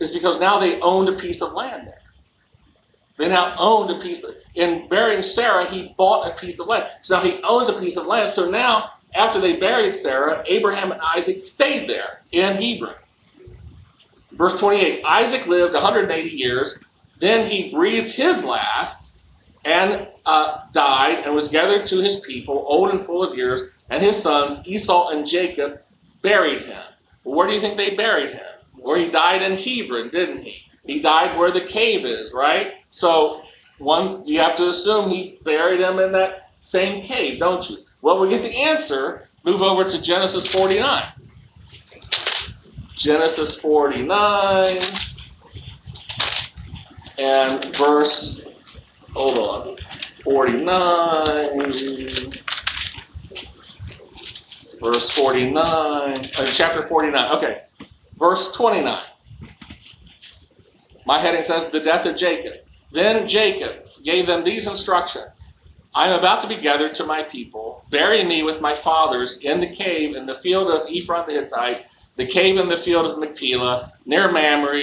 is 0.00 0.10
because 0.10 0.40
now 0.40 0.58
they 0.58 0.80
owned 0.80 1.08
a 1.08 1.18
piece 1.18 1.42
of 1.42 1.52
land 1.52 1.86
there. 1.86 1.94
They 3.18 3.28
now 3.28 3.54
owned 3.58 3.90
a 3.90 4.02
piece 4.02 4.24
of, 4.24 4.34
in 4.54 4.88
burying 4.88 5.22
Sarah, 5.22 5.70
he 5.70 5.94
bought 5.96 6.30
a 6.30 6.34
piece 6.40 6.58
of 6.60 6.66
land. 6.66 6.86
So 7.02 7.16
now 7.16 7.24
he 7.24 7.42
owns 7.42 7.68
a 7.68 7.78
piece 7.78 7.96
of 7.96 8.06
land. 8.06 8.32
So 8.32 8.50
now, 8.50 8.90
after 9.14 9.40
they 9.40 9.56
buried 9.56 9.94
Sarah, 9.94 10.42
Abraham 10.48 10.92
and 10.92 11.00
Isaac 11.00 11.40
stayed 11.40 11.88
there 11.88 12.22
in 12.32 12.60
Hebron. 12.60 12.96
Verse 14.32 14.58
28 14.58 15.04
Isaac 15.04 15.46
lived 15.46 15.74
180 15.74 16.30
years. 16.30 16.78
Then 17.20 17.48
he 17.48 17.70
breathed 17.70 18.12
his 18.12 18.44
last 18.44 19.10
and 19.64 20.08
uh, 20.26 20.60
died 20.72 21.24
and 21.24 21.34
was 21.34 21.48
gathered 21.48 21.86
to 21.86 22.00
his 22.00 22.20
people, 22.20 22.64
old 22.66 22.90
and 22.90 23.06
full 23.06 23.22
of 23.22 23.36
years, 23.36 23.62
and 23.90 24.02
his 24.02 24.20
sons, 24.20 24.66
Esau 24.66 25.08
and 25.08 25.26
Jacob, 25.26 25.80
buried 26.22 26.66
him. 26.68 26.82
Well, 27.24 27.36
where 27.36 27.46
do 27.46 27.54
you 27.54 27.60
think 27.60 27.76
they 27.76 27.94
buried 27.94 28.34
him? 28.34 28.42
Where 28.74 28.98
he 28.98 29.10
died 29.10 29.42
in 29.42 29.58
Hebron, 29.58 30.10
didn't 30.10 30.42
he? 30.42 30.62
He 30.84 31.00
died 31.00 31.38
where 31.38 31.52
the 31.52 31.60
cave 31.60 32.04
is, 32.04 32.32
right? 32.32 32.72
So 32.90 33.42
one, 33.78 34.26
you 34.26 34.40
have 34.40 34.56
to 34.56 34.68
assume 34.68 35.10
he 35.10 35.38
buried 35.44 35.80
him 35.80 35.98
in 35.98 36.12
that 36.12 36.50
same 36.60 37.02
cave, 37.02 37.38
don't 37.38 37.68
you? 37.68 37.78
Well, 38.00 38.20
we 38.20 38.28
get 38.30 38.42
the 38.42 38.56
answer. 38.56 39.28
Move 39.44 39.62
over 39.62 39.84
to 39.84 40.02
Genesis 40.02 40.46
49. 40.48 41.04
Genesis 42.96 43.56
49 43.56 44.78
and 47.18 47.64
verse, 47.76 48.44
hold 49.14 49.38
on, 49.38 49.76
49. 50.24 52.32
verse 54.80 55.10
49, 55.10 55.56
uh, 55.58 56.22
chapter 56.52 56.88
49. 56.88 57.36
Okay, 57.36 57.58
verse 58.18 58.54
29. 58.56 59.02
My 61.06 61.20
heading 61.20 61.42
says, 61.42 61.70
The 61.70 61.80
death 61.80 62.06
of 62.06 62.16
Jacob. 62.16 62.52
Then 62.92 63.28
Jacob 63.28 63.72
gave 64.04 64.26
them 64.26 64.44
these 64.44 64.66
instructions 64.66 65.52
I 65.94 66.08
am 66.08 66.18
about 66.18 66.40
to 66.40 66.48
be 66.48 66.56
gathered 66.56 66.94
to 66.96 67.04
my 67.04 67.22
people. 67.22 67.84
Bury 67.90 68.24
me 68.24 68.42
with 68.42 68.62
my 68.62 68.80
fathers 68.82 69.38
in 69.42 69.60
the 69.60 69.74
cave 69.74 70.16
in 70.16 70.24
the 70.24 70.38
field 70.42 70.70
of 70.70 70.88
Ephron 70.88 71.26
the 71.26 71.34
Hittite, 71.34 71.84
the 72.16 72.26
cave 72.26 72.56
in 72.56 72.70
the 72.70 72.78
field 72.78 73.10
of 73.10 73.18
Machpelah, 73.18 73.90
near 74.06 74.32
Mamre, 74.32 74.82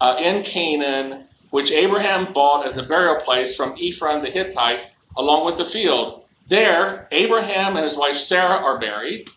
uh, 0.00 0.16
in 0.18 0.42
Canaan, 0.42 1.27
which 1.50 1.70
Abraham 1.70 2.32
bought 2.32 2.66
as 2.66 2.76
a 2.76 2.82
burial 2.82 3.20
place 3.20 3.56
from 3.56 3.76
Ephron 3.80 4.22
the 4.22 4.30
Hittite, 4.30 4.80
along 5.16 5.46
with 5.46 5.58
the 5.58 5.64
field. 5.64 6.24
There, 6.48 7.08
Abraham 7.10 7.76
and 7.76 7.84
his 7.84 7.96
wife 7.96 8.16
Sarah 8.16 8.56
are 8.56 8.78
buried. 8.78 9.28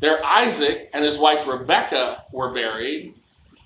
There, 0.00 0.24
Isaac 0.24 0.90
and 0.92 1.04
his 1.04 1.18
wife 1.18 1.46
Rebekah 1.46 2.24
were 2.32 2.52
buried. 2.52 3.14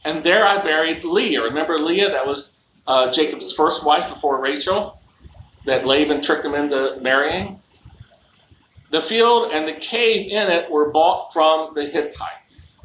And 0.05 0.23
there 0.23 0.47
I 0.47 0.63
buried 0.63 1.05
Leah. 1.05 1.43
Remember 1.43 1.79
Leah? 1.79 2.11
That 2.11 2.27
was 2.27 2.57
uh, 2.87 3.11
Jacob's 3.13 3.53
first 3.53 3.85
wife 3.85 4.13
before 4.13 4.41
Rachel, 4.41 5.01
that 5.65 5.87
Laban 5.87 6.23
tricked 6.23 6.45
him 6.45 6.55
into 6.55 6.99
marrying. 7.01 7.61
The 8.91 9.03
field 9.03 9.51
and 9.53 9.67
the 9.67 9.73
cave 9.73 10.31
in 10.31 10.51
it 10.51 10.71
were 10.71 10.91
bought 10.91 11.33
from 11.33 11.75
the 11.75 11.87
Hittites. 11.87 12.85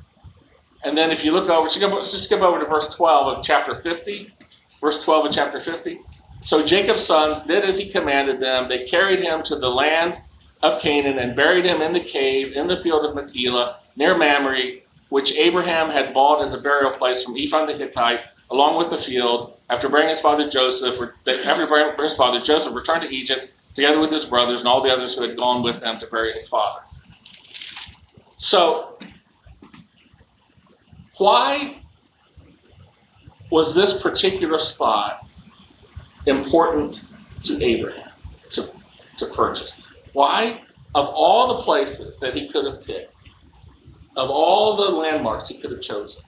And 0.84 0.98
then 0.98 1.12
if 1.12 1.24
you 1.24 1.32
look 1.32 1.48
over, 1.48 1.68
let's 1.68 2.12
just 2.12 2.24
skip 2.24 2.42
over 2.42 2.60
to 2.60 2.66
verse 2.66 2.94
12 2.96 3.38
of 3.38 3.44
chapter 3.44 3.76
50. 3.76 4.34
Verse 4.82 5.04
12 5.04 5.28
of 5.28 5.32
chapter 5.32 5.64
50. 5.64 6.02
So 6.44 6.66
Jacob's 6.66 7.06
sons 7.06 7.44
did 7.44 7.64
as 7.64 7.78
he 7.78 7.90
commanded 7.90 8.40
them. 8.40 8.68
They 8.68 8.86
carried 8.86 9.20
him 9.20 9.44
to 9.44 9.56
the 9.56 9.70
land 9.70 10.18
of 10.64 10.82
Canaan 10.82 11.20
and 11.20 11.36
buried 11.36 11.66
him 11.66 11.82
in 11.82 11.94
the 11.94 12.00
cave 12.00 12.54
in 12.54 12.68
the 12.68 12.82
field 12.82 13.06
of 13.06 13.16
Machpelah 13.16 13.78
near 13.96 14.18
Mamre, 14.18 14.80
which 15.10 15.34
Abraham 15.34 15.90
had 15.90 16.14
bought 16.14 16.42
as 16.42 16.54
a 16.54 16.60
burial 16.60 16.92
place 16.92 17.24
from 17.24 17.38
Ephron 17.38 17.68
the 17.68 17.74
Hittite, 17.74 18.22
along 18.50 18.78
with 18.78 18.90
the 18.90 18.98
field. 18.98 19.54
After 19.70 19.88
bringing 19.88 20.10
his 20.10 20.20
father 20.20 20.50
Joseph, 20.50 20.98
after 21.28 22.04
his 22.04 22.16
father 22.16 22.42
Joseph 22.42 22.76
returned 22.76 23.04
to 23.04 23.10
Egypt 23.10 23.52
together 23.76 24.00
with 24.00 24.12
his 24.12 24.26
brothers 24.26 24.62
and 24.62 24.68
all 24.68 24.84
the 24.84 24.92
others 24.92 25.16
who 25.16 25.22
had 25.22 25.38
gone 25.38 25.64
with 25.64 25.80
them 25.80 26.00
to 26.00 26.08
bury 26.08 26.34
his 26.34 26.48
father. 26.48 26.82
So, 28.38 28.98
why 31.18 31.81
was 33.52 33.76
this 33.76 34.02
particular 34.02 34.58
spot 34.58 35.30
important 36.26 37.06
to 37.44 37.64
Abraham 37.64 38.10
to, 38.50 38.72
to 39.18 39.26
purchase. 39.28 39.80
Why? 40.14 40.62
Of 40.96 41.08
all 41.08 41.58
the 41.58 41.64
places 41.64 42.18
that 42.20 42.34
he 42.34 42.48
could 42.48 42.66
have 42.66 42.84
picked, 42.84 43.14
of 44.16 44.30
all 44.30 44.78
the 44.78 44.90
landmarks 44.90 45.48
he 45.48 45.60
could 45.60 45.72
have 45.72 45.82
chosen, 45.82 46.24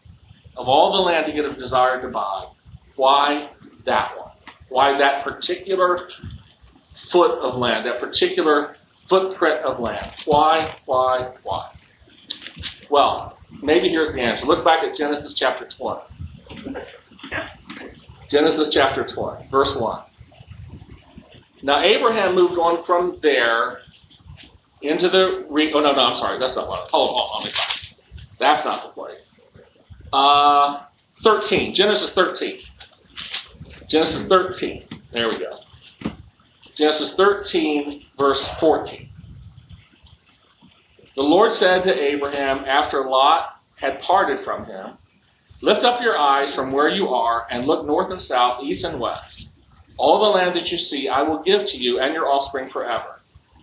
of 0.55 0.67
all 0.67 0.91
the 0.93 0.99
land 0.99 1.25
he 1.25 1.33
could 1.33 1.45
have 1.45 1.57
desired 1.57 2.01
to 2.01 2.09
buy, 2.09 2.47
why 2.95 3.49
that 3.85 4.17
one? 4.17 4.31
Why 4.69 4.97
that 4.97 5.23
particular 5.23 6.09
foot 6.93 7.39
of 7.39 7.57
land, 7.57 7.85
that 7.85 7.99
particular 7.99 8.75
footprint 9.07 9.61
of 9.61 9.79
land? 9.79 10.13
Why, 10.25 10.73
why, 10.85 11.33
why? 11.43 11.71
Well, 12.89 13.37
maybe 13.61 13.89
here's 13.89 14.13
the 14.13 14.21
answer. 14.21 14.45
Look 14.45 14.63
back 14.63 14.83
at 14.83 14.95
Genesis 14.95 15.33
chapter 15.33 15.65
20. 15.65 16.01
Genesis 18.29 18.69
chapter 18.69 19.03
20, 19.03 19.47
verse 19.49 19.75
1. 19.75 20.01
Now 21.61 21.79
Abraham 21.81 22.35
moved 22.35 22.57
on 22.57 22.83
from 22.83 23.19
there 23.21 23.79
into 24.81 25.07
the 25.07 25.45
re- 25.49 25.71
oh 25.71 25.79
no 25.79 25.93
no 25.93 26.01
I'm 26.01 26.17
sorry 26.17 26.37
that's 26.37 26.57
not 26.57 26.67
what 26.67 26.89
oh 26.93 27.27
oh 27.31 27.39
find 27.39 27.95
that's 28.37 28.65
not 28.65 28.83
the 28.83 28.89
place. 28.89 29.39
Uh, 30.11 30.83
13 31.19 31.73
Genesis 31.73 32.11
13 32.11 32.59
Genesis 33.87 34.25
13 34.25 34.85
there 35.11 35.29
we 35.29 35.37
go 35.37 35.59
Genesis 36.75 37.13
13 37.15 38.05
verse 38.17 38.45
14. 38.59 39.09
The 41.15 41.21
Lord 41.21 41.51
said 41.51 41.83
to 41.83 42.01
Abraham 42.01 42.65
after 42.65 43.05
Lot 43.07 43.61
had 43.75 44.01
parted 44.01 44.43
from 44.43 44.65
him, 44.65 44.97
Lift 45.63 45.85
up 45.85 46.01
your 46.01 46.17
eyes 46.17 46.53
from 46.53 46.73
where 46.73 46.89
you 46.89 47.07
are 47.13 47.47
and 47.49 47.65
look 47.65 47.85
north 47.85 48.11
and 48.11 48.21
south, 48.21 48.65
east 48.65 48.83
and 48.83 48.99
west. 48.99 49.47
All 49.95 50.19
the 50.19 50.37
land 50.37 50.57
that 50.57 50.69
you 50.73 50.77
see 50.77 51.07
I 51.07 51.21
will 51.21 51.41
give 51.41 51.65
to 51.67 51.77
you 51.77 52.01
and 52.01 52.13
your 52.13 52.27
offspring 52.27 52.69
forever. 52.69 53.21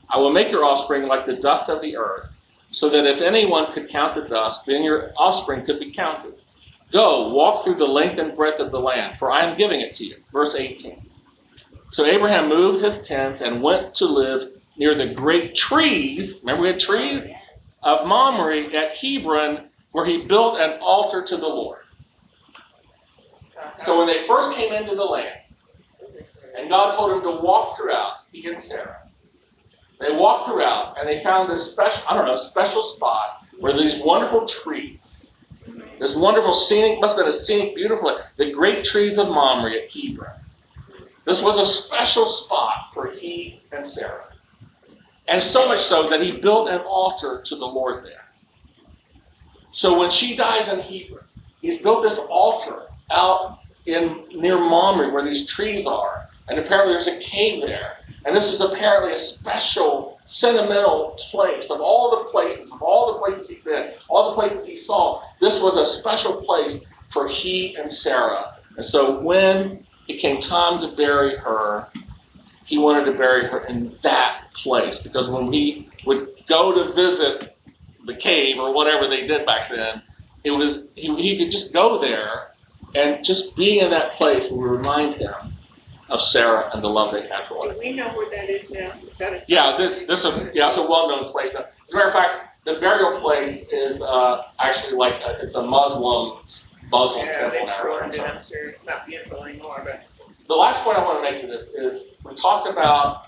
I 0.08 0.16
will 0.16 0.32
make 0.32 0.50
your 0.50 0.64
offspring 0.64 1.08
like 1.08 1.26
the 1.26 1.36
dust 1.36 1.68
of 1.68 1.82
the 1.82 1.98
earth, 1.98 2.30
so 2.70 2.88
that 2.88 3.04
if 3.04 3.20
anyone 3.20 3.74
could 3.74 3.90
count 3.90 4.14
the 4.14 4.26
dust, 4.26 4.64
then 4.64 4.82
your 4.82 5.12
offspring 5.18 5.66
could 5.66 5.78
be 5.78 5.92
counted. 5.92 6.36
Go, 6.90 7.34
walk 7.34 7.64
through 7.64 7.74
the 7.74 7.84
length 7.84 8.18
and 8.18 8.34
breadth 8.34 8.60
of 8.60 8.72
the 8.72 8.80
land, 8.80 9.18
for 9.18 9.30
I 9.30 9.44
am 9.44 9.58
giving 9.58 9.82
it 9.82 9.92
to 9.96 10.06
you. 10.06 10.16
Verse 10.32 10.54
18. 10.54 11.06
So 11.90 12.06
Abraham 12.06 12.48
moved 12.48 12.80
his 12.80 13.06
tents 13.06 13.42
and 13.42 13.62
went 13.62 13.96
to 13.96 14.06
live 14.06 14.52
near 14.78 14.94
the 14.94 15.12
great 15.12 15.54
trees. 15.54 16.40
Remember, 16.42 16.62
we 16.62 16.68
had 16.68 16.80
trees? 16.80 17.30
Of 17.82 18.06
Mamre 18.06 18.74
at 18.74 18.96
Hebron, 18.96 19.68
where 19.92 20.06
he 20.06 20.24
built 20.24 20.58
an 20.58 20.80
altar 20.80 21.20
to 21.20 21.36
the 21.36 21.46
Lord. 21.46 21.76
So 23.76 23.98
when 23.98 24.06
they 24.06 24.26
first 24.26 24.52
came 24.54 24.72
into 24.72 24.94
the 24.94 25.04
land, 25.04 25.40
and 26.56 26.68
God 26.68 26.90
told 26.90 27.12
him 27.12 27.22
to 27.22 27.42
walk 27.42 27.76
throughout, 27.76 28.14
he 28.32 28.46
and 28.46 28.60
Sarah, 28.60 29.08
they 30.00 30.12
walked 30.14 30.46
throughout 30.46 30.98
and 30.98 31.08
they 31.08 31.22
found 31.22 31.50
this 31.50 31.72
special, 31.72 32.04
I 32.08 32.14
don't 32.14 32.26
know, 32.26 32.36
special 32.36 32.82
spot 32.82 33.44
where 33.58 33.72
these 33.72 34.00
wonderful 34.00 34.46
trees, 34.46 35.30
this 35.98 36.16
wonderful 36.16 36.54
scenic, 36.54 37.00
must 37.00 37.16
have 37.16 37.24
been 37.24 37.28
a 37.28 37.36
scenic, 37.36 37.74
beautiful, 37.74 38.18
the 38.36 38.50
great 38.50 38.84
trees 38.84 39.18
of 39.18 39.28
Mamre 39.28 39.72
at 39.72 39.90
Hebron. 39.90 40.32
This 41.26 41.42
was 41.42 41.58
a 41.58 41.66
special 41.66 42.26
spot 42.26 42.92
for 42.94 43.10
he 43.10 43.60
and 43.70 43.86
Sarah. 43.86 44.24
And 45.28 45.42
so 45.42 45.68
much 45.68 45.80
so 45.80 46.08
that 46.08 46.20
he 46.22 46.32
built 46.32 46.68
an 46.68 46.80
altar 46.80 47.42
to 47.44 47.56
the 47.56 47.66
Lord 47.66 48.04
there. 48.04 48.24
So 49.70 49.98
when 49.98 50.10
she 50.10 50.34
dies 50.34 50.68
in 50.68 50.80
Hebron, 50.80 51.24
he's 51.60 51.82
built 51.82 52.02
this 52.02 52.18
altar 52.18 52.86
out 53.10 53.59
in 53.94 54.24
near 54.34 54.58
Mamre 54.58 55.10
where 55.10 55.24
these 55.24 55.46
trees 55.46 55.86
are. 55.86 56.28
And 56.48 56.58
apparently 56.58 56.94
there's 56.94 57.06
a 57.06 57.18
cave 57.18 57.62
there. 57.66 57.96
And 58.24 58.36
this 58.36 58.52
is 58.52 58.60
apparently 58.60 59.14
a 59.14 59.18
special, 59.18 60.20
sentimental 60.26 61.16
place 61.18 61.70
of 61.70 61.80
all 61.80 62.10
the 62.10 62.30
places, 62.30 62.72
of 62.72 62.82
all 62.82 63.12
the 63.12 63.18
places 63.18 63.48
he'd 63.48 63.64
been, 63.64 63.92
all 64.08 64.30
the 64.30 64.34
places 64.34 64.66
he 64.66 64.76
saw. 64.76 65.22
This 65.40 65.60
was 65.60 65.76
a 65.76 65.86
special 65.86 66.34
place 66.42 66.84
for 67.10 67.28
he 67.28 67.76
and 67.76 67.90
Sarah. 67.90 68.56
And 68.76 68.84
so 68.84 69.20
when 69.20 69.86
it 70.08 70.18
came 70.18 70.40
time 70.40 70.80
to 70.80 70.96
bury 70.96 71.36
her, 71.36 71.88
he 72.64 72.78
wanted 72.78 73.04
to 73.06 73.12
bury 73.12 73.46
her 73.46 73.64
in 73.64 73.96
that 74.02 74.42
place. 74.54 75.00
Because 75.00 75.28
when 75.28 75.46
we 75.46 75.88
would 76.04 76.34
go 76.46 76.72
to 76.72 76.92
visit 76.92 77.56
the 78.06 78.14
cave 78.14 78.58
or 78.58 78.72
whatever 78.72 79.08
they 79.08 79.26
did 79.26 79.46
back 79.46 79.70
then, 79.70 80.02
it 80.44 80.50
was 80.50 80.84
he, 80.94 81.14
he 81.16 81.38
could 81.38 81.50
just 81.50 81.72
go 81.72 82.00
there 82.00 82.49
and 82.94 83.24
just 83.24 83.56
being 83.56 83.80
in 83.84 83.90
that 83.90 84.12
place 84.12 84.50
will 84.50 84.60
remind 84.62 85.14
him 85.14 85.54
of 86.08 86.20
Sarah 86.20 86.70
and 86.74 86.82
the 86.82 86.88
love 86.88 87.12
they 87.12 87.22
had 87.22 87.46
for 87.48 87.58
one 87.58 87.68
another. 87.68 87.80
we 87.80 87.92
know 87.92 88.08
where 88.14 88.30
that 88.30 88.50
is 88.50 88.68
now? 88.70 88.92
That 89.18 89.44
Yeah, 89.46 89.76
this 89.76 90.00
this 90.00 90.24
a 90.24 90.50
yeah, 90.54 90.66
it's 90.66 90.76
a 90.76 90.82
well-known 90.82 91.30
place. 91.30 91.54
As 91.54 91.64
a 91.92 91.96
matter 91.96 92.08
of 92.08 92.14
fact, 92.14 92.32
the 92.64 92.74
burial 92.80 93.12
place 93.20 93.70
is 93.72 94.02
uh, 94.02 94.42
actually 94.60 94.96
like 94.96 95.14
a, 95.22 95.38
it's 95.42 95.54
a 95.54 95.64
Muslim 95.64 96.42
Muslim 96.90 97.26
Yeah, 97.26 97.32
temple 97.32 97.66
now. 97.66 97.84
ruined 97.84 98.14
it, 98.14 98.20
or 98.20 98.26
I'm 98.26 98.42
sure, 98.44 98.70
it's 98.70 98.84
not 98.84 99.06
beautiful 99.06 99.44
anymore, 99.44 99.82
but. 99.84 100.06
The 100.48 100.56
last 100.56 100.82
point 100.82 100.98
I 100.98 101.04
want 101.04 101.24
to 101.24 101.30
make 101.30 101.40
to 101.42 101.46
this 101.46 101.74
is 101.74 102.12
we 102.24 102.34
talked 102.34 102.66
about 102.68 103.18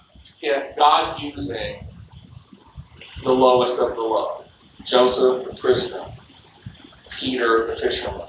yeah, 0.40 0.72
God 0.76 1.20
using 1.22 1.76
the 3.22 3.30
lowest 3.30 3.80
of 3.80 3.90
the 3.94 4.00
low, 4.02 4.46
Joseph 4.84 5.44
the 5.44 5.54
prisoner, 5.60 6.06
Peter 7.20 7.68
the 7.68 7.76
fisherman, 7.80 8.26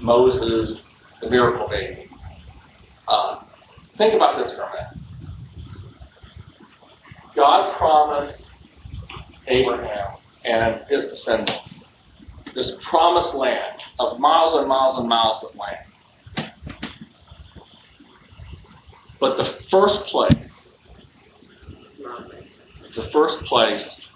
Moses 0.00 0.84
the 1.20 1.30
miracle 1.30 1.68
baby. 1.68 2.08
Uh, 3.08 3.40
think 3.94 4.14
about 4.14 4.36
this 4.36 4.56
for 4.56 4.62
a 4.62 4.70
minute. 4.70 5.04
God 7.34 7.72
promised 7.72 8.56
Abraham 9.46 10.16
and 10.44 10.82
his 10.88 11.06
descendants 11.06 11.90
this 12.54 12.78
promised 12.82 13.34
land 13.34 13.80
of 13.98 14.20
miles 14.20 14.54
and 14.54 14.68
miles 14.68 14.98
and 14.98 15.08
miles 15.08 15.42
of 15.44 15.56
land. 15.56 16.52
But 19.18 19.36
the 19.36 19.44
first 19.44 20.06
place, 20.06 20.76
the 22.94 23.08
first 23.12 23.44
place 23.44 24.12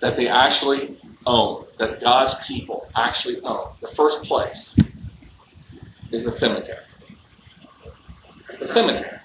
that 0.00 0.14
they 0.16 0.28
actually 0.28 1.00
own, 1.26 1.66
that 1.78 2.00
God's 2.00 2.34
people 2.46 2.86
actually 2.94 3.40
own, 3.40 3.70
the 3.80 3.88
first 3.96 4.22
place 4.22 4.78
is 6.10 6.26
a 6.26 6.30
cemetery. 6.30 6.84
It's 8.50 8.62
a 8.62 8.68
cemetery. 8.68 9.18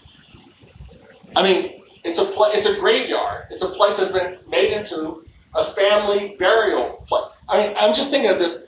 I 1.36 1.44
mean, 1.44 1.82
it's 2.04 2.18
a 2.18 2.26
pla- 2.26 2.52
it's 2.52 2.66
a 2.66 2.80
graveyard. 2.80 3.46
It's 3.50 3.62
a 3.62 3.70
place 3.70 3.98
that's 3.98 4.12
been 4.12 4.38
made 4.48 4.74
into 4.74 5.26
a 5.56 5.64
family 5.64 6.36
burial 6.38 7.04
place. 7.08 7.32
I 7.48 7.58
mean, 7.58 7.76
I'm 7.78 7.94
just 7.94 8.12
thinking 8.12 8.32
of 8.32 8.40
this, 8.40 8.64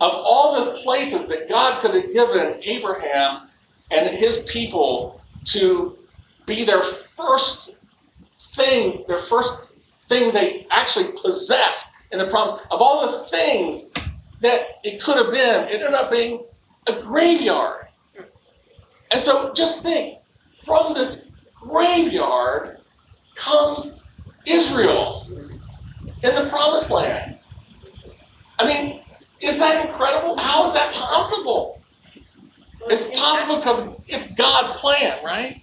of 0.00 0.12
all 0.12 0.64
the 0.64 0.72
places 0.72 1.28
that 1.28 1.48
God 1.48 1.80
could 1.80 1.94
have 1.94 2.12
given 2.12 2.60
Abraham 2.62 3.48
and 3.90 4.08
his 4.08 4.38
people 4.44 5.20
to 5.46 5.98
be 6.46 6.64
their 6.64 6.82
first 6.82 7.78
thing, 8.54 9.04
their 9.08 9.18
first 9.18 9.68
thing 10.08 10.32
they 10.32 10.66
actually 10.70 11.12
possessed 11.22 11.92
in 12.10 12.18
the 12.18 12.26
promise. 12.26 12.62
Of 12.70 12.80
all 12.80 13.06
the 13.06 13.18
things 13.26 13.90
that 14.40 14.78
it 14.82 15.02
could 15.02 15.16
have 15.16 15.32
been, 15.32 15.68
it 15.68 15.74
ended 15.74 15.94
up 15.94 16.10
being 16.10 16.44
a 16.88 17.02
graveyard. 17.02 17.86
And 19.10 19.20
so 19.20 19.52
just 19.54 19.82
think, 19.82 20.18
from 20.64 20.94
this 20.94 21.26
graveyard 21.54 22.78
comes 23.34 24.02
Israel 24.46 25.26
in 26.22 26.34
the 26.34 26.46
promised 26.48 26.90
land. 26.90 27.38
I 28.58 28.66
mean, 28.66 29.02
is 29.40 29.58
that 29.58 29.86
incredible? 29.86 30.36
How 30.38 30.66
is 30.66 30.74
that 30.74 30.92
possible? 30.92 31.80
It's 32.88 33.08
possible 33.18 33.56
because 33.56 33.88
it's 34.08 34.32
God's 34.34 34.70
plan, 34.72 35.24
right? 35.24 35.62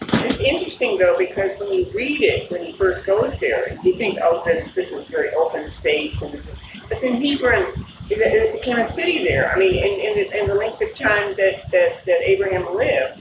It's 0.00 0.40
interesting 0.40 0.98
though, 0.98 1.16
because 1.18 1.58
when 1.58 1.72
you 1.72 1.90
read 1.94 2.22
it, 2.22 2.50
when 2.50 2.64
he 2.64 2.72
first 2.72 3.04
goes 3.04 3.34
there, 3.40 3.78
you 3.82 3.96
think, 3.96 4.18
oh, 4.22 4.42
this, 4.44 4.68
this 4.74 4.90
is 4.90 5.06
very 5.06 5.30
open 5.34 5.70
space 5.70 6.22
and 6.22 6.40
but 6.88 7.00
then 7.00 7.20
Hebron, 7.24 7.85
it, 8.10 8.52
became 8.52 8.78
a 8.78 8.92
city 8.92 9.24
there. 9.24 9.52
I 9.52 9.58
mean, 9.58 9.74
in, 9.74 10.00
in 10.00 10.14
the, 10.14 10.40
in 10.40 10.48
the 10.48 10.54
length 10.54 10.80
of 10.80 10.94
time 10.94 11.34
that, 11.36 11.70
that, 11.72 12.04
that 12.06 12.20
Abraham 12.28 12.74
lived, 12.74 13.20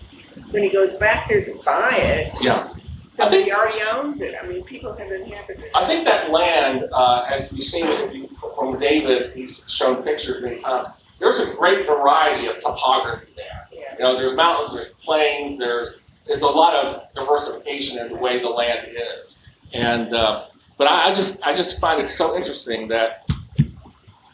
when 0.52 0.64
he 0.64 0.70
goes 0.70 0.94
back 1.00 1.28
there 1.28 1.44
to 1.46 1.62
buy 1.66 1.98
it, 1.98 2.34
Yeah. 2.42 2.72
I 3.18 3.30
think- 3.30 3.54
already 3.54 3.82
owns 3.94 4.22
it. 4.22 4.36
I 4.42 4.46
mean, 4.46 4.64
people 4.64 4.94
have 4.94 5.12
inhabited 5.12 5.64
it. 5.64 5.72
I 5.74 5.86
think 5.86 6.06
that 6.06 6.32
land, 6.32 6.86
uh, 6.92 7.26
as 7.30 7.52
we've 7.54 7.64
seen 7.64 8.30
from 8.56 8.78
David, 8.78 9.34
he's 9.34 9.64
shown 9.70 10.04
pictures 10.04 10.42
many 10.42 10.58
times. 10.58 10.90
There's 11.20 11.40
a 11.40 11.54
great 11.54 11.86
variety 11.88 12.48
of 12.48 12.60
topography 12.60 13.32
there. 13.38 13.68
Yeah. 13.72 13.94
You 13.94 14.00
know, 14.00 14.18
there's 14.18 14.36
mountains, 14.36 14.74
there's 14.74 14.90
plains, 14.90 15.58
there's 15.58 16.02
there's 16.26 16.42
a 16.42 16.48
lot 16.48 16.74
of 16.74 17.14
diversification 17.14 18.00
in 18.00 18.10
the 18.10 18.16
way 18.18 18.42
the 18.42 18.50
land 18.50 18.88
is. 19.22 19.46
And 19.74 20.14
uh, 20.14 20.48
but 20.78 20.88
I, 20.88 21.12
I 21.12 21.14
just 21.14 21.42
I 21.44 21.54
just 21.56 21.80
find 21.80 22.02
it 22.02 22.10
so 22.10 22.36
interesting 22.36 22.90
that 22.90 23.30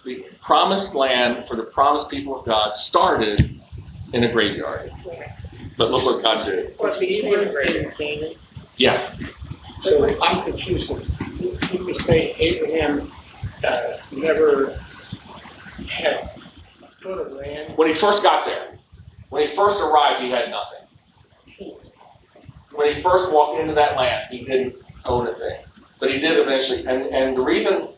the 0.06 0.26
promised 0.42 0.96
land 0.96 1.48
for 1.48 1.56
the 1.56 1.64
promised 1.64 2.10
people 2.10 2.40
of 2.40 2.46
God 2.46 2.76
started 2.76 3.62
in 4.14 4.24
a 4.24 4.32
graveyard. 4.32 4.92
But 5.78 5.92
look 5.92 6.04
what 6.06 6.24
God 6.24 6.44
did. 6.46 6.76
Well, 6.80 7.00
the 7.00 7.22
Hebron 7.22 7.52
graveyard. 7.52 7.98
Canaan. 7.98 8.36
Yes. 8.78 9.22
So 9.84 10.22
I'm 10.22 10.44
confused. 10.44 10.90
You 11.40 11.58
you 11.72 11.96
say 11.96 12.34
Abraham, 12.38 13.12
uh, 13.64 13.98
never 14.12 14.80
had 15.88 16.30
a 16.84 16.88
foot 17.02 17.28
of 17.28 17.34
land? 17.34 17.78
When 17.78 17.88
he 17.88 17.96
first 17.96 18.24
got 18.24 18.46
there, 18.46 18.78
when 19.30 19.48
he 19.48 19.48
first 19.48 19.82
arrived, 19.82 20.22
he 20.22 20.30
had 20.30 20.50
nothing. 20.50 20.80
When 22.74 22.94
he 22.94 23.02
first 23.02 23.32
walked 23.34 23.60
into 23.60 23.74
that 23.74 23.98
land, 23.98 24.28
he 24.30 24.46
didn't 24.46 24.76
own 25.06 25.28
a 25.28 25.34
thing. 25.34 25.58
But 26.00 26.12
he 26.12 26.20
did 26.20 26.38
eventually. 26.40 26.86
And, 26.86 27.08
and 27.14 27.38
the 27.38 27.42
reason, 27.42 27.90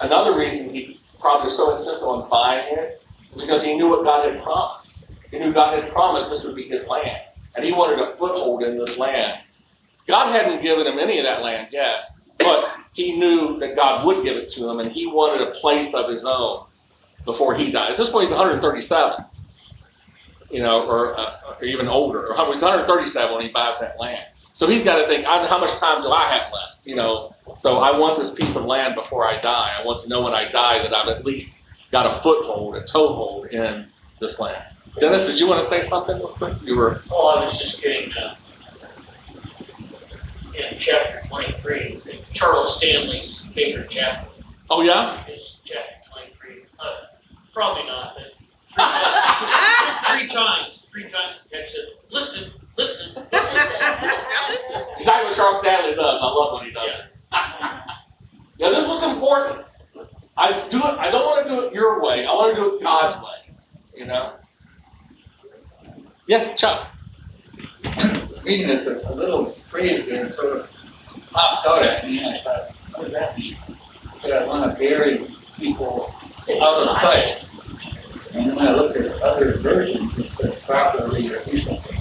another 0.00 0.38
reason 0.38 0.72
he 0.72 0.99
probably 1.20 1.50
so 1.50 1.70
insistent 1.70 2.10
on 2.10 2.28
buying 2.28 2.76
it 2.76 3.02
because 3.38 3.62
he 3.62 3.76
knew 3.76 3.88
what 3.88 4.04
God 4.04 4.30
had 4.30 4.42
promised. 4.42 5.06
He 5.30 5.38
knew 5.38 5.52
God 5.52 5.80
had 5.80 5.92
promised 5.92 6.30
this 6.30 6.44
would 6.44 6.56
be 6.56 6.68
his 6.68 6.88
land. 6.88 7.22
And 7.54 7.64
he 7.64 7.72
wanted 7.72 8.00
a 8.00 8.16
foothold 8.16 8.62
in 8.62 8.78
this 8.78 8.98
land. 8.98 9.40
God 10.06 10.32
hadn't 10.32 10.62
given 10.62 10.86
him 10.86 10.98
any 10.98 11.18
of 11.18 11.24
that 11.24 11.42
land 11.42 11.68
yet, 11.70 12.16
but 12.38 12.74
he 12.92 13.16
knew 13.16 13.58
that 13.60 13.76
God 13.76 14.04
would 14.06 14.24
give 14.24 14.36
it 14.36 14.50
to 14.52 14.68
him, 14.68 14.80
and 14.80 14.90
he 14.90 15.06
wanted 15.06 15.46
a 15.46 15.52
place 15.52 15.94
of 15.94 16.10
his 16.10 16.24
own 16.24 16.66
before 17.24 17.54
he 17.54 17.70
died. 17.70 17.92
At 17.92 17.98
this 17.98 18.10
point, 18.10 18.26
he's 18.28 18.36
137 18.36 19.24
you 20.50 20.62
know, 20.62 20.84
or, 20.86 21.18
uh, 21.18 21.36
or 21.60 21.64
even 21.64 21.88
older, 21.88 22.26
he's 22.52 22.62
137 22.62 23.34
when 23.34 23.46
he 23.46 23.52
buys 23.52 23.78
that 23.78 23.98
land. 23.98 24.24
So 24.54 24.66
he's 24.66 24.82
got 24.82 24.96
to 24.96 25.06
think, 25.06 25.24
how 25.24 25.58
much 25.58 25.76
time 25.78 26.02
do 26.02 26.10
I 26.10 26.24
have 26.28 26.52
left? 26.52 26.86
You 26.86 26.96
know, 26.96 27.34
so 27.56 27.78
I 27.78 27.96
want 27.96 28.18
this 28.18 28.32
piece 28.34 28.56
of 28.56 28.64
land 28.64 28.94
before 28.94 29.26
I 29.26 29.40
die. 29.40 29.76
I 29.78 29.84
want 29.84 30.02
to 30.02 30.08
know 30.08 30.22
when 30.22 30.34
I 30.34 30.50
die 30.50 30.82
that 30.82 30.94
I've 30.94 31.08
at 31.08 31.24
least 31.24 31.62
got 31.92 32.06
a 32.06 32.22
foothold, 32.22 32.76
a 32.76 32.84
toehold 32.84 33.46
in 33.48 33.86
this 34.20 34.40
land. 34.40 34.62
Dennis, 34.98 35.26
did 35.26 35.38
you 35.38 35.46
want 35.46 35.62
to 35.62 35.68
say 35.68 35.82
something 35.82 36.16
real 36.16 36.28
quick? 36.28 36.54
You 36.62 36.76
were. 36.76 37.02
Oh, 37.10 37.28
I 37.28 37.44
was 37.44 37.58
just 37.58 37.80
getting, 37.80 38.12
uh, 38.12 38.34
in 40.54 40.78
chapter 40.78 41.22
twenty-three, 41.28 42.02
Charles 42.32 42.76
Stanley's 42.78 43.44
favorite 43.54 43.88
chapter 43.90 44.28
Oh 44.68 44.82
yeah. 44.82 45.24
is 45.28 45.60
chapter 45.64 45.94
twenty-three. 46.12 46.64
Uh, 46.78 46.84
Probably 47.54 47.84
not, 47.84 48.14
but 48.16 50.12
three 50.12 50.28
times, 50.28 50.86
three 50.92 51.04
times 51.04 51.36
the 51.50 51.56
text 51.56 51.74
says, 51.74 51.88
listen. 52.10 52.52
Exactly 54.98 55.28
what 55.28 55.36
Charles 55.36 55.60
Stanley 55.60 55.94
does. 55.94 56.20
I 56.20 56.26
love 56.26 56.54
when 56.54 56.66
he 56.66 56.72
does 56.72 56.90
it. 56.90 57.04
Yeah, 58.58 58.68
this 58.68 58.86
was 58.86 59.02
important. 59.02 59.66
I 60.36 60.68
do 60.68 60.78
it. 60.78 60.84
I 60.84 61.10
don't 61.10 61.24
want 61.24 61.46
to 61.46 61.52
do 61.54 61.60
it 61.62 61.72
your 61.72 62.02
way. 62.02 62.26
I 62.26 62.32
want 62.34 62.54
to 62.54 62.60
do 62.60 62.76
it 62.76 62.82
God's 62.82 63.16
way. 63.16 63.54
You 63.96 64.06
know. 64.06 64.34
Yes, 66.26 66.58
Chuck. 66.58 66.88
reading 68.44 68.68
this, 68.68 68.86
a, 68.86 68.98
a 69.08 69.14
little 69.14 69.56
phrase 69.70 70.06
there 70.06 70.32
sort 70.32 70.60
of 70.60 70.70
popped 71.30 71.66
out 71.66 71.82
at 71.82 72.06
me, 72.06 72.24
I 72.24 72.42
thought, 72.42 72.60
uh, 72.60 72.72
what 72.94 73.04
does 73.04 73.12
that 73.12 73.38
mean? 73.38 73.56
It 73.68 74.16
said, 74.16 74.42
I 74.42 74.46
want 74.46 74.70
to 74.70 74.78
bury 74.78 75.26
people 75.56 76.14
out 76.60 76.82
of 76.82 76.90
sight. 76.92 77.48
And 78.34 78.46
then 78.46 78.56
when 78.56 78.68
I 78.68 78.74
looked 78.74 78.96
at 78.96 79.20
other 79.22 79.58
versions, 79.58 80.18
it 80.18 80.30
says 80.30 80.54
properly 80.60 81.32
or 81.32 81.44
decently. 81.44 81.99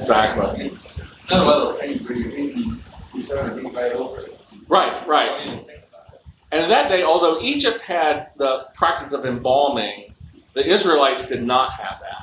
Exactly. 0.00 0.66
It's 0.66 0.98
not 1.30 1.46
one 1.46 1.56
of 1.56 1.62
those 1.68 1.78
things 1.78 2.02
where 2.08 2.16
you're 2.16 2.32
reading, 2.32 2.82
you 3.14 3.22
sort 3.22 3.46
of 3.50 3.56
read 3.56 3.74
right 3.74 3.92
over 3.92 4.20
it. 4.20 4.40
Right, 4.68 5.06
right. 5.06 5.26
don't 5.28 5.46
even 5.46 5.64
think 5.64 5.82
about 5.90 6.14
it. 6.14 6.20
And 6.52 6.64
in 6.64 6.70
that 6.70 6.88
day, 6.88 7.02
although 7.02 7.40
Egypt 7.40 7.82
had 7.82 8.30
the 8.36 8.66
practice 8.74 9.12
of 9.12 9.24
embalming, 9.24 10.14
the 10.54 10.66
Israelites 10.66 11.26
did 11.26 11.42
not 11.42 11.72
have 11.72 12.00
that. 12.00 12.16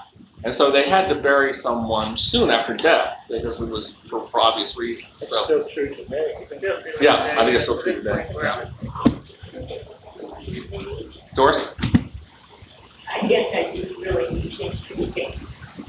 And 0.44 0.54
so 0.54 0.72
they 0.72 0.88
had 0.88 1.08
to 1.10 1.16
bury 1.16 1.54
someone 1.54 2.18
soon 2.18 2.50
after 2.52 2.76
death 2.76 3.18
because 3.30 3.60
it 3.62 3.70
was 3.70 3.98
for, 4.10 4.28
for 4.30 4.40
obvious 4.40 4.78
reasons. 4.78 5.14
It's 5.16 5.30
So, 5.30 5.44
still 5.46 5.68
true 5.74 5.96
today. 5.96 6.48
yeah, 7.02 7.36
I 7.38 7.44
think 7.44 7.56
it's 7.56 7.64
still 7.64 7.82
true 7.82 7.96
today. 7.96 8.30
Yeah. 8.36 8.70
Doris? 11.36 11.76
I 13.10 13.28
guess 13.28 13.54
I 13.54 13.72
didn't 13.72 14.00
really 14.00 14.34
need 14.34 14.52
history 14.54 15.08
thing. 15.08 15.40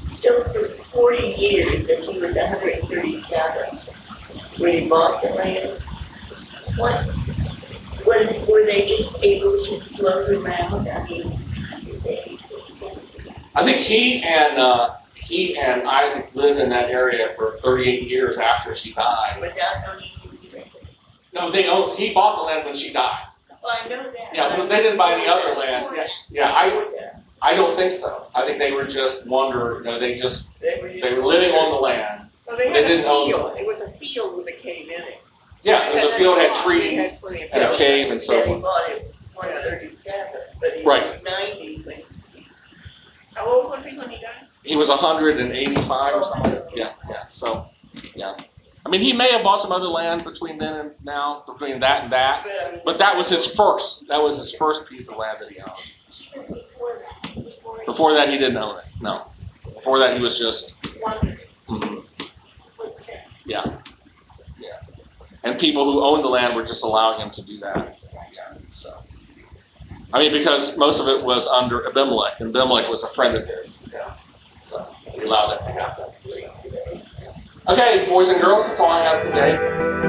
So 0.09 0.43
for 0.45 0.69
forty 0.91 1.35
years, 1.37 1.87
and 1.89 2.03
he 2.03 2.19
was 2.19 2.35
hundred 2.37 2.79
and 2.79 2.89
thirty-seven, 2.89 3.79
when 4.57 4.83
he 4.83 4.89
bought 4.89 5.21
the 5.21 5.29
land, 5.29 5.81
what, 6.75 7.05
was, 8.05 8.47
were 8.47 8.65
they 8.65 8.87
just 8.87 9.15
able 9.21 9.63
to 9.65 9.81
float 9.95 10.29
around, 10.29 10.87
I 10.87 11.03
mean, 11.05 11.39
they? 12.03 12.37
I 13.55 13.63
think 13.63 13.83
he 13.83 14.21
and 14.23 14.57
uh, 14.57 14.95
he 15.15 15.57
and 15.57 15.87
Isaac 15.87 16.33
lived 16.33 16.59
in 16.59 16.69
that 16.69 16.89
area 16.89 17.33
for 17.35 17.59
38 17.63 18.09
years 18.09 18.37
after 18.37 18.73
she 18.73 18.93
died. 18.93 19.39
Without 19.41 19.95
owning? 19.95 20.09
No, 21.33 21.51
they 21.51 21.67
owned, 21.67 21.97
he 21.97 22.13
bought 22.13 22.37
the 22.37 22.43
land 22.43 22.65
when 22.65 22.75
she 22.75 22.91
died. 22.91 23.25
Well, 23.61 23.77
I 23.83 23.87
know 23.87 24.03
that. 24.03 24.33
Yeah, 24.33 24.55
but 24.55 24.69
they 24.69 24.81
didn't 24.81 24.97
buy 24.97 25.13
any 25.13 25.27
other 25.27 25.53
land. 25.55 25.95
Yeah, 25.95 26.07
yeah, 26.29 26.51
I, 26.51 27.13
I 27.41 27.53
don't 27.55 27.75
think 27.75 27.91
so. 27.91 28.27
I 28.35 28.45
think 28.45 28.59
they 28.59 28.71
were 28.71 28.85
just 28.85 29.27
wander, 29.27 29.77
you 29.79 29.83
know, 29.85 29.99
they 29.99 30.15
just, 30.15 30.49
They 30.59 30.79
were. 30.81 30.89
they 30.89 31.13
were 31.15 31.23
living 31.25 31.51
on 31.55 31.71
the 31.71 31.77
land. 31.77 32.29
Well, 32.45 32.57
they 32.57 32.65
They 32.71 32.81
had 32.81 32.87
didn't 32.87 33.05
own- 33.05 33.27
field. 33.27 33.57
It 33.57 33.65
was 33.65 33.81
a 33.81 33.91
field 33.97 34.37
with 34.37 34.47
a 34.47 34.51
cave 34.53 34.87
in 34.87 35.01
it. 35.03 35.21
Yeah, 35.63 35.87
it 35.89 35.93
was 35.93 36.03
a 36.03 36.13
field, 36.15 36.37
had 36.37 36.43
They 36.43 36.47
had 36.47 36.55
trees, 36.55 37.23
and 37.51 37.63
a 37.63 37.75
cave 37.75 38.11
and 38.11 38.21
so 38.21 38.33
Then 38.33 38.41
he 38.43 38.49
forth. 38.53 38.61
bought 38.63 38.89
it 38.91 39.15
one 39.35 39.47
thirty-seven, 39.49 40.41
but 40.59 40.73
he 40.73 40.83
Right. 40.83 41.05
was 41.13 41.23
ninety 41.23 41.81
when 41.85 42.03
How 43.35 43.45
old 43.45 43.69
was 43.69 43.85
he 43.85 43.97
when 43.97 44.09
he 44.09 44.17
died? 44.17 44.47
He 44.63 44.75
was 44.75 44.89
185 44.89 46.15
or 46.15 46.23
something. 46.23 46.53
Oh, 46.55 46.67
yeah, 46.75 46.91
yeah, 47.09 47.27
so, 47.27 47.67
yeah. 48.15 48.35
I 48.85 48.89
mean, 48.89 48.99
he 49.01 49.13
may 49.13 49.31
have 49.31 49.43
bought 49.43 49.59
some 49.61 49.71
other 49.71 49.87
land 49.87 50.23
between 50.25 50.57
then 50.57 50.73
and 50.73 50.91
now, 51.03 51.43
between 51.47 51.79
that 51.81 52.03
and 52.03 52.11
that. 52.13 52.43
But 52.43 52.51
I. 52.51 52.81
But 52.85 52.97
that 52.99 53.15
was 53.17 53.29
his 53.29 53.47
first, 53.47 54.07
that 54.09 54.21
was 54.21 54.37
his 54.37 54.53
first 54.53 54.87
piece 54.89 55.07
of 55.09 55.17
land 55.17 55.37
that 55.41 55.49
he 55.51 55.59
owned. 55.61 56.61
Before 57.89 58.13
that, 58.13 58.29
he 58.29 58.37
didn't 58.37 58.57
own 58.57 58.77
it, 58.77 58.85
no. 59.01 59.25
Before 59.73 59.97
that, 59.97 60.15
he 60.15 60.21
was 60.21 60.37
just, 60.37 60.79
mhm, 61.67 62.03
what 62.77 63.09
yeah, 63.47 63.79
yeah. 64.59 64.67
And 65.43 65.59
people 65.59 65.91
who 65.91 66.03
owned 66.03 66.23
the 66.23 66.27
land 66.27 66.55
were 66.55 66.63
just 66.63 66.83
allowing 66.83 67.19
him 67.19 67.31
to 67.31 67.41
do 67.41 67.59
that, 67.61 67.97
yeah, 68.31 68.59
so. 68.69 69.01
I 70.13 70.19
mean, 70.19 70.31
because 70.31 70.77
most 70.77 70.99
of 70.99 71.07
it 71.07 71.23
was 71.23 71.47
under 71.47 71.87
Abimelech, 71.87 72.39
and 72.39 72.55
Abimelech 72.55 72.89
was 72.89 73.03
a 73.03 73.11
friend 73.15 73.35
of 73.35 73.47
his, 73.47 73.87
yeah. 73.91 74.13
So 74.61 74.87
he 75.05 75.23
allowed 75.23 75.57
that 75.57 75.65
to 75.65 75.71
happen, 75.71 76.05
so. 76.29 76.55
Okay, 77.69 78.05
boys 78.07 78.29
and 78.29 78.39
girls, 78.39 78.65
that's 78.65 78.79
all 78.79 78.91
I 78.91 79.03
have 79.03 79.23
today. 79.23 80.08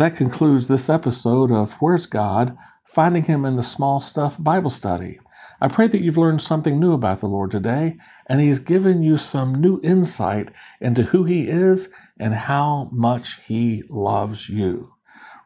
That 0.00 0.16
concludes 0.16 0.66
this 0.66 0.88
episode 0.88 1.52
of 1.52 1.74
Where's 1.74 2.06
God? 2.06 2.56
Finding 2.84 3.22
Him 3.22 3.44
in 3.44 3.56
the 3.56 3.62
Small 3.62 4.00
Stuff 4.00 4.34
Bible 4.42 4.70
Study. 4.70 5.20
I 5.60 5.68
pray 5.68 5.88
that 5.88 6.00
you've 6.00 6.16
learned 6.16 6.40
something 6.40 6.80
new 6.80 6.94
about 6.94 7.20
the 7.20 7.28
Lord 7.28 7.50
today, 7.50 7.98
and 8.26 8.40
He's 8.40 8.60
given 8.60 9.02
you 9.02 9.18
some 9.18 9.60
new 9.60 9.78
insight 9.82 10.52
into 10.80 11.02
who 11.02 11.24
He 11.24 11.46
is 11.46 11.92
and 12.18 12.32
how 12.32 12.88
much 12.90 13.42
He 13.42 13.82
loves 13.90 14.48
you. 14.48 14.90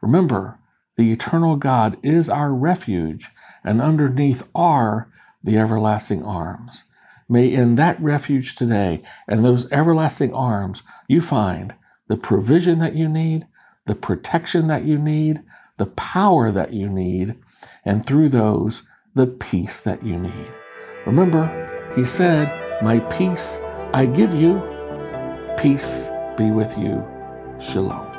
Remember, 0.01 0.61
the 0.97 1.11
eternal 1.11 1.57
God 1.57 1.97
is 2.05 2.31
our 2.31 2.55
refuge, 2.55 3.29
and 3.65 3.83
underneath 3.83 4.45
are 4.55 5.11
the 5.43 5.59
everlasting 5.59 6.23
arms. 6.23 6.85
May 7.29 7.53
in 7.53 7.75
that 7.75 8.01
refuge 8.01 8.55
today 8.55 9.03
and 9.27 9.45
those 9.45 9.73
everlasting 9.73 10.33
arms 10.33 10.85
you 11.09 11.21
find 11.21 11.75
the 12.07 12.17
provision 12.17 12.79
that 12.79 12.95
you 12.95 13.09
need, 13.09 13.49
the 13.87 13.95
protection 13.95 14.69
that 14.69 14.85
you 14.85 14.99
need, 14.99 15.43
the 15.77 15.87
power 15.87 16.53
that 16.53 16.73
you 16.73 16.89
need, 16.89 17.37
and 17.85 18.05
through 18.05 18.29
those, 18.29 18.83
the 19.15 19.27
peace 19.27 19.83
that 19.83 20.05
you 20.05 20.19
need. 20.19 20.51
Remember, 21.07 21.93
he 21.95 22.05
said, 22.05 22.83
My 22.83 23.01
peace 23.01 23.61
I 23.93 24.07
give 24.07 24.35
you, 24.35 24.63
peace 25.59 26.11
be 26.37 26.51
with 26.51 26.77
you. 26.79 27.05
Shalom. 27.61 28.14